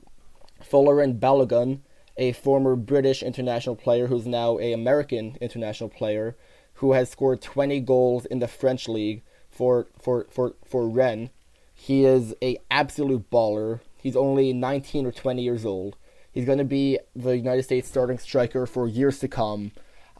Folarin 0.62 1.18
Balogun, 1.18 1.80
a 2.16 2.32
former 2.32 2.76
British 2.76 3.22
international 3.22 3.76
player 3.76 4.06
who's 4.06 4.26
now 4.26 4.58
a 4.58 4.72
American 4.72 5.36
international 5.40 5.90
player 5.90 6.36
who 6.74 6.92
has 6.92 7.10
scored 7.10 7.42
20 7.42 7.80
goals 7.80 8.24
in 8.26 8.38
the 8.38 8.48
French 8.48 8.88
league 8.88 9.22
for 9.50 9.88
for 9.98 10.26
for 10.30 10.54
for 10.64 10.88
Rennes. 10.88 11.30
He 11.74 12.04
is 12.04 12.34
a 12.42 12.58
absolute 12.70 13.28
baller. 13.30 13.80
He's 14.02 14.16
only 14.16 14.52
19 14.52 15.06
or 15.06 15.12
20 15.12 15.42
years 15.42 15.64
old. 15.64 15.96
He's 16.32 16.44
going 16.44 16.58
to 16.58 16.64
be 16.64 16.98
the 17.14 17.36
United 17.36 17.64
States 17.64 17.88
starting 17.88 18.18
striker 18.18 18.66
for 18.66 18.86
years 18.86 19.18
to 19.20 19.28
come. 19.28 19.72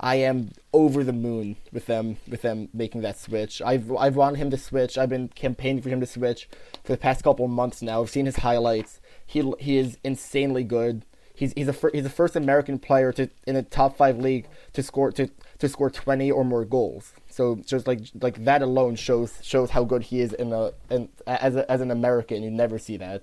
I 0.03 0.17
am 0.17 0.53
over 0.73 1.05
the 1.05 1.13
moon 1.13 1.57
with 1.73 1.87
them 1.87 2.17
with 2.27 2.41
them 2.41 2.71
making 2.73 3.03
that 3.03 3.19
switch. 3.19 3.61
I've 3.61 3.93
I've 3.93 4.17
wanted 4.17 4.39
him 4.39 4.51
to 4.51 4.57
switch. 4.57 4.97
I've 4.97 5.11
been 5.11 5.29
campaigning 5.29 5.83
for 5.83 5.91
him 5.91 6.01
to 6.01 6.07
switch 6.07 6.49
for 6.83 6.93
the 6.93 6.99
past 6.99 7.23
couple 7.23 7.45
of 7.45 7.51
months 7.51 7.83
now. 7.83 8.01
I've 8.01 8.09
seen 8.09 8.25
his 8.25 8.37
highlights. 8.37 8.99
He 9.27 9.53
he 9.61 9.77
is 9.77 9.99
insanely 10.03 10.65
good. 10.65 11.05
He's 11.35 11.53
he's 11.53 11.69
a 11.69 11.75
fir- 11.75 11.91
he's 11.93 12.03
the 12.03 12.11
first 12.11 12.35
American 12.35 12.79
player 12.79 13.13
to 13.13 13.29
in 13.47 13.57
a 13.57 13.63
top 13.63 13.97
five 13.97 14.19
league 14.19 14.47
to 14.73 14.83
score 14.83 15.13
to, 15.13 15.29
to 15.59 15.69
score 15.69 15.91
twenty 15.91 16.31
or 16.31 16.45
more 16.47 16.65
goals. 16.65 17.13
So 17.29 17.57
just 17.57 17.87
like 17.87 18.01
like 18.21 18.45
that 18.47 18.63
alone 18.63 18.97
shows 18.97 19.39
shows 19.43 19.71
how 19.71 19.85
good 19.85 20.05
he 20.05 20.21
is 20.21 20.33
in 20.33 20.55
a 20.55 20.73
in, 20.89 21.11
as 21.27 21.57
a, 21.57 21.71
as 21.71 21.83
an 21.83 21.91
American. 21.91 22.43
You 22.43 22.51
never 22.51 22.79
see 22.79 22.97
that 22.97 23.23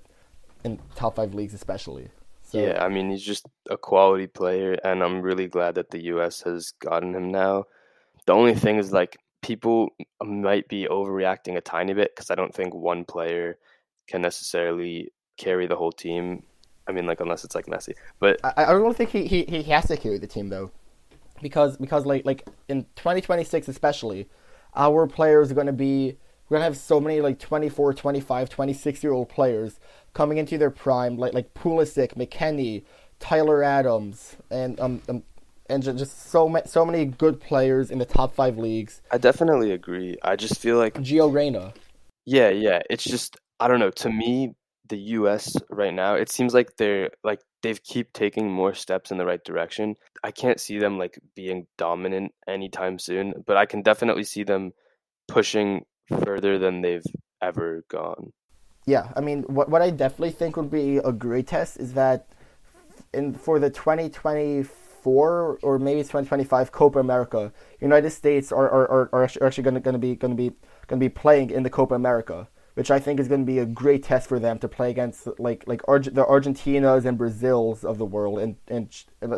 in 0.67 0.79
top 0.95 1.15
five 1.15 1.33
leagues, 1.33 1.53
especially. 1.53 2.09
So, 2.43 2.59
yeah, 2.59 2.83
I 2.83 2.87
mean, 2.89 3.09
he's 3.09 3.23
just 3.23 3.45
a 3.69 3.77
quality 3.77 4.27
player, 4.27 4.77
and 4.83 5.03
I'm 5.03 5.21
really 5.21 5.47
glad 5.47 5.75
that 5.75 5.89
the 5.89 6.03
U.S. 6.05 6.41
has 6.41 6.71
gotten 6.79 7.13
him 7.13 7.29
now. 7.31 7.65
The 8.25 8.33
only 8.33 8.55
thing 8.55 8.77
is, 8.77 8.93
like, 8.93 9.17
people 9.41 9.89
might 10.23 10.67
be 10.67 10.87
overreacting 10.89 11.57
a 11.57 11.61
tiny 11.61 11.93
bit 11.93 12.15
because 12.15 12.31
I 12.31 12.35
don't 12.35 12.53
think 12.53 12.73
one 12.73 13.03
player 13.03 13.57
can 14.07 14.21
necessarily 14.21 15.11
carry 15.37 15.67
the 15.67 15.75
whole 15.75 15.91
team. 15.91 16.43
I 16.87 16.93
mean, 16.93 17.05
like, 17.05 17.19
unless 17.19 17.43
it's 17.43 17.55
like 17.55 17.65
Messi. 17.65 17.93
But 18.19 18.39
I, 18.43 18.65
I 18.65 18.73
don't 18.73 18.95
think 18.95 19.09
he, 19.09 19.25
he, 19.25 19.43
he 19.43 19.63
has 19.63 19.87
to 19.87 19.97
carry 19.97 20.17
the 20.17 20.27
team 20.27 20.47
though, 20.47 20.71
because 21.41 21.75
because 21.77 22.05
like 22.05 22.25
like 22.25 22.47
in 22.69 22.83
2026 22.95 23.67
especially, 23.67 24.29
our 24.73 25.05
players 25.05 25.51
are 25.51 25.55
going 25.55 25.67
to 25.67 25.73
be 25.73 26.17
we're 26.47 26.55
going 26.55 26.61
to 26.61 26.65
have 26.73 26.77
so 26.77 26.99
many 26.99 27.19
like 27.19 27.39
24, 27.39 27.93
25, 27.93 28.49
26 28.49 29.03
year 29.03 29.11
old 29.11 29.29
players 29.29 29.79
coming 30.17 30.39
into 30.39 30.57
their 30.57 30.71
prime, 30.71 31.15
like 31.17 31.33
like 31.33 31.53
Pulisic, 31.53 32.15
McKennie, 32.15 32.83
Tyler 33.19 33.63
Adams, 33.63 34.35
and 34.49 34.79
um, 34.79 35.01
um 35.07 35.23
and 35.69 35.83
just 35.83 36.31
so 36.31 36.49
many 36.49 36.67
so 36.67 36.83
many 36.83 37.05
good 37.05 37.39
players 37.39 37.91
in 37.91 37.99
the 37.99 38.05
top 38.05 38.33
five 38.33 38.57
leagues. 38.57 39.01
I 39.11 39.19
definitely 39.19 39.71
agree. 39.71 40.17
I 40.23 40.35
just 40.35 40.59
feel 40.59 40.77
like 40.77 40.95
Gio 40.95 41.31
Reyna. 41.31 41.73
Yeah, 42.25 42.49
yeah. 42.49 42.79
It's 42.89 43.03
just 43.03 43.37
I 43.59 43.67
don't 43.67 43.79
know. 43.79 43.91
To 43.91 44.09
me, 44.09 44.55
the 44.89 44.97
U.S. 45.19 45.55
right 45.69 45.93
now, 45.93 46.15
it 46.15 46.31
seems 46.31 46.53
like 46.53 46.77
they're 46.77 47.11
like 47.23 47.41
they've 47.61 47.81
keep 47.83 48.11
taking 48.13 48.51
more 48.51 48.73
steps 48.73 49.11
in 49.11 49.19
the 49.19 49.25
right 49.25 49.43
direction. 49.43 49.95
I 50.23 50.31
can't 50.31 50.59
see 50.59 50.79
them 50.79 50.97
like 50.97 51.19
being 51.35 51.67
dominant 51.77 52.33
anytime 52.47 52.97
soon, 52.97 53.33
but 53.45 53.55
I 53.55 53.67
can 53.67 53.83
definitely 53.83 54.23
see 54.23 54.43
them 54.43 54.71
pushing 55.27 55.85
further 56.23 56.57
than 56.57 56.81
they've 56.81 57.05
ever 57.39 57.83
gone. 57.87 58.31
Yeah, 58.87 59.11
I 59.17 59.19
mean, 59.19 59.43
what 59.43 59.67
what 59.69 59.81
I 59.81 59.89
definitely 59.89 60.31
think 60.31 60.55
would 60.55 60.71
be 60.71 60.97
a 60.97 61.11
great 61.11 61.47
test 61.47 61.75
is 61.77 61.93
that 61.93 62.25
in 63.13 63.33
for 63.33 63.59
the 63.59 63.69
2024 63.69 65.59
or 65.61 65.77
maybe 65.77 65.99
2025 65.99 66.71
Copa 66.71 66.99
America, 66.99 67.51
United 67.81 68.11
States 68.11 68.49
are 68.49 68.69
are, 68.69 68.89
are, 68.89 69.09
are 69.11 69.23
actually 69.45 69.63
going 69.63 69.73
to 69.73 69.99
be 69.99 70.15
going 70.15 70.31
to 70.31 70.37
be 70.37 70.55
going 70.87 71.01
to 71.01 71.05
be 71.05 71.09
playing 71.09 71.49
in 71.49 71.63
the 71.63 71.69
Copa 71.69 71.95
America, 71.95 72.47
which 72.75 72.89
I 72.89 72.97
think 72.97 73.19
is 73.19 73.27
going 73.27 73.41
to 73.41 73.45
be 73.45 73.59
a 73.59 73.65
great 73.65 74.03
test 74.03 74.29
for 74.29 74.39
them 74.39 74.57
to 74.59 74.69
play 74.69 74.89
against 74.89 75.27
like 75.37 75.65
like 75.67 75.81
Arge- 75.85 76.13
the 76.13 76.23
Argentinas 76.23 77.03
and 77.03 77.17
Brazils 77.17 77.83
of 77.83 77.97
the 77.97 78.05
world, 78.05 78.39
and 78.39 78.55
and 78.69 78.89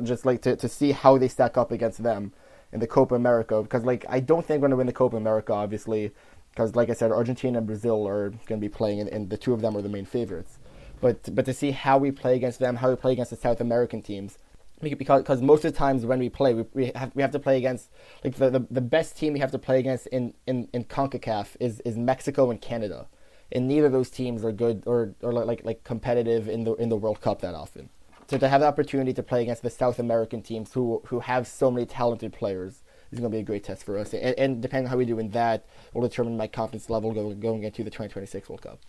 just 0.06 0.28
like 0.28 0.43
to, 0.43 0.58
to 0.58 0.70
see 0.70 0.91
how 0.91 1.18
they 1.18 1.28
stack 1.28 1.58
up 1.58 1.72
against 1.72 2.04
them 2.04 2.34
in 2.72 2.80
the 2.80 2.88
Copa 2.88 3.16
America. 3.16 3.64
Because 3.64 3.84
like 3.84 4.06
I 4.10 4.20
don't 4.20 4.45
think 4.45 4.62
we're 4.62 4.68
going 4.68 4.78
to 4.78 4.78
win 4.78 4.86
the 4.86 4.93
Copa 4.93 5.18
America 5.18 5.54
obviously 5.54 6.12
because 6.52 6.76
like 6.76 6.89
I 6.89 6.93
said, 6.93 7.12
Argentina 7.12 7.58
and 7.60 7.68
Brazil 7.68 8.08
are 8.08 8.30
going 8.30 8.60
to 8.60 8.68
be 8.68 8.70
playing, 8.70 9.02
and, 9.02 9.10
and, 9.10 9.30
the 9.30 9.38
two 9.38 9.54
of 9.54 9.62
them 9.62 9.76
are 9.78 9.82
the 9.82 9.89
main 9.89 10.06
favorites. 10.06 10.60
But 11.02 11.34
but 11.34 11.45
to 11.45 11.54
see 11.54 11.72
how 11.72 11.97
we 11.97 12.12
play 12.12 12.36
against 12.36 12.60
them, 12.60 12.78
how 12.78 12.89
we 12.89 12.95
play 12.95 13.14
against 13.14 13.32
the 13.32 13.38
South 13.38 13.62
American 13.62 14.02
teams, 14.02 14.38
because 14.82 15.20
because 15.20 15.41
most 15.41 15.66
of 15.66 15.74
the 15.74 15.78
times 15.78 16.06
when 16.06 16.20
we 16.20 16.30
play, 16.30 16.54
we, 16.54 16.66
we 16.74 16.91
have 16.95 17.12
we 17.16 17.22
have 17.22 17.32
to 17.32 17.39
play 17.39 17.58
against 17.58 17.89
like 18.24 18.36
the, 18.36 18.50
the, 18.50 18.66
the 18.70 18.82
best 18.82 19.18
team 19.18 19.34
we 19.34 19.39
have 19.39 19.52
to 19.52 19.60
play 19.60 19.80
against 19.80 20.08
in, 20.08 20.34
in, 20.47 20.68
in 20.74 20.84
Concacaf 20.86 21.56
is, 21.60 21.80
is 21.82 21.97
Mexico 21.97 22.50
and 22.50 22.62
Canada, 22.62 23.08
and 23.52 23.68
neither 23.68 23.88
of 23.88 23.91
those 23.91 24.10
teams 24.10 24.43
are 24.43 24.52
good 24.52 24.84
or, 24.86 25.16
or 25.22 25.34
like 25.34 25.64
like 25.64 25.84
competitive 25.84 26.47
in 26.50 26.64
the 26.64 26.74
in 26.76 26.89
the 26.89 26.97
World 26.97 27.22
Cup 27.22 27.41
that 27.41 27.56
often. 27.56 27.89
So 28.30 28.38
to 28.38 28.47
have 28.47 28.62
the 28.62 28.68
opportunity 28.68 29.12
to 29.14 29.24
play 29.24 29.41
against 29.41 29.64
the 29.64 29.72
South 29.72 30.00
American 30.00 30.41
teams 30.41 30.74
who 30.74 31.02
who 31.06 31.22
have 31.22 31.47
so 31.47 31.72
many 31.72 31.86
talented 31.86 32.34
players 32.34 32.84
is 33.12 33.20
going 33.20 33.32
to 33.32 33.36
be 33.36 33.41
a 33.41 33.43
great 33.43 33.64
test 33.64 33.84
for 33.84 33.97
us. 33.97 34.14
And, 34.14 34.38
and 34.38 34.62
depending 34.62 34.88
on 34.88 34.91
how 34.91 34.97
we 34.97 35.05
do 35.05 35.20
in 35.20 35.30
that, 35.32 35.66
will 35.93 36.01
determine 36.01 36.38
my 36.38 36.47
confidence 36.47 36.89
level 36.89 37.14
going, 37.14 37.39
going 37.39 37.64
into 37.64 37.84
the 37.84 37.89
2026 37.89 38.49
World 38.49 38.62
Cup. 38.62 38.80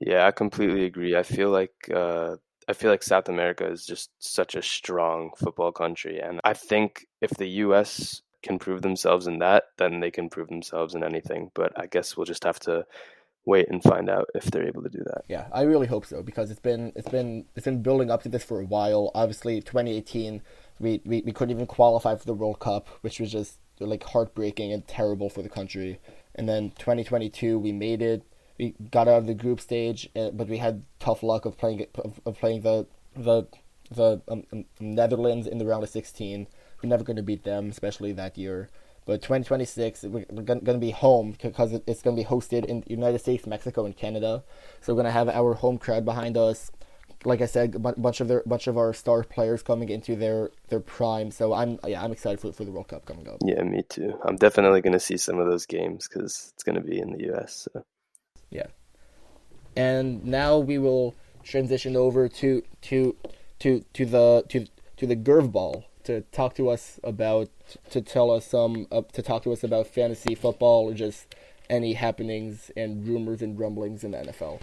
Yeah, 0.00 0.26
I 0.26 0.30
completely 0.30 0.84
agree. 0.84 1.16
I 1.16 1.22
feel 1.22 1.50
like 1.50 1.72
uh, 1.94 2.36
I 2.68 2.72
feel 2.74 2.90
like 2.90 3.02
South 3.02 3.28
America 3.28 3.66
is 3.66 3.86
just 3.86 4.10
such 4.18 4.54
a 4.54 4.62
strong 4.62 5.30
football 5.38 5.72
country, 5.72 6.20
and 6.20 6.38
I 6.44 6.52
think 6.52 7.06
if 7.22 7.30
the 7.30 7.48
U.S. 7.64 8.20
can 8.42 8.58
prove 8.58 8.82
themselves 8.82 9.26
in 9.26 9.38
that, 9.38 9.64
then 9.78 10.00
they 10.00 10.10
can 10.10 10.28
prove 10.28 10.48
themselves 10.48 10.94
in 10.94 11.02
anything. 11.02 11.50
But 11.54 11.72
I 11.80 11.86
guess 11.86 12.14
we'll 12.14 12.26
just 12.26 12.44
have 12.44 12.60
to 12.60 12.84
wait 13.46 13.70
and 13.70 13.82
find 13.82 14.10
out 14.10 14.28
if 14.34 14.44
they're 14.46 14.68
able 14.68 14.82
to 14.82 14.90
do 14.90 15.02
that. 15.04 15.22
Yeah, 15.28 15.46
I 15.50 15.62
really 15.62 15.86
hope 15.86 16.04
so 16.04 16.22
because 16.22 16.50
it's 16.50 16.60
been 16.60 16.92
it's 16.94 17.08
been 17.08 17.46
it's 17.54 17.64
been 17.64 17.80
building 17.80 18.10
up 18.10 18.22
to 18.24 18.28
this 18.28 18.44
for 18.44 18.60
a 18.60 18.66
while. 18.66 19.10
Obviously, 19.14 19.62
2018 19.62 20.42
we, 20.78 21.00
we, 21.04 21.22
we 21.22 21.32
couldn't 21.32 21.54
even 21.54 21.66
qualify 21.66 22.14
for 22.16 22.26
the 22.26 22.34
World 22.34 22.58
Cup, 22.58 22.88
which 23.00 23.20
was 23.20 23.32
just 23.32 23.58
like 23.80 24.04
heartbreaking 24.04 24.72
and 24.72 24.86
terrible 24.86 25.28
for 25.28 25.42
the 25.42 25.48
country. 25.48 25.98
And 26.34 26.48
then 26.48 26.70
2022, 26.78 27.58
we 27.58 27.72
made 27.72 28.02
it. 28.02 28.22
We 28.58 28.74
got 28.90 29.08
out 29.08 29.18
of 29.18 29.26
the 29.26 29.34
group 29.34 29.60
stage, 29.60 30.08
uh, 30.16 30.30
but 30.30 30.48
we 30.48 30.58
had 30.58 30.84
tough 30.98 31.22
luck 31.22 31.44
of 31.44 31.58
playing 31.58 31.86
of, 31.96 32.20
of 32.24 32.38
playing 32.38 32.62
the 32.62 32.86
the 33.14 33.44
the 33.90 34.22
um, 34.28 34.44
um, 34.52 34.64
Netherlands 34.80 35.46
in 35.46 35.58
the 35.58 35.66
round 35.66 35.84
of 35.84 35.90
16. 35.90 36.46
We're 36.82 36.88
never 36.88 37.04
going 37.04 37.16
to 37.16 37.22
beat 37.22 37.44
them, 37.44 37.70
especially 37.70 38.12
that 38.12 38.36
year. 38.36 38.68
But 39.04 39.22
2026, 39.22 40.02
we're 40.04 40.24
going 40.24 40.64
to 40.64 40.78
be 40.78 40.90
home 40.90 41.36
because 41.40 41.72
it's 41.72 42.02
going 42.02 42.16
to 42.16 42.22
be 42.22 42.28
hosted 42.28 42.64
in 42.64 42.80
the 42.80 42.90
United 42.90 43.20
States, 43.20 43.46
Mexico, 43.46 43.84
and 43.84 43.96
Canada. 43.96 44.42
So 44.80 44.92
we're 44.92 45.02
going 45.02 45.12
to 45.12 45.12
have 45.12 45.28
our 45.28 45.54
home 45.54 45.78
crowd 45.78 46.04
behind 46.04 46.36
us 46.36 46.72
like 47.24 47.40
I 47.40 47.46
said, 47.46 47.74
a 47.74 47.78
bunch 47.78 48.20
of 48.20 48.28
their 48.28 48.42
bunch 48.46 48.66
of 48.66 48.76
our 48.76 48.92
star 48.92 49.22
players 49.24 49.62
coming 49.62 49.88
into 49.88 50.16
their 50.16 50.50
their 50.68 50.80
prime. 50.80 51.30
So 51.30 51.52
I'm 51.52 51.78
yeah, 51.86 52.02
I'm 52.02 52.12
excited 52.12 52.40
for 52.40 52.52
for 52.52 52.64
the 52.64 52.70
World 52.70 52.88
Cup 52.88 53.04
coming 53.06 53.28
up. 53.28 53.38
Yeah, 53.44 53.62
me 53.62 53.82
too. 53.88 54.18
I'm 54.24 54.36
definitely 54.36 54.80
going 54.80 54.92
to 54.92 55.00
see 55.00 55.16
some 55.16 55.38
of 55.38 55.46
those 55.46 55.66
games 55.66 56.08
because 56.08 56.52
it's 56.54 56.62
going 56.62 56.76
to 56.76 56.82
be 56.82 56.98
in 56.98 57.12
the 57.12 57.24
U.S. 57.26 57.68
So. 57.72 57.82
Yeah, 58.50 58.66
and 59.76 60.24
now 60.24 60.58
we 60.58 60.78
will 60.78 61.14
transition 61.42 61.96
over 61.96 62.28
to 62.28 62.62
to 62.82 63.16
to 63.60 63.84
to 63.92 64.06
the 64.06 64.44
to 64.48 64.66
to 64.96 65.06
the 65.06 65.16
Gerv 65.16 65.52
Ball 65.52 65.84
to 66.04 66.20
talk 66.32 66.54
to 66.54 66.68
us 66.68 67.00
about 67.02 67.48
to 67.90 68.00
tell 68.00 68.30
us 68.30 68.46
some 68.46 68.86
uh, 68.92 69.02
to 69.12 69.22
talk 69.22 69.42
to 69.42 69.52
us 69.52 69.64
about 69.64 69.86
fantasy 69.86 70.34
football 70.34 70.88
or 70.88 70.94
just 70.94 71.34
any 71.68 71.94
happenings 71.94 72.70
and 72.76 73.06
rumors 73.06 73.42
and 73.42 73.58
rumblings 73.58 74.04
in 74.04 74.12
the 74.12 74.18
NFL. 74.18 74.60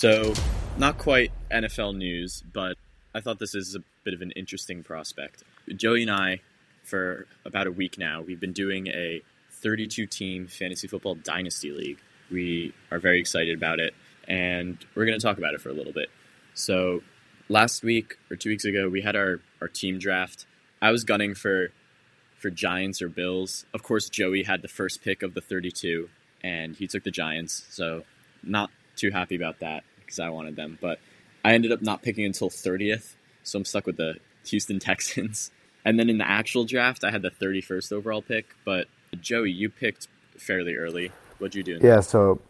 So, 0.00 0.32
not 0.76 0.96
quite 0.96 1.32
NFL 1.50 1.96
news, 1.96 2.44
but 2.52 2.76
I 3.16 3.20
thought 3.20 3.40
this 3.40 3.56
is 3.56 3.74
a 3.74 3.80
bit 4.04 4.14
of 4.14 4.22
an 4.22 4.30
interesting 4.36 4.84
prospect. 4.84 5.42
Joey 5.74 6.02
and 6.02 6.10
I, 6.12 6.40
for 6.84 7.26
about 7.44 7.66
a 7.66 7.72
week 7.72 7.98
now, 7.98 8.22
we've 8.22 8.38
been 8.38 8.52
doing 8.52 8.86
a 8.86 9.22
32 9.50 10.06
team 10.06 10.46
fantasy 10.46 10.86
football 10.86 11.16
dynasty 11.16 11.72
league. 11.72 11.98
We 12.30 12.74
are 12.92 13.00
very 13.00 13.18
excited 13.18 13.56
about 13.56 13.80
it, 13.80 13.92
and 14.28 14.78
we're 14.94 15.04
going 15.04 15.18
to 15.18 15.26
talk 15.26 15.36
about 15.36 15.54
it 15.54 15.60
for 15.60 15.68
a 15.68 15.72
little 15.72 15.92
bit. 15.92 16.10
So, 16.54 17.02
last 17.48 17.82
week 17.82 18.18
or 18.30 18.36
two 18.36 18.50
weeks 18.50 18.64
ago, 18.64 18.88
we 18.88 19.00
had 19.00 19.16
our, 19.16 19.40
our 19.60 19.66
team 19.66 19.98
draft. 19.98 20.46
I 20.80 20.92
was 20.92 21.02
gunning 21.02 21.34
for 21.34 21.70
for 22.38 22.50
Giants 22.50 23.02
or 23.02 23.08
Bills. 23.08 23.66
Of 23.74 23.82
course, 23.82 24.08
Joey 24.08 24.44
had 24.44 24.62
the 24.62 24.68
first 24.68 25.02
pick 25.02 25.24
of 25.24 25.34
the 25.34 25.40
32, 25.40 26.08
and 26.40 26.76
he 26.76 26.86
took 26.86 27.02
the 27.02 27.10
Giants. 27.10 27.66
So, 27.70 28.04
not 28.44 28.70
too 28.94 29.10
happy 29.10 29.34
about 29.34 29.58
that 29.58 29.82
because 30.08 30.18
I 30.18 30.30
wanted 30.30 30.56
them. 30.56 30.78
But 30.80 30.98
I 31.44 31.52
ended 31.52 31.70
up 31.70 31.82
not 31.82 32.02
picking 32.02 32.24
until 32.24 32.48
30th, 32.48 33.14
so 33.42 33.58
I'm 33.58 33.64
stuck 33.66 33.86
with 33.86 33.98
the 33.98 34.16
Houston 34.46 34.78
Texans. 34.80 35.50
And 35.84 35.98
then 35.98 36.08
in 36.08 36.18
the 36.18 36.28
actual 36.28 36.64
draft, 36.64 37.04
I 37.04 37.10
had 37.10 37.22
the 37.22 37.30
31st 37.30 37.92
overall 37.92 38.22
pick. 38.22 38.46
But 38.64 38.88
Joey, 39.20 39.52
you 39.52 39.68
picked 39.68 40.08
fairly 40.36 40.74
early. 40.74 41.12
What'd 41.38 41.54
you 41.54 41.62
do? 41.62 41.78
Yeah, 41.80 42.00
so 42.00 42.40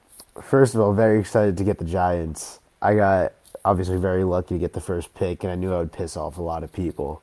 first 0.41 0.75
of 0.75 0.81
all, 0.81 0.93
very 0.93 1.19
excited 1.21 1.57
to 1.59 1.65
get 1.65 1.79
the 1.79 1.85
Giants. 1.85 2.61
I 2.81 2.95
got 2.95 3.33
obviously 3.65 3.99
very 3.99 4.25
lucky 4.25 4.55
to 4.55 4.59
get 4.59 4.73
the 4.73 4.81
first 4.81 5.15
pick, 5.15 5.43
and 5.43 5.53
I 5.53 5.57
knew 5.57 5.75
I 5.75 5.79
would 5.79 5.93
piss 5.93 6.17
off 6.17 6.39
a 6.39 6.43
lot 6.43 6.63
of 6.63 6.73
people. 6.73 7.23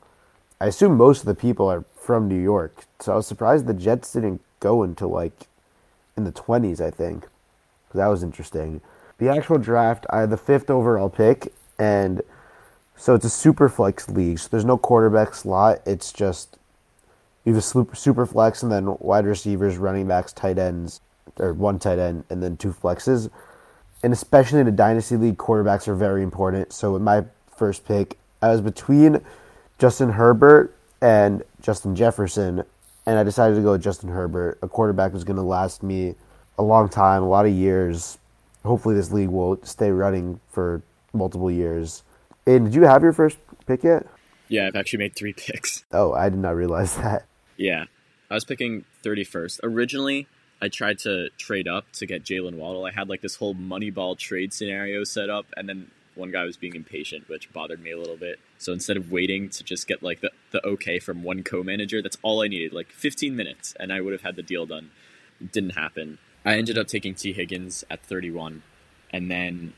I 0.60 0.66
assume 0.66 0.96
most 0.96 1.20
of 1.20 1.26
the 1.26 1.34
people 1.34 1.68
are 1.68 1.84
from 1.94 2.28
New 2.28 2.40
York, 2.40 2.84
so 3.00 3.12
I 3.12 3.16
was 3.16 3.26
surprised 3.26 3.66
the 3.66 3.74
Jets 3.74 4.12
didn't 4.12 4.40
go 4.60 4.82
until 4.82 5.08
like 5.08 5.48
in 6.16 6.24
the 6.24 6.32
20s, 6.32 6.80
I 6.80 6.90
think. 6.90 7.26
That 7.94 8.08
was 8.08 8.22
interesting. 8.22 8.80
The 9.18 9.28
actual 9.28 9.58
draft, 9.58 10.06
I 10.10 10.20
had 10.20 10.30
the 10.30 10.36
fifth 10.36 10.70
overall 10.70 11.08
pick, 11.08 11.52
and 11.78 12.22
so 12.96 13.14
it's 13.14 13.24
a 13.24 13.30
super 13.30 13.68
flex 13.68 14.08
league. 14.08 14.38
So 14.38 14.48
there's 14.50 14.64
no 14.64 14.78
quarterback 14.78 15.34
slot. 15.34 15.80
It's 15.86 16.12
just 16.12 16.58
you 17.44 17.54
have 17.54 17.62
a 17.62 17.96
super, 17.96 18.26
flex 18.26 18.62
and 18.64 18.72
then 18.72 18.96
wide 18.98 19.24
receivers, 19.24 19.78
running 19.78 20.08
backs, 20.08 20.32
tight 20.32 20.58
ends, 20.58 21.00
or 21.38 21.52
one 21.52 21.78
tight 21.78 21.98
end, 21.98 22.24
and 22.28 22.42
then 22.42 22.56
two 22.56 22.72
flexes. 22.72 23.30
And 24.02 24.12
especially 24.12 24.60
in 24.60 24.66
a 24.66 24.72
dynasty 24.72 25.16
league, 25.16 25.36
quarterbacks 25.36 25.86
are 25.86 25.94
very 25.94 26.24
important. 26.24 26.72
So 26.72 26.92
with 26.92 27.02
my 27.02 27.24
first 27.56 27.86
pick, 27.86 28.18
I 28.42 28.48
was 28.48 28.60
between 28.60 29.20
Justin 29.78 30.10
Herbert 30.10 30.74
and 31.00 31.44
Justin 31.62 31.94
Jefferson, 31.94 32.64
and 33.06 33.18
I 33.18 33.22
decided 33.22 33.54
to 33.54 33.62
go 33.62 33.72
with 33.72 33.82
Justin 33.82 34.10
Herbert, 34.10 34.58
a 34.60 34.68
quarterback 34.68 35.12
who's 35.12 35.24
going 35.24 35.36
to 35.36 35.42
last 35.42 35.84
me 35.84 36.16
a 36.58 36.62
long 36.64 36.88
time, 36.88 37.22
a 37.22 37.28
lot 37.28 37.46
of 37.46 37.52
years. 37.52 38.18
Hopefully, 38.66 38.94
this 38.94 39.12
league 39.12 39.28
will 39.28 39.58
stay 39.62 39.90
running 39.90 40.40
for 40.48 40.82
multiple 41.12 41.50
years. 41.50 42.02
And 42.46 42.66
did 42.66 42.74
you 42.74 42.82
have 42.82 43.02
your 43.02 43.12
first 43.12 43.38
pick 43.66 43.82
yet? 43.82 44.06
Yeah, 44.48 44.66
I've 44.66 44.76
actually 44.76 45.00
made 45.00 45.16
three 45.16 45.32
picks. 45.36 45.84
Oh, 45.92 46.12
I 46.12 46.28
did 46.28 46.38
not 46.38 46.54
realize 46.54 46.96
that. 46.96 47.26
Yeah, 47.56 47.84
I 48.30 48.34
was 48.34 48.44
picking 48.44 48.84
31st. 49.02 49.60
Originally, 49.62 50.26
I 50.60 50.68
tried 50.68 50.98
to 51.00 51.30
trade 51.38 51.68
up 51.68 51.90
to 51.92 52.06
get 52.06 52.24
Jaylen 52.24 52.56
Waddle. 52.56 52.84
I 52.84 52.90
had 52.90 53.08
like 53.08 53.20
this 53.20 53.36
whole 53.36 53.54
Moneyball 53.54 54.18
trade 54.18 54.52
scenario 54.52 55.04
set 55.04 55.30
up, 55.30 55.46
and 55.56 55.68
then 55.68 55.90
one 56.14 56.30
guy 56.30 56.44
was 56.44 56.56
being 56.56 56.74
impatient, 56.74 57.28
which 57.28 57.52
bothered 57.52 57.82
me 57.82 57.90
a 57.90 57.98
little 57.98 58.16
bit. 58.16 58.38
So 58.58 58.72
instead 58.72 58.96
of 58.96 59.12
waiting 59.12 59.50
to 59.50 59.62
just 59.62 59.86
get 59.86 60.02
like 60.02 60.22
the, 60.22 60.30
the 60.50 60.64
okay 60.66 60.98
from 60.98 61.22
one 61.22 61.42
co-manager, 61.42 62.00
that's 62.00 62.16
all 62.22 62.42
I 62.42 62.48
needed, 62.48 62.72
like 62.72 62.90
15 62.90 63.36
minutes, 63.36 63.74
and 63.78 63.92
I 63.92 64.00
would 64.00 64.12
have 64.12 64.22
had 64.22 64.36
the 64.36 64.42
deal 64.42 64.66
done. 64.66 64.90
It 65.40 65.52
didn't 65.52 65.70
happen. 65.70 66.18
I 66.46 66.56
ended 66.56 66.78
up 66.78 66.86
taking 66.86 67.14
Tee 67.14 67.32
Higgins 67.32 67.84
at 67.90 68.04
31, 68.04 68.62
and 69.10 69.30
then 69.30 69.72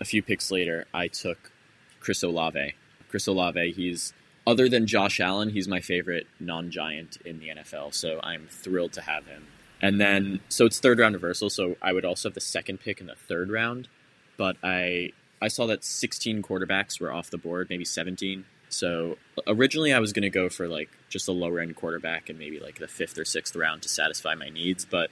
a 0.00 0.04
few 0.04 0.22
picks 0.22 0.50
later, 0.52 0.86
I 0.94 1.08
took 1.08 1.50
Chris 1.98 2.22
Olave. 2.22 2.74
Chris 3.08 3.26
Olave, 3.26 3.72
he's 3.72 4.14
other 4.46 4.68
than 4.68 4.86
Josh 4.86 5.20
Allen, 5.20 5.50
he's 5.50 5.68
my 5.68 5.80
favorite 5.80 6.26
non-giant 6.40 7.18
in 7.24 7.40
the 7.40 7.48
NFL, 7.48 7.92
so 7.92 8.20
I'm 8.22 8.46
thrilled 8.48 8.92
to 8.94 9.00
have 9.02 9.26
him. 9.26 9.46
And 9.80 10.00
then, 10.00 10.40
so 10.48 10.64
it's 10.64 10.78
third 10.78 11.00
round 11.00 11.14
reversal, 11.14 11.50
so 11.50 11.76
I 11.82 11.92
would 11.92 12.04
also 12.04 12.28
have 12.28 12.34
the 12.34 12.40
second 12.40 12.78
pick 12.78 13.00
in 13.00 13.08
the 13.08 13.16
third 13.16 13.50
round, 13.50 13.88
but 14.36 14.56
I 14.62 15.12
I 15.42 15.48
saw 15.48 15.66
that 15.66 15.82
16 15.82 16.40
quarterbacks 16.42 17.00
were 17.00 17.12
off 17.12 17.30
the 17.30 17.36
board, 17.36 17.66
maybe 17.68 17.84
17. 17.84 18.44
So 18.68 19.18
originally 19.44 19.92
I 19.92 19.98
was 19.98 20.12
going 20.12 20.22
to 20.22 20.30
go 20.30 20.48
for 20.48 20.68
like 20.68 20.88
just 21.08 21.26
a 21.26 21.32
lower 21.32 21.58
end 21.58 21.74
quarterback 21.74 22.30
and 22.30 22.38
maybe 22.38 22.60
like 22.60 22.78
the 22.78 22.86
fifth 22.86 23.18
or 23.18 23.24
sixth 23.24 23.56
round 23.56 23.82
to 23.82 23.88
satisfy 23.88 24.36
my 24.36 24.50
needs. 24.50 24.84
But 24.84 25.10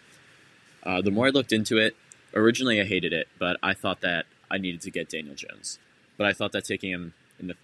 uh, 0.83 1.03
the 1.03 1.11
more 1.11 1.27
I 1.27 1.31
looked 1.31 1.53
into 1.53 1.79
it, 1.79 1.97
originally 2.35 2.81
I 2.81 2.85
hated 2.85 3.13
it, 3.13 3.29
but 3.39 3.57
I 3.63 3.75
thought 3.75 4.01
that 4.01 4.27
I 4.51 4.59
needed 4.59 4.81
to 4.83 4.91
get 4.91 5.09
Daniel 5.09 5.35
Jones. 5.35 5.79
But 6.17 6.27
I 6.27 6.33
thought 6.33 6.53
that 6.53 6.65
taking 6.65 6.91
him 6.91 7.15
in 7.39 7.47
the 7.49 7.57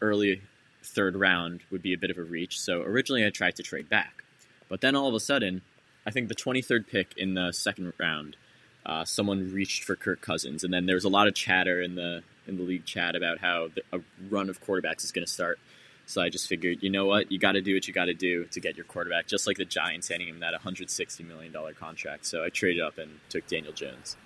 early 0.00 0.42
third 0.82 1.16
round 1.16 1.60
would 1.70 1.82
be 1.82 1.92
a 1.92 1.98
bit 1.98 2.10
of 2.10 2.18
a 2.18 2.22
reach. 2.22 2.58
So 2.60 2.82
originally 2.82 3.24
I 3.24 3.30
tried 3.30 3.56
to 3.56 3.62
trade 3.62 3.88
back. 3.88 4.24
But 4.68 4.80
then 4.80 4.96
all 4.96 5.08
of 5.08 5.14
a 5.14 5.20
sudden, 5.20 5.62
I 6.06 6.10
think 6.10 6.28
the 6.28 6.34
23rd 6.34 6.86
pick 6.88 7.14
in 7.16 7.34
the 7.34 7.52
second 7.52 7.92
round, 7.98 8.36
uh, 8.84 9.04
someone 9.04 9.52
reached 9.52 9.84
for 9.84 9.94
Kirk 9.94 10.20
Cousins, 10.20 10.64
and 10.64 10.72
then 10.72 10.86
there 10.86 10.96
was 10.96 11.04
a 11.04 11.08
lot 11.08 11.28
of 11.28 11.34
chatter 11.34 11.80
in 11.80 11.94
the 11.94 12.22
in 12.48 12.56
the 12.56 12.62
league 12.64 12.84
chat 12.84 13.14
about 13.14 13.38
how 13.38 13.68
the, 13.72 13.82
a 13.96 14.00
run 14.28 14.48
of 14.48 14.60
quarterbacks 14.60 15.04
is 15.04 15.12
going 15.12 15.24
to 15.24 15.30
start. 15.30 15.60
So 16.06 16.20
I 16.20 16.28
just 16.28 16.48
figured, 16.48 16.82
you 16.82 16.90
know 16.90 17.06
what, 17.06 17.30
you 17.30 17.38
got 17.38 17.52
to 17.52 17.60
do 17.60 17.74
what 17.74 17.86
you 17.86 17.94
got 17.94 18.06
to 18.06 18.14
do 18.14 18.44
to 18.46 18.60
get 18.60 18.76
your 18.76 18.84
quarterback, 18.84 19.26
just 19.26 19.46
like 19.46 19.56
the 19.56 19.64
Giants 19.64 20.08
handing 20.08 20.28
him 20.28 20.40
that 20.40 20.52
160 20.52 21.24
million 21.24 21.52
dollar 21.52 21.72
contract. 21.72 22.26
So 22.26 22.44
I 22.44 22.48
traded 22.48 22.82
up 22.82 22.98
and 22.98 23.20
took 23.28 23.46
Daniel 23.46 23.72
Jones. 23.72 24.16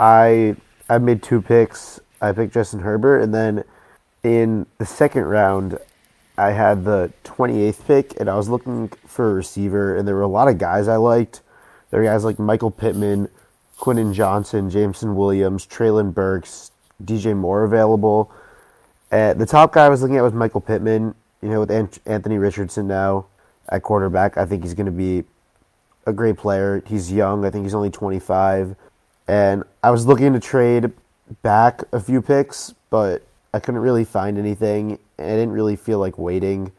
I 0.00 0.56
I 0.88 0.98
made 0.98 1.22
two 1.22 1.42
picks. 1.42 2.00
I 2.20 2.32
picked 2.32 2.54
Justin 2.54 2.80
Herbert, 2.80 3.20
and 3.20 3.34
then 3.34 3.64
in 4.22 4.66
the 4.78 4.86
second 4.86 5.24
round, 5.24 5.78
I 6.38 6.50
had 6.50 6.84
the 6.84 7.12
28th 7.24 7.86
pick, 7.86 8.20
and 8.20 8.28
I 8.28 8.36
was 8.36 8.48
looking 8.48 8.88
for 9.06 9.30
a 9.30 9.34
receiver, 9.34 9.96
and 9.96 10.06
there 10.06 10.14
were 10.14 10.22
a 10.22 10.28
lot 10.28 10.48
of 10.48 10.58
guys 10.58 10.88
I 10.88 10.96
liked. 10.96 11.42
There 11.90 12.00
were 12.00 12.06
guys 12.06 12.24
like 12.24 12.38
Michael 12.38 12.70
Pittman, 12.70 13.28
Quentin 13.78 14.12
Johnston, 14.12 14.70
Jameson 14.70 15.14
Williams, 15.14 15.66
Treylon 15.66 16.12
Burks, 16.12 16.70
DJ 17.04 17.36
Moore 17.36 17.64
available. 17.64 18.30
Uh, 19.10 19.34
the 19.34 19.46
top 19.46 19.72
guy 19.72 19.86
I 19.86 19.88
was 19.88 20.02
looking 20.02 20.16
at 20.16 20.22
was 20.22 20.32
Michael 20.32 20.60
Pittman. 20.60 21.14
You 21.42 21.48
know, 21.50 21.60
with 21.60 21.70
Anthony 21.70 22.38
Richardson 22.38 22.88
now 22.88 23.26
at 23.68 23.82
quarterback, 23.82 24.36
I 24.36 24.46
think 24.46 24.62
he's 24.62 24.74
going 24.74 24.86
to 24.86 24.92
be 24.92 25.24
a 26.06 26.12
great 26.12 26.36
player. 26.36 26.82
He's 26.86 27.12
young. 27.12 27.44
I 27.44 27.50
think 27.50 27.64
he's 27.64 27.74
only 27.74 27.90
25. 27.90 28.74
And 29.28 29.64
I 29.82 29.90
was 29.90 30.06
looking 30.06 30.32
to 30.32 30.40
trade 30.40 30.92
back 31.42 31.82
a 31.92 32.00
few 32.00 32.22
picks, 32.22 32.74
but 32.90 33.22
I 33.52 33.58
couldn't 33.58 33.80
really 33.80 34.04
find 34.04 34.38
anything. 34.38 34.98
And 35.18 35.30
I 35.30 35.34
didn't 35.34 35.52
really 35.52 35.76
feel 35.76 35.98
like 35.98 36.18
waiting 36.18 36.72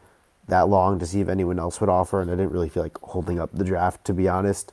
that 0.48 0.68
long 0.68 0.98
to 0.98 1.06
see 1.06 1.20
if 1.20 1.28
anyone 1.28 1.58
else 1.58 1.80
would 1.80 1.90
offer. 1.90 2.20
And 2.20 2.30
I 2.30 2.34
didn't 2.34 2.52
really 2.52 2.68
feel 2.68 2.82
like 2.82 2.98
holding 2.98 3.38
up 3.38 3.50
the 3.52 3.64
draft, 3.64 4.04
to 4.06 4.14
be 4.14 4.28
honest. 4.28 4.72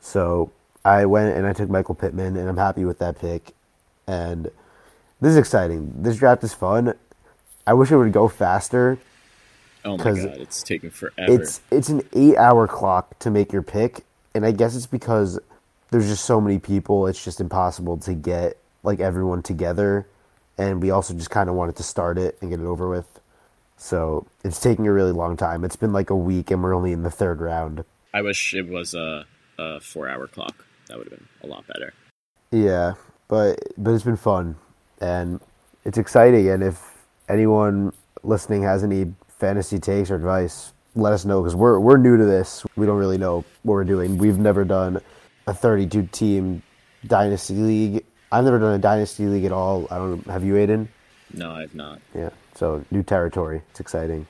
So 0.00 0.50
I 0.84 1.06
went 1.06 1.36
and 1.36 1.46
I 1.46 1.52
took 1.52 1.70
Michael 1.70 1.94
Pittman, 1.94 2.36
and 2.36 2.48
I'm 2.48 2.56
happy 2.56 2.84
with 2.84 2.98
that 2.98 3.18
pick. 3.18 3.52
And 4.06 4.50
this 5.20 5.30
is 5.30 5.36
exciting. 5.36 5.92
This 6.02 6.16
draft 6.16 6.44
is 6.44 6.52
fun. 6.54 6.94
I 7.66 7.74
wish 7.74 7.90
it 7.90 7.96
would 7.96 8.12
go 8.12 8.28
faster. 8.28 8.98
Oh 9.84 9.96
my 9.96 10.04
god, 10.04 10.38
it's 10.38 10.62
taking 10.62 10.90
forever. 10.90 11.32
It's 11.32 11.60
it's 11.70 11.88
an 11.88 12.02
eight 12.12 12.36
hour 12.36 12.66
clock 12.66 13.18
to 13.20 13.30
make 13.30 13.52
your 13.52 13.62
pick, 13.62 14.04
and 14.34 14.44
I 14.44 14.50
guess 14.50 14.76
it's 14.76 14.86
because 14.86 15.38
there's 15.90 16.08
just 16.08 16.24
so 16.24 16.40
many 16.40 16.58
people. 16.58 17.06
It's 17.06 17.22
just 17.24 17.40
impossible 17.40 17.96
to 17.98 18.14
get 18.14 18.58
like 18.82 19.00
everyone 19.00 19.42
together, 19.42 20.06
and 20.58 20.82
we 20.82 20.90
also 20.90 21.14
just 21.14 21.30
kind 21.30 21.48
of 21.48 21.54
wanted 21.54 21.76
to 21.76 21.82
start 21.82 22.18
it 22.18 22.36
and 22.40 22.50
get 22.50 22.60
it 22.60 22.66
over 22.66 22.88
with. 22.88 23.20
So 23.78 24.26
it's 24.44 24.60
taking 24.60 24.86
a 24.86 24.92
really 24.92 25.12
long 25.12 25.36
time. 25.36 25.64
It's 25.64 25.76
been 25.76 25.92
like 25.92 26.10
a 26.10 26.16
week, 26.16 26.50
and 26.50 26.62
we're 26.62 26.74
only 26.74 26.92
in 26.92 27.02
the 27.02 27.10
third 27.10 27.40
round. 27.40 27.84
I 28.12 28.22
wish 28.22 28.54
it 28.54 28.68
was 28.68 28.94
a, 28.94 29.24
a 29.58 29.80
four 29.80 30.08
hour 30.08 30.26
clock. 30.26 30.66
That 30.88 30.98
would 30.98 31.08
have 31.08 31.18
been 31.18 31.28
a 31.42 31.46
lot 31.46 31.66
better. 31.66 31.94
Yeah, 32.50 32.94
but 33.28 33.60
but 33.78 33.92
it's 33.92 34.04
been 34.04 34.16
fun 34.16 34.56
and 35.00 35.40
it's 35.84 35.98
exciting. 35.98 36.48
And 36.48 36.62
if 36.62 37.04
anyone 37.28 37.92
listening 38.22 38.62
has 38.62 38.82
any 38.82 39.14
fantasy 39.28 39.78
takes 39.78 40.10
or 40.10 40.16
advice, 40.16 40.72
let 40.94 41.12
us 41.12 41.24
know 41.24 41.42
because 41.42 41.54
we're 41.54 41.78
we're 41.78 41.98
new 41.98 42.16
to 42.16 42.24
this. 42.24 42.64
We 42.76 42.86
don't 42.86 42.98
really 42.98 43.18
know 43.18 43.44
what 43.62 43.74
we're 43.74 43.84
doing. 43.84 44.18
We've 44.18 44.38
never 44.38 44.64
done 44.64 45.00
a 45.46 45.54
32 45.54 46.08
team 46.12 46.62
dynasty 47.06 47.54
league. 47.54 48.04
I've 48.32 48.44
never 48.44 48.58
done 48.58 48.74
a 48.74 48.78
dynasty 48.78 49.26
league 49.26 49.44
at 49.44 49.52
all. 49.52 49.86
I 49.90 49.98
don't. 49.98 50.26
Have 50.26 50.44
you, 50.44 50.56
Aidan? 50.56 50.88
No, 51.32 51.52
I've 51.52 51.74
not. 51.74 52.00
Yeah. 52.14 52.30
So 52.54 52.84
new 52.90 53.02
territory. 53.02 53.62
It's 53.70 53.80
exciting. 53.80 54.26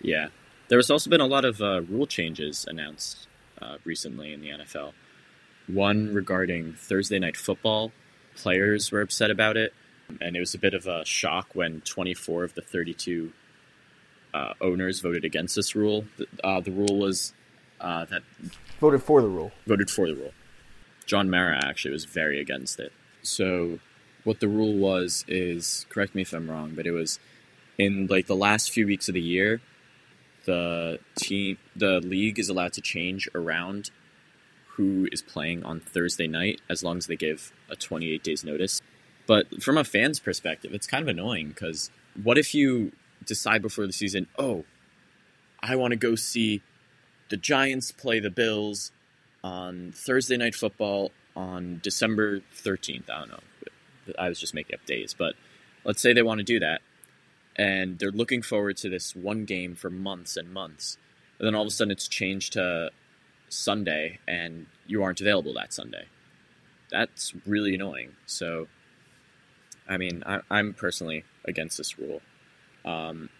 Yeah. 0.00 0.28
There 0.68 0.78
has 0.78 0.90
also 0.90 1.08
been 1.10 1.20
a 1.20 1.26
lot 1.26 1.44
of 1.44 1.60
uh, 1.60 1.82
rule 1.82 2.06
changes 2.06 2.66
announced 2.68 3.26
uh, 3.60 3.76
recently 3.84 4.32
in 4.32 4.40
the 4.40 4.48
NFL. 4.48 4.92
One 5.66 6.12
regarding 6.14 6.74
Thursday 6.74 7.18
night 7.18 7.36
football. 7.36 7.92
Players 8.36 8.92
were 8.92 9.00
upset 9.00 9.30
about 9.30 9.56
it, 9.56 9.72
and 10.20 10.36
it 10.36 10.40
was 10.40 10.54
a 10.54 10.58
bit 10.58 10.74
of 10.74 10.86
a 10.86 11.04
shock 11.04 11.54
when 11.54 11.80
24 11.82 12.44
of 12.44 12.54
the 12.54 12.62
32 12.62 13.32
uh, 14.34 14.54
owners 14.60 15.00
voted 15.00 15.24
against 15.24 15.56
this 15.56 15.74
rule. 15.74 16.04
The, 16.16 16.26
uh, 16.44 16.60
the 16.60 16.70
rule 16.70 16.98
was 16.98 17.32
uh, 17.80 18.04
that 18.06 18.22
voted 18.80 19.02
for 19.02 19.22
the 19.22 19.28
rule. 19.28 19.52
Voted 19.66 19.90
for 19.90 20.06
the 20.06 20.14
rule. 20.14 20.32
John 21.06 21.30
Mara 21.30 21.64
actually 21.64 21.92
was 21.92 22.04
very 22.04 22.40
against 22.40 22.78
it. 22.78 22.92
So, 23.22 23.78
what 24.24 24.40
the 24.40 24.48
rule 24.48 24.74
was 24.74 25.24
is 25.26 25.86
correct 25.88 26.14
me 26.14 26.22
if 26.22 26.32
I'm 26.32 26.50
wrong, 26.50 26.72
but 26.74 26.86
it 26.86 26.90
was 26.90 27.18
in 27.78 28.06
like 28.08 28.26
the 28.26 28.36
last 28.36 28.70
few 28.70 28.86
weeks 28.86 29.08
of 29.08 29.14
the 29.14 29.22
year, 29.22 29.60
the 30.44 30.98
team, 31.14 31.58
the 31.74 32.00
league 32.00 32.38
is 32.38 32.48
allowed 32.48 32.72
to 32.74 32.80
change 32.80 33.28
around 33.34 33.90
who 34.72 35.08
is 35.10 35.22
playing 35.22 35.64
on 35.64 35.80
Thursday 35.80 36.26
night 36.26 36.60
as 36.68 36.82
long 36.82 36.98
as 36.98 37.06
they 37.06 37.16
give 37.16 37.52
a 37.70 37.76
28 37.76 38.22
days 38.22 38.44
notice. 38.44 38.80
But 39.28 39.62
from 39.62 39.78
a 39.78 39.84
fan's 39.84 40.18
perspective, 40.18 40.72
it's 40.74 40.88
kind 40.88 41.02
of 41.02 41.08
annoying 41.08 41.48
because 41.50 41.90
what 42.20 42.38
if 42.38 42.54
you 42.54 42.92
decide 43.24 43.62
before 43.62 43.86
the 43.86 43.92
season, 43.92 44.26
oh, 44.38 44.64
I 45.60 45.76
want 45.76 45.92
to 45.92 45.96
go 45.96 46.16
see 46.16 46.62
the 47.28 47.36
Giants 47.36 47.92
play 47.92 48.18
the 48.18 48.30
Bills 48.30 48.90
on 49.44 49.92
Thursday 49.94 50.38
night 50.38 50.54
football 50.54 51.12
on 51.36 51.80
December 51.82 52.40
13th. 52.56 53.10
I 53.10 53.18
don't 53.20 53.28
know. 53.28 54.14
I 54.18 54.28
was 54.30 54.40
just 54.40 54.54
making 54.54 54.74
up 54.74 54.86
days, 54.86 55.14
but 55.16 55.34
let's 55.84 56.00
say 56.00 56.12
they 56.14 56.22
want 56.22 56.38
to 56.38 56.44
do 56.44 56.58
that 56.60 56.80
and 57.54 57.98
they're 57.98 58.10
looking 58.10 58.40
forward 58.40 58.76
to 58.78 58.88
this 58.88 59.14
one 59.14 59.44
game 59.44 59.74
for 59.74 59.90
months 59.90 60.36
and 60.36 60.52
months. 60.52 60.96
And 61.38 61.46
then 61.46 61.54
all 61.54 61.62
of 61.62 61.68
a 61.68 61.70
sudden 61.70 61.90
it's 61.90 62.08
changed 62.08 62.54
to 62.54 62.90
Sunday 63.48 64.20
and 64.26 64.66
you 64.86 65.02
aren't 65.02 65.20
available 65.20 65.52
that 65.54 65.74
Sunday. 65.74 66.06
That's 66.90 67.34
really 67.44 67.74
annoying. 67.74 68.12
So, 68.24 68.68
I 69.88 69.96
mean, 69.96 70.22
I, 70.26 70.40
am 70.50 70.74
personally 70.74 71.24
against 71.44 71.78
this 71.78 71.98
rule. 71.98 72.20
Um, 72.84 73.30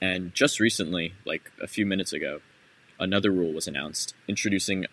and 0.00 0.34
just 0.34 0.60
recently, 0.60 1.14
like 1.24 1.50
a 1.62 1.66
few 1.66 1.86
minutes 1.86 2.12
ago, 2.12 2.40
another 2.98 3.30
rule 3.30 3.52
was 3.52 3.68
announced 3.68 4.14
introducing 4.28 4.86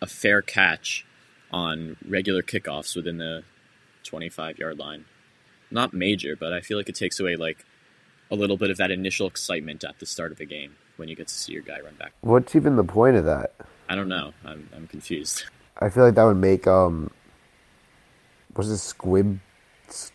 a 0.00 0.06
fair 0.06 0.40
catch 0.40 1.04
on 1.52 1.96
regular 2.06 2.42
kickoffs 2.42 2.96
within 2.96 3.18
the 3.18 3.42
25 4.04 4.58
yard 4.58 4.78
line. 4.78 5.04
Not 5.70 5.92
major, 5.92 6.34
but 6.36 6.52
I 6.52 6.60
feel 6.60 6.76
like 6.78 6.88
it 6.88 6.94
takes 6.94 7.20
away 7.20 7.36
like 7.36 7.64
a 8.30 8.34
little 8.34 8.56
bit 8.56 8.70
of 8.70 8.76
that 8.78 8.90
initial 8.90 9.26
excitement 9.26 9.84
at 9.84 9.98
the 9.98 10.06
start 10.06 10.32
of 10.32 10.38
the 10.38 10.46
game 10.46 10.76
when 10.96 11.08
you 11.08 11.16
get 11.16 11.28
to 11.28 11.34
see 11.34 11.52
your 11.52 11.62
guy 11.62 11.80
run 11.80 11.94
back. 11.94 12.12
What's 12.20 12.54
even 12.56 12.76
the 12.76 12.84
point 12.84 13.16
of 13.16 13.24
that? 13.24 13.54
I 13.88 13.96
don't 13.96 14.08
know. 14.08 14.32
I'm 14.44 14.68
I'm 14.74 14.86
confused. 14.86 15.44
I 15.78 15.88
feel 15.88 16.04
like 16.04 16.14
that 16.14 16.24
would 16.24 16.36
make 16.36 16.66
um, 16.66 17.10
what's 18.54 18.68
this 18.68 18.82
squib 18.82 19.40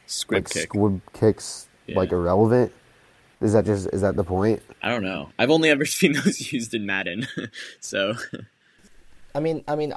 Squib 0.06 0.44
like 0.44 0.50
kick. 0.50 0.64
squib 0.64 1.02
kicks 1.14 1.68
like 1.88 2.12
irrelevant? 2.12 2.72
Is 3.42 3.54
that 3.54 3.66
just 3.66 3.88
is 3.94 4.02
that 4.02 4.16
the 4.16 4.24
point? 4.24 4.62
I 4.82 4.90
don't 4.90 5.04
know. 5.04 5.30
I've 5.38 5.52
only 5.52 5.70
ever 5.70 5.86
seen 5.98 6.14
those 6.14 6.52
used 6.52 6.74
in 6.74 6.86
Madden, 6.86 7.28
so 7.80 8.16
I 9.34 9.40
mean, 9.40 9.64
I 9.68 9.76
mean, 9.76 9.94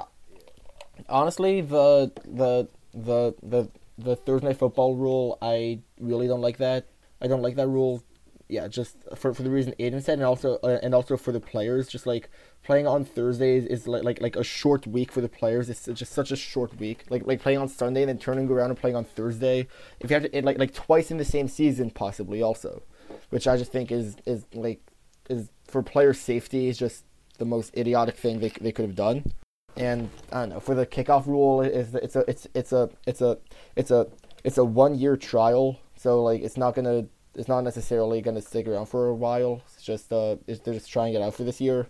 honestly, 1.07 1.61
the 1.61 2.11
the 2.25 2.67
the 2.93 3.35
the 3.41 3.69
the 3.97 4.15
Thursday 4.15 4.47
night 4.47 4.57
football 4.57 4.95
rule, 4.95 5.37
I 5.41 5.79
really 5.99 6.27
don't 6.27 6.41
like 6.41 6.57
that. 6.57 6.87
I 7.21 7.27
don't 7.27 7.41
like 7.41 7.55
that 7.55 7.67
rule. 7.67 8.03
Yeah, 8.51 8.67
just 8.67 8.97
for 9.15 9.31
for 9.31 9.43
the 9.43 9.51
reason 9.51 9.75
Aidan 9.77 10.01
said, 10.01 10.17
and 10.17 10.23
also 10.23 10.57
uh, 10.63 10.79
and 10.81 10.95
also 10.95 11.17
for 11.17 11.31
the 11.31 11.39
players, 11.39 11.87
just 11.87 12.07
like 12.07 12.31
playing 12.63 12.87
on 12.87 13.05
Thursdays 13.05 13.63
is 13.65 13.87
like 13.87 14.03
like 14.03 14.19
like 14.21 14.35
a 14.35 14.43
short 14.43 14.87
week 14.87 15.11
for 15.11 15.21
the 15.21 15.29
players. 15.29 15.69
It's 15.69 15.85
just 15.85 16.11
such 16.11 16.31
a 16.31 16.35
short 16.35 16.79
week. 16.79 17.05
Like 17.11 17.27
like 17.27 17.43
playing 17.43 17.59
on 17.59 17.67
Sunday 17.69 18.01
and 18.01 18.09
then 18.09 18.17
turning 18.17 18.49
around 18.49 18.71
and 18.71 18.79
playing 18.79 18.95
on 18.95 19.05
Thursday. 19.05 19.67
If 19.99 20.09
you 20.09 20.15
have 20.15 20.23
to 20.23 20.35
it, 20.35 20.43
like 20.43 20.57
like 20.57 20.73
twice 20.73 21.11
in 21.11 21.17
the 21.17 21.25
same 21.25 21.47
season, 21.47 21.91
possibly 21.91 22.41
also, 22.41 22.81
which 23.29 23.47
I 23.47 23.55
just 23.55 23.71
think 23.71 23.91
is 23.91 24.17
is 24.25 24.47
like 24.51 24.81
is 25.29 25.51
for 25.67 25.83
player 25.83 26.15
safety 26.15 26.69
is 26.69 26.77
just 26.79 27.05
the 27.37 27.45
most 27.45 27.77
idiotic 27.77 28.17
thing 28.17 28.39
they 28.39 28.49
they 28.49 28.71
could 28.71 28.85
have 28.85 28.95
done. 28.95 29.31
And 29.77 30.09
I 30.31 30.39
don't 30.39 30.49
know 30.49 30.59
for 30.59 30.73
the 30.73 30.87
kickoff 30.87 31.27
rule 31.27 31.61
is 31.61 31.93
it's 31.93 32.15
a 32.15 32.23
it's 32.27 32.47
it's 32.55 32.73
a 32.73 32.89
it's 33.05 33.21
a 33.21 33.37
it's 33.75 33.91
a 33.91 34.07
it's 34.43 34.57
a 34.57 34.65
one 34.65 34.95
year 34.95 35.17
trial. 35.17 35.79
So 35.95 36.23
like 36.23 36.41
it's 36.41 36.57
not 36.57 36.73
gonna 36.73 37.05
it's 37.35 37.47
not 37.47 37.61
necessarily 37.61 38.21
gonna 38.21 38.41
stick 38.41 38.67
around 38.67 38.87
for 38.87 39.07
a 39.07 39.15
while. 39.15 39.61
It's 39.73 39.83
just 39.83 40.11
uh 40.11 40.37
it's, 40.47 40.59
they're 40.61 40.73
just 40.73 40.91
trying 40.91 41.13
it 41.13 41.21
out 41.21 41.33
for 41.33 41.43
this 41.43 41.61
year. 41.61 41.87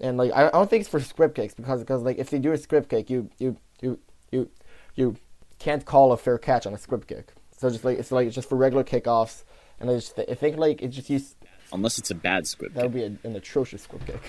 And 0.00 0.16
like 0.16 0.32
I, 0.32 0.48
I 0.48 0.50
don't 0.50 0.68
think 0.68 0.82
it's 0.82 0.90
for 0.90 1.00
squib 1.00 1.34
kicks 1.34 1.54
because 1.54 1.80
because 1.80 2.02
like 2.02 2.18
if 2.18 2.30
they 2.30 2.38
do 2.38 2.52
a 2.52 2.58
squib 2.58 2.88
kick 2.88 3.10
you 3.10 3.30
you 3.38 3.56
you 3.80 3.98
you 4.30 4.50
you 4.94 5.16
can't 5.58 5.84
call 5.84 6.12
a 6.12 6.16
fair 6.16 6.38
catch 6.38 6.66
on 6.66 6.74
a 6.74 6.78
squib 6.78 7.06
kick. 7.06 7.32
So 7.56 7.70
just 7.70 7.84
like 7.84 7.98
it's 7.98 8.12
like 8.12 8.26
it's 8.26 8.34
just 8.34 8.48
for 8.48 8.56
regular 8.56 8.84
kickoffs. 8.84 9.44
And 9.78 9.90
I 9.90 9.94
just 9.94 10.18
I 10.18 10.34
think 10.34 10.56
like 10.56 10.82
it 10.82 10.88
just 10.88 11.10
used 11.10 11.36
unless 11.72 11.98
it's 11.98 12.10
a 12.10 12.14
bad 12.14 12.46
squib. 12.46 12.74
that 12.74 12.82
would 12.82 12.94
be 12.94 13.04
a, 13.04 13.12
an 13.24 13.36
atrocious 13.36 13.82
script 13.82 14.06
kick. 14.06 14.20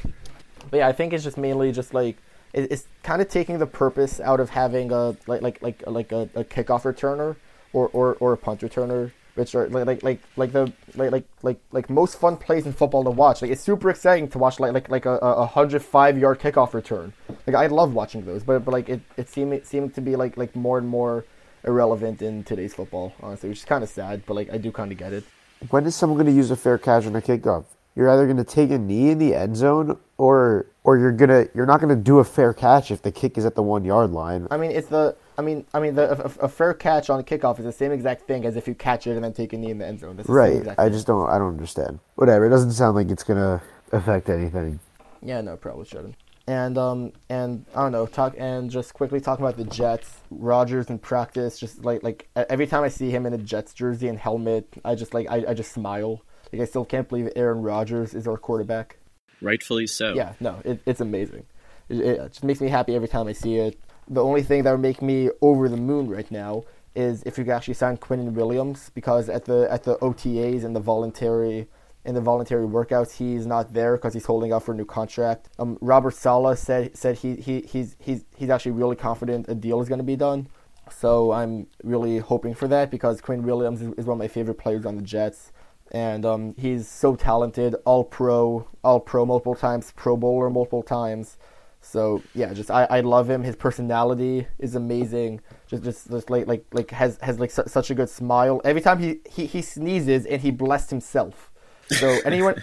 But 0.69 0.77
yeah, 0.77 0.87
I 0.87 0.91
think 0.91 1.13
it's 1.13 1.23
just 1.23 1.37
mainly 1.37 1.71
just 1.71 1.93
like 1.93 2.17
it, 2.53 2.71
it's 2.71 2.87
kind 3.03 3.21
of 3.21 3.29
taking 3.29 3.57
the 3.57 3.67
purpose 3.67 4.19
out 4.19 4.39
of 4.39 4.49
having 4.49 4.91
a 4.91 5.15
like 5.27 5.41
like 5.41 5.61
like 5.61 5.83
like 5.87 6.11
a, 6.11 6.29
a 6.35 6.43
kickoff 6.43 6.83
returner 6.83 7.35
or, 7.73 7.89
or, 7.93 8.15
or 8.15 8.33
a 8.33 8.37
punt 8.37 8.61
returner, 8.61 9.11
which 9.41 9.55
are 9.55 9.67
like 9.69 9.85
like 9.87 10.03
like 10.03 10.21
like 10.37 10.51
the 10.51 10.71
like 10.95 11.11
like 11.11 11.25
like 11.41 11.59
like 11.71 11.89
most 11.89 12.19
fun 12.19 12.37
plays 12.37 12.65
in 12.65 12.73
football 12.73 13.03
to 13.03 13.09
watch. 13.09 13.41
Like 13.41 13.51
it's 13.51 13.61
super 13.61 13.89
exciting 13.89 14.27
to 14.29 14.37
watch 14.37 14.59
like 14.59 14.73
like 14.73 14.89
like 14.89 15.05
a, 15.05 15.17
a 15.17 15.45
hundred 15.45 15.81
five 15.81 16.17
yard 16.17 16.39
kickoff 16.39 16.73
return. 16.73 17.11
Like 17.47 17.55
I 17.55 17.67
love 17.67 17.93
watching 17.93 18.23
those, 18.23 18.43
but 18.43 18.63
but 18.63 18.71
like 18.71 18.87
it 18.87 19.01
it 19.17 19.27
seemed 19.29 19.65
seemed 19.65 19.95
to 19.95 20.01
be 20.01 20.15
like 20.15 20.37
like 20.37 20.55
more 20.55 20.77
and 20.77 20.87
more 20.87 21.25
irrelevant 21.63 22.21
in 22.21 22.43
today's 22.43 22.73
football, 22.73 23.13
honestly, 23.21 23.49
which 23.49 23.59
is 23.59 23.65
kind 23.65 23.83
of 23.83 23.89
sad. 23.89 24.23
But 24.27 24.35
like 24.35 24.53
I 24.53 24.57
do 24.57 24.71
kind 24.71 24.91
of 24.91 24.97
get 24.97 25.11
it. 25.11 25.23
When 25.69 25.85
is 25.85 25.95
someone 25.95 26.17
going 26.17 26.33
to 26.33 26.37
use 26.37 26.51
a 26.51 26.55
fair 26.55 26.77
catch 26.77 27.05
on 27.05 27.15
a 27.15 27.21
kickoff? 27.21 27.65
You're 27.95 28.09
either 28.09 28.25
going 28.25 28.37
to 28.37 28.43
take 28.43 28.71
a 28.71 28.77
knee 28.77 29.09
in 29.09 29.17
the 29.17 29.35
end 29.35 29.57
zone, 29.57 29.97
or 30.17 30.67
or 30.83 30.97
you're 30.97 31.11
gonna 31.11 31.47
you're 31.53 31.65
not 31.65 31.81
going 31.81 31.95
to 31.95 32.01
do 32.01 32.19
a 32.19 32.23
fair 32.23 32.53
catch 32.53 32.89
if 32.89 33.01
the 33.01 33.11
kick 33.11 33.37
is 33.37 33.45
at 33.45 33.55
the 33.55 33.63
one 33.63 33.83
yard 33.83 34.11
line. 34.11 34.47
I 34.49 34.57
mean, 34.57 34.71
it's 34.71 34.87
the. 34.87 35.15
I 35.37 35.41
mean, 35.41 35.65
I 35.73 35.79
mean, 35.79 35.95
the, 35.95 36.11
a, 36.11 36.45
a 36.45 36.47
fair 36.47 36.73
catch 36.73 37.09
on 37.09 37.19
a 37.19 37.23
kickoff 37.23 37.57
is 37.57 37.65
the 37.65 37.71
same 37.71 37.91
exact 37.91 38.27
thing 38.27 38.45
as 38.45 38.55
if 38.55 38.67
you 38.67 38.75
catch 38.75 39.07
it 39.07 39.11
and 39.11 39.23
then 39.23 39.33
take 39.33 39.53
a 39.53 39.57
knee 39.57 39.71
in 39.71 39.77
the 39.79 39.87
end 39.87 39.99
zone. 39.99 40.15
That's 40.15 40.27
the 40.27 40.33
same 40.33 40.67
Right. 40.67 40.75
I 40.77 40.89
just 40.89 41.07
don't 41.07 41.29
I 41.29 41.37
don't 41.37 41.49
understand. 41.49 41.99
Whatever. 42.15 42.45
It 42.45 42.49
doesn't 42.49 42.71
sound 42.71 42.95
like 42.95 43.09
it's 43.09 43.23
going 43.23 43.39
to 43.39 43.61
affect 43.91 44.29
anything. 44.29 44.79
Yeah, 45.21 45.41
no, 45.41 45.57
probably 45.57 45.85
shouldn't. 45.85 46.15
And 46.47 46.77
um 46.77 47.13
and 47.29 47.65
I 47.75 47.83
don't 47.83 47.91
know, 47.91 48.07
talk 48.07 48.35
and 48.37 48.69
just 48.69 48.93
quickly 48.93 49.21
talking 49.21 49.45
about 49.45 49.57
the 49.57 49.63
Jets. 49.63 50.21
Rodgers 50.31 50.89
in 50.89 50.97
practice, 50.97 51.59
just 51.59 51.85
like 51.85 52.03
like 52.03 52.27
every 52.35 52.67
time 52.67 52.83
I 52.83 52.89
see 52.89 53.11
him 53.11 53.25
in 53.25 53.33
a 53.33 53.37
Jets 53.37 53.73
jersey 53.73 54.07
and 54.07 54.17
helmet, 54.17 54.67
I 54.83 54.95
just 54.95 55.13
like 55.13 55.27
I, 55.29 55.45
I 55.49 55.53
just 55.53 55.71
smile. 55.71 56.23
Like 56.51 56.61
I 56.61 56.65
still 56.65 56.85
can't 56.85 57.07
believe 57.07 57.29
Aaron 57.35 57.61
Rodgers 57.61 58.13
is 58.13 58.27
our 58.27 58.37
quarterback. 58.37 58.97
Rightfully 59.41 59.87
so. 59.87 60.13
Yeah, 60.13 60.33
no, 60.39 60.61
it, 60.63 60.81
it's 60.85 61.01
amazing. 61.01 61.45
It, 61.89 61.99
it 61.99 62.17
just 62.29 62.43
makes 62.43 62.61
me 62.61 62.69
happy 62.69 62.95
every 62.95 63.07
time 63.07 63.27
I 63.27 63.33
see 63.33 63.55
it. 63.55 63.79
The 64.07 64.23
only 64.23 64.43
thing 64.43 64.63
that 64.63 64.71
would 64.71 64.81
make 64.81 65.01
me 65.01 65.29
over 65.41 65.69
the 65.69 65.77
moon 65.77 66.09
right 66.09 66.29
now 66.29 66.63
is 66.95 67.23
if 67.23 67.37
you 67.37 67.45
could 67.45 67.53
actually 67.53 67.75
sign 67.75 67.97
Quinnen 67.97 68.33
Williams 68.33 68.91
because 68.93 69.29
at 69.29 69.45
the 69.45 69.67
at 69.71 69.83
the 69.83 69.97
OTAs 69.97 70.63
and 70.63 70.75
the 70.75 70.79
voluntary 70.79 71.67
in 72.03 72.15
the 72.15 72.21
voluntary 72.21 72.65
workouts 72.65 73.17
he's 73.17 73.45
not 73.45 73.73
there 73.73 73.95
because 73.95 74.13
he's 74.13 74.25
holding 74.25 74.51
out 74.51 74.63
for 74.63 74.73
a 74.73 74.75
new 74.75 74.85
contract. 74.85 75.49
Um, 75.59 75.77
Robert 75.81 76.13
Saleh 76.15 76.57
said 76.57 76.97
said 76.97 77.17
he, 77.19 77.35
he 77.35 77.61
he's 77.61 77.95
he's 77.99 78.25
he's 78.35 78.49
actually 78.49 78.71
really 78.71 78.95
confident 78.95 79.47
a 79.47 79.55
deal 79.55 79.81
is 79.81 79.87
going 79.87 79.99
to 79.99 80.03
be 80.03 80.15
done. 80.15 80.47
So 80.89 81.31
I'm 81.31 81.67
really 81.83 82.17
hoping 82.17 82.53
for 82.53 82.67
that 82.67 82.91
because 82.91 83.21
Quinn 83.21 83.43
Williams 83.43 83.81
is, 83.81 83.93
is 83.93 84.05
one 84.05 84.15
of 84.15 84.19
my 84.19 84.27
favorite 84.27 84.55
players 84.55 84.85
on 84.85 84.97
the 84.97 85.01
Jets, 85.01 85.53
and 85.91 86.25
um, 86.25 86.55
he's 86.57 86.87
so 86.87 87.15
talented, 87.15 87.75
all 87.85 88.03
pro, 88.03 88.67
all 88.83 88.99
pro 88.99 89.25
multiple 89.25 89.55
times, 89.55 89.91
Pro 89.95 90.15
Bowler 90.15 90.49
multiple 90.49 90.83
times. 90.83 91.37
So 91.81 92.21
yeah, 92.33 92.53
just 92.53 92.71
I, 92.71 92.85
I 92.85 92.99
love 93.01 93.29
him. 93.29 93.43
His 93.43 93.55
personality 93.55 94.47
is 94.59 94.75
amazing. 94.75 95.41
Just 95.67 95.83
just, 95.83 96.09
just 96.09 96.29
like 96.29 96.47
like 96.47 96.63
like 96.71 96.91
has 96.91 97.17
has 97.21 97.39
like 97.39 97.51
su- 97.51 97.63
such 97.67 97.89
a 97.89 97.95
good 97.95 98.09
smile. 98.09 98.61
Every 98.63 98.81
time 98.81 98.99
he, 98.99 99.19
he, 99.29 99.45
he 99.47 99.61
sneezes 99.61 100.25
and 100.25 100.41
he 100.41 100.51
blessed 100.51 100.91
himself. 100.91 101.51
So 101.89 102.19
anyone 102.25 102.61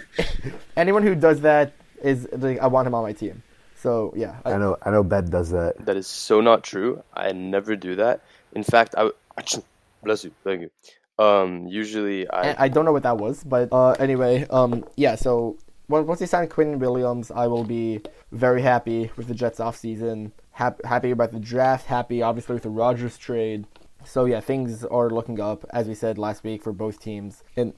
anyone 0.77 1.03
who 1.03 1.15
does 1.15 1.41
that 1.41 1.73
is 2.01 2.27
like 2.31 2.59
I 2.59 2.67
want 2.67 2.87
him 2.87 2.95
on 2.95 3.03
my 3.03 3.13
team. 3.13 3.43
So 3.75 4.13
yeah, 4.15 4.37
I, 4.45 4.53
I 4.53 4.57
know 4.57 4.77
I 4.83 4.89
know 4.89 5.03
Ben 5.03 5.29
does 5.29 5.51
that. 5.51 5.85
That 5.85 5.97
is 5.97 6.07
so 6.07 6.39
not 6.39 6.63
true. 6.63 7.03
I 7.13 7.33
never 7.33 7.75
do 7.75 7.97
that. 7.97 8.21
In 8.53 8.63
fact, 8.63 8.95
I 8.97 9.09
w- 9.09 9.63
bless 10.01 10.23
you, 10.23 10.31
thank 10.43 10.61
you. 10.61 10.71
Um, 11.19 11.67
usually 11.67 12.29
I 12.31 12.65
I 12.65 12.67
don't 12.69 12.85
know 12.85 12.93
what 12.93 13.03
that 13.03 13.17
was, 13.17 13.43
but 13.43 13.69
uh, 13.71 13.91
anyway, 13.99 14.47
um, 14.49 14.85
yeah. 14.95 15.15
So 15.15 15.57
once 15.89 16.19
they 16.19 16.25
sign 16.25 16.47
Quinn 16.47 16.79
Williams, 16.79 17.29
I 17.29 17.47
will 17.47 17.65
be 17.65 18.01
very 18.31 18.61
happy 18.61 19.11
with 19.17 19.27
the 19.27 19.35
Jets 19.35 19.59
off 19.59 19.75
season. 19.75 20.31
Hap- 20.51 20.83
happy 20.85 21.11
about 21.11 21.31
the 21.31 21.39
draft. 21.39 21.87
Happy, 21.87 22.21
obviously, 22.21 22.53
with 22.53 22.63
the 22.63 22.69
Rodgers 22.69 23.17
trade. 23.17 23.65
So 24.05 24.25
yeah, 24.25 24.39
things 24.39 24.85
are 24.85 25.09
looking 25.09 25.41
up, 25.41 25.65
as 25.71 25.87
we 25.87 25.93
said 25.93 26.17
last 26.17 26.43
week, 26.43 26.63
for 26.63 26.71
both 26.71 26.99
teams 27.01 27.43
in 27.55 27.73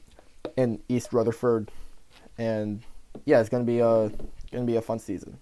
in 0.56 0.82
East 0.88 1.14
Rutherford, 1.14 1.72
and 2.38 2.84
yeah, 3.26 3.40
it's 3.40 3.50
gonna 3.50 3.64
be 3.64 3.80
a 3.80 4.12
gonna 4.52 4.66
be 4.66 4.76
a 4.76 4.82
fun 4.82 5.00
season. 5.00 5.40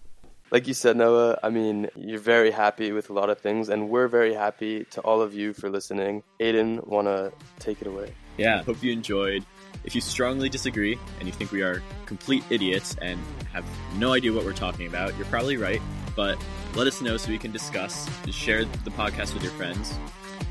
Like 0.51 0.67
you 0.67 0.73
said, 0.73 0.97
Noah, 0.97 1.37
I 1.43 1.49
mean, 1.49 1.89
you're 1.95 2.19
very 2.19 2.49
happy 2.49 2.91
with 2.91 3.11
a 3.11 3.13
lot 3.13 3.29
of 3.29 3.39
things, 3.39 3.69
and 3.69 3.89
we're 3.89 4.07
very 4.07 4.33
happy 4.33 4.85
to 4.85 5.01
all 5.01 5.21
of 5.21 5.33
you 5.33 5.53
for 5.53 5.69
listening. 5.69 6.23
Aidan, 6.39 6.81
want 6.85 7.07
to 7.07 7.31
take 7.59 7.81
it 7.81 7.87
away? 7.87 8.13
Yeah, 8.37 8.63
hope 8.63 8.81
you 8.81 8.91
enjoyed. 8.91 9.45
If 9.83 9.93
you 9.93 10.01
strongly 10.01 10.49
disagree 10.49 10.97
and 11.19 11.27
you 11.27 11.33
think 11.33 11.51
we 11.51 11.61
are 11.61 11.83
complete 12.07 12.43
idiots 12.49 12.95
and 13.01 13.19
have 13.53 13.63
no 13.97 14.13
idea 14.13 14.33
what 14.33 14.43
we're 14.43 14.53
talking 14.53 14.87
about, 14.87 15.15
you're 15.17 15.27
probably 15.27 15.57
right. 15.57 15.81
But 16.15 16.37
let 16.75 16.87
us 16.87 16.99
know 16.99 17.15
so 17.17 17.29
we 17.29 17.37
can 17.37 17.51
discuss. 17.51 18.09
Share 18.31 18.65
the 18.65 18.91
podcast 18.91 19.33
with 19.33 19.43
your 19.43 19.51
friends. 19.53 19.93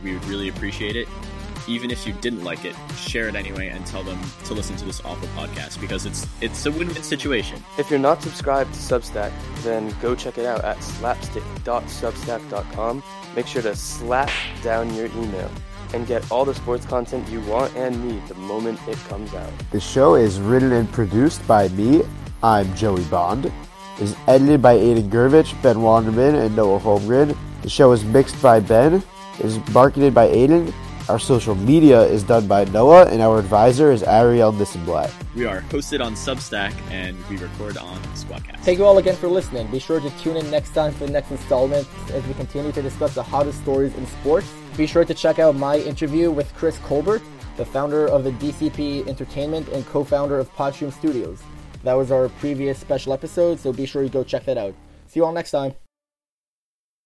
We 0.05 0.13
would 0.15 0.25
really 0.27 0.49
appreciate 0.49 0.95
it. 0.95 1.09
Even 1.69 1.91
if 1.91 2.07
you 2.07 2.15
didn't 2.15 2.45
like 2.45 2.65
it, 2.65 2.75
share 2.97 3.29
it 3.29 3.35
anyway 3.35 3.69
and 3.69 3.85
tell 3.85 4.03
them 4.03 4.19
to 4.45 4.55
listen 4.55 4.75
to 4.77 4.87
this 4.87 5.03
awful 5.05 5.29
podcast 5.29 5.79
because 5.83 6.07
it's 6.07 6.27
it's 6.41 6.65
a 6.65 6.71
win-win 6.71 7.03
situation. 7.03 7.63
If 7.77 7.91
you're 7.91 7.99
not 7.99 8.23
subscribed 8.23 8.73
to 8.73 8.81
Substack, 8.81 9.31
then 9.63 9.95
go 10.01 10.15
check 10.15 10.39
it 10.39 10.47
out 10.47 10.65
at 10.65 10.79
slapstick.substack.com. 10.79 13.03
Make 13.37 13.47
sure 13.47 13.61
to 13.61 13.77
slap 13.77 14.31
down 14.63 14.95
your 14.95 15.09
email 15.09 15.51
and 15.93 16.07
get 16.07 16.33
all 16.33 16.47
the 16.47 16.55
sports 16.55 16.87
content 16.87 17.29
you 17.29 17.43
want 17.43 17.77
and 17.77 18.03
need 18.03 18.27
the 18.29 18.35
moment 18.35 18.81
it 18.89 18.97
comes 19.09 19.35
out. 19.35 19.53
The 19.71 19.81
show 19.81 20.15
is 20.15 20.41
written 20.41 20.73
and 20.73 20.91
produced 20.91 21.47
by 21.47 21.69
me. 21.69 22.01
I'm 22.43 22.75
Joey 22.77 23.05
Bond. 23.05 23.45
It 23.45 23.53
is 24.01 24.17
edited 24.27 24.63
by 24.63 24.73
Aidan 24.73 25.11
Gurvitch, 25.11 25.53
Ben 25.61 25.77
Wanderman, 25.77 26.47
and 26.47 26.57
Noah 26.57 26.81
Holmgren. 26.81 27.37
The 27.61 27.69
show 27.69 27.93
is 27.93 28.05
mixed 28.05 28.41
by 28.41 28.61
Ben. 28.61 29.03
It 29.39 29.45
is 29.45 29.59
marketed 29.75 30.15
by 30.15 30.29
Aidan. 30.29 30.73
Our 31.09 31.19
social 31.19 31.55
media 31.55 32.03
is 32.03 32.23
done 32.23 32.47
by 32.47 32.65
Noah, 32.67 33.07
and 33.07 33.23
our 33.23 33.39
advisor 33.39 33.91
is 33.93 34.03
Arielle 34.03 34.53
Nissenblatt. 34.53 35.11
We 35.35 35.47
are 35.47 35.63
hosted 35.63 36.05
on 36.05 36.13
Substack 36.13 36.75
and 36.91 37.17
we 37.31 37.39
record 37.39 37.79
on 37.79 37.99
Squadcast. 38.13 38.59
Thank 38.59 38.79
you 38.79 38.85
all 38.85 38.99
again 38.99 39.17
for 39.17 39.27
listening. 39.27 39.69
Be 39.69 39.79
sure 39.79 40.01
to 40.01 40.11
tune 40.19 40.37
in 40.37 40.51
next 40.51 40.75
time 40.75 40.93
for 40.93 41.07
the 41.07 41.13
next 41.13 41.31
installment 41.31 41.89
as 42.11 42.27
we 42.27 42.35
continue 42.35 42.73
to 42.73 42.83
discuss 42.83 43.15
the 43.15 43.23
hottest 43.23 43.59
stories 43.63 43.95
in 43.95 44.07
sports. 44.07 44.53
Be 44.77 44.87
sure 44.87 45.07
to 45.07 45.15
check 45.15 45.39
out 45.39 45.57
my 45.57 45.79
interview 45.79 46.31
with 46.31 46.53
Chris 46.55 46.77
Colbert, 46.85 47.23
the 47.57 47.65
founder 47.65 48.07
of 48.07 48.23
the 48.23 48.33
DCP 48.33 49.09
Entertainment 49.09 49.67
and 49.69 49.87
co-founder 49.87 50.39
of 50.39 50.55
Podstream 50.57 50.93
Studios. 50.93 51.43
That 51.85 51.95
was 51.95 52.13
our 52.13 52.29
previous 52.29 52.79
special 52.79 53.15
episode, 53.15 53.59
so 53.59 53.73
be 53.73 53.87
sure 53.87 54.03
you 54.03 54.11
go 54.11 54.25
check 54.25 54.45
that 54.45 54.59
out. 54.59 54.75
See 55.07 55.21
you 55.21 55.25
all 55.25 55.33
next 55.33 55.53
time. 55.53 55.73